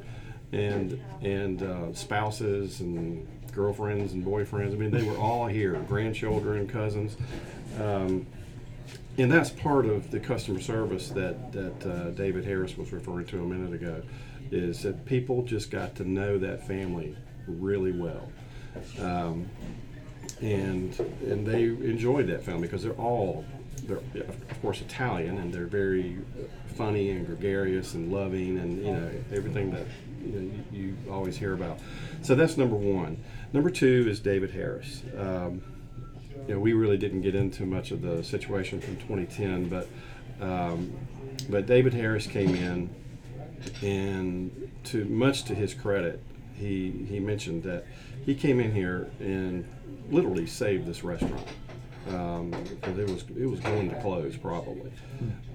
and 0.52 1.00
and 1.22 1.62
uh, 1.62 1.94
spouses 1.94 2.80
and 2.80 3.26
girlfriends 3.52 4.12
and 4.12 4.24
boyfriends. 4.24 4.72
I 4.72 4.76
mean, 4.76 4.90
they 4.90 5.02
were 5.02 5.16
all 5.16 5.46
here, 5.46 5.74
grandchildren, 5.88 6.68
cousins, 6.68 7.16
um, 7.80 8.26
and 9.16 9.32
that's 9.32 9.50
part 9.50 9.86
of 9.86 10.10
the 10.10 10.20
customer 10.20 10.60
service 10.60 11.08
that 11.10 11.52
that 11.52 11.86
uh, 11.86 12.10
David 12.10 12.44
Harris 12.44 12.76
was 12.76 12.92
referring 12.92 13.26
to 13.26 13.38
a 13.38 13.46
minute 13.46 13.72
ago. 13.72 14.02
Is 14.50 14.82
that 14.82 15.04
people 15.06 15.42
just 15.42 15.70
got 15.70 15.96
to 15.96 16.08
know 16.08 16.38
that 16.38 16.66
family 16.68 17.16
really 17.46 17.92
well. 17.92 18.30
Um, 19.00 19.48
and 20.40 20.98
and 21.22 21.46
they 21.46 21.64
enjoyed 21.64 22.26
that 22.28 22.44
film 22.44 22.60
because 22.60 22.82
they're 22.82 22.92
all 22.92 23.44
they're 23.84 23.96
of 23.96 24.62
course 24.62 24.80
Italian 24.80 25.38
and 25.38 25.52
they're 25.52 25.66
very 25.66 26.18
funny 26.74 27.10
and 27.10 27.26
gregarious 27.26 27.94
and 27.94 28.12
loving 28.12 28.58
and 28.58 28.84
you 28.84 28.92
know 28.92 29.10
everything 29.32 29.70
that 29.70 29.86
you, 30.22 30.40
know, 30.40 30.64
you, 30.72 30.96
always 31.10 31.36
hear 31.36 31.54
about. 31.54 31.78
So 32.22 32.34
that's 32.34 32.56
number 32.56 32.74
one. 32.74 33.22
Number 33.52 33.70
two 33.70 34.06
is 34.08 34.18
David 34.18 34.50
Harris. 34.50 35.02
Um, 35.16 35.62
you 36.48 36.54
know, 36.54 36.60
we 36.60 36.72
really 36.72 36.98
didn't 36.98 37.22
get 37.22 37.34
into 37.34 37.64
much 37.64 37.92
of 37.92 38.02
the 38.02 38.22
situation 38.22 38.80
from 38.80 38.96
2010, 38.96 39.68
but 39.68 39.88
um, 40.40 40.92
but 41.48 41.66
David 41.66 41.94
Harris 41.94 42.26
came 42.26 42.54
in 42.54 42.90
and 43.82 44.70
to 44.84 45.04
much 45.06 45.44
to 45.44 45.54
his 45.54 45.74
credit, 45.74 46.22
he 46.58 47.06
he 47.08 47.20
mentioned 47.20 47.62
that 47.64 47.84
he 48.24 48.34
came 48.34 48.60
in 48.60 48.72
here 48.72 49.08
and 49.20 49.64
literally 50.10 50.46
saved 50.46 50.86
this 50.86 51.02
restaurant 51.04 51.46
um, 52.08 52.50
because 52.50 52.98
it 52.98 53.10
was 53.10 53.24
it 53.36 53.46
was 53.46 53.60
going 53.60 53.90
to 53.90 54.00
close 54.00 54.36
probably. 54.36 54.90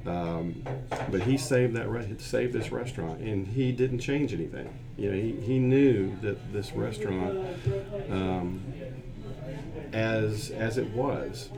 Um, 0.06 0.64
but 1.12 1.22
he 1.22 1.38
saved 1.38 1.76
that 1.76 1.90
re- 1.90 2.16
saved 2.18 2.54
this 2.54 2.72
restaurant, 2.72 3.22
and 3.22 3.48
he 3.48 3.72
didn't 3.72 4.00
change 4.00 4.34
anything. 4.34 4.74
You 4.98 5.12
know, 5.12 5.16
he, 5.16 5.32
he 5.42 5.60
knew 5.60 6.16
that 6.22 6.52
this 6.52 6.72
restaurant, 6.74 7.40
um, 8.10 8.62
as 9.94 10.50
as 10.52 10.78
it 10.78 10.90
was, 10.92 11.50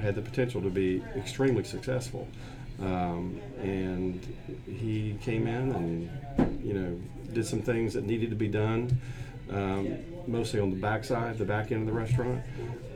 had 0.00 0.14
the 0.14 0.22
potential 0.22 0.62
to 0.62 0.70
be 0.70 1.02
extremely 1.16 1.64
successful. 1.64 2.28
Um, 2.80 3.40
and 3.60 4.20
he 4.66 5.16
came 5.22 5.46
in 5.46 5.72
and 5.72 6.10
you 6.64 6.72
know 6.72 7.00
did 7.34 7.46
some 7.46 7.62
things 7.62 7.94
that 7.94 8.04
needed 8.04 8.30
to 8.30 8.36
be 8.36 8.48
done 8.48 9.00
um, 9.52 9.98
mostly 10.26 10.60
on 10.60 10.70
the 10.70 10.76
back 10.76 11.04
side, 11.04 11.38
the 11.38 11.44
back 11.44 11.72
end 11.72 11.88
of 11.88 11.94
the 11.94 11.98
restaurant. 11.98 12.42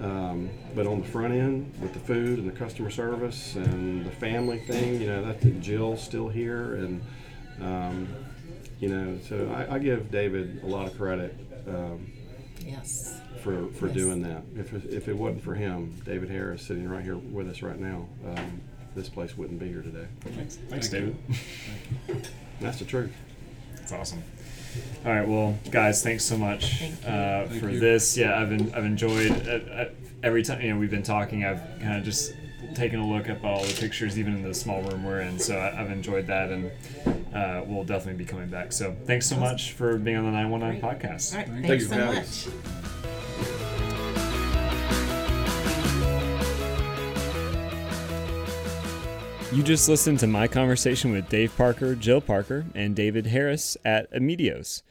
Um, 0.01 0.51
but 0.75 0.87
on 0.87 1.01
the 1.01 1.07
front 1.07 1.35
end, 1.35 1.73
with 1.81 1.93
the 1.93 1.99
food 1.99 2.39
and 2.39 2.49
the 2.49 2.57
customer 2.57 2.91
service 2.91 3.55
and 3.57 4.05
the 4.05 4.11
family 4.11 4.59
thing, 4.59 5.01
you 5.01 5.07
know, 5.07 5.25
that 5.25 5.61
Jill's 5.61 6.03
still 6.03 6.29
here, 6.29 6.75
and 6.77 7.03
um, 7.61 8.09
you 8.79 8.89
know, 8.89 9.19
so 9.27 9.51
I, 9.55 9.77
I, 9.77 9.79
give 9.79 10.11
David 10.11 10.63
a 10.63 10.67
lot 10.67 10.87
of 10.87 10.97
credit. 10.97 11.35
Um, 11.67 12.13
yes. 12.61 13.21
For, 13.43 13.69
for 13.69 13.87
yes. 13.87 13.97
doing 13.97 14.23
that. 14.23 14.43
If, 14.57 14.73
if 14.87 15.09
it 15.09 15.17
wasn't 15.17 15.45
for 15.45 15.55
him, 15.55 15.95
David 16.05 16.29
Harris 16.29 16.67
sitting 16.67 16.89
right 16.89 17.05
here 17.05 17.17
with 17.17 17.49
us 17.49 17.63
right 17.63 17.79
now, 17.79 18.09
um, 18.27 18.61
this 18.95 19.09
place 19.09 19.37
wouldn't 19.37 19.61
be 19.61 19.69
here 19.69 19.83
today. 19.83 20.07
Thanks, 20.21 20.57
Thanks 20.69 20.89
David. 20.89 21.17
That's 22.61 22.81
the 22.81 22.85
truth. 22.85 23.13
That's 23.87 24.01
awesome. 24.01 24.25
All 25.05 25.13
right, 25.13 25.27
well, 25.27 25.57
guys, 25.71 26.03
thanks 26.03 26.25
so 26.25 26.37
much 26.37 26.83
uh, 27.07 27.47
for 27.47 27.71
you. 27.71 27.79
this. 27.79 28.17
Yeah, 28.17 28.41
I've 28.41 28.49
been, 28.49 28.75
I've 28.75 28.85
enjoyed 28.85 29.31
uh, 29.47 29.73
uh, 29.73 29.89
every 30.25 30.43
time 30.43 30.61
you 30.61 30.71
know 30.73 30.79
we've 30.81 30.91
been 30.91 31.05
talking. 31.05 31.45
I've 31.45 31.63
kind 31.81 31.97
of 31.97 32.03
just 32.03 32.35
taken 32.75 32.99
a 32.99 33.09
look 33.09 33.29
at 33.29 33.45
all 33.45 33.63
the 33.63 33.73
pictures, 33.75 34.19
even 34.19 34.35
in 34.35 34.43
the 34.43 34.53
small 34.53 34.83
room 34.83 35.05
we're 35.05 35.21
in. 35.21 35.39
So 35.39 35.57
I, 35.57 35.71
have 35.71 35.93
enjoyed 35.93 36.27
that, 36.27 36.51
and 36.51 36.73
uh, 37.33 37.63
we'll 37.65 37.85
definitely 37.85 38.25
be 38.25 38.29
coming 38.29 38.49
back. 38.49 38.73
So 38.73 38.97
thanks 39.05 39.29
so 39.29 39.37
much 39.37 39.71
for 39.71 39.97
being 39.99 40.17
on 40.17 40.25
the 40.25 40.33
Nine 40.33 40.51
One 40.51 40.61
Nine 40.63 40.81
podcast. 40.81 41.33
All 41.33 41.39
right, 41.39 41.65
thanks, 41.65 41.87
thanks 41.87 42.41
so 42.41 42.49
much. 42.49 42.93
You 49.57 49.63
just 49.63 49.89
listened 49.89 50.19
to 50.19 50.27
my 50.27 50.49
conversation 50.49 51.13
with 51.13 51.31
Dave 51.31 51.57
Parker, 51.57 51.95
Jill 51.95 52.21
Parker, 52.21 52.67
and 52.75 52.95
David 52.95 53.29
Harris 53.29 53.75
at 53.87 54.07
Amedeo's. 54.13 54.83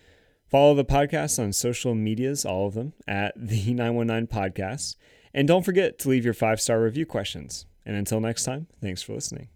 Follow 0.49 0.73
the 0.73 0.83
podcast 0.83 1.37
on 1.37 1.53
social 1.53 1.93
medias, 1.93 2.45
all 2.45 2.65
of 2.65 2.73
them, 2.73 2.93
at 3.07 3.35
the 3.37 3.75
919 3.75 4.25
Podcast. 4.25 4.95
And 5.35 5.47
don't 5.47 5.63
forget 5.63 5.99
to 5.99 6.09
leave 6.09 6.25
your 6.25 6.33
five 6.33 6.59
star 6.59 6.81
review 6.81 7.05
questions. 7.05 7.67
And 7.85 7.95
until 7.95 8.19
next 8.19 8.43
time, 8.43 8.65
thanks 8.81 9.03
for 9.03 9.13
listening. 9.13 9.49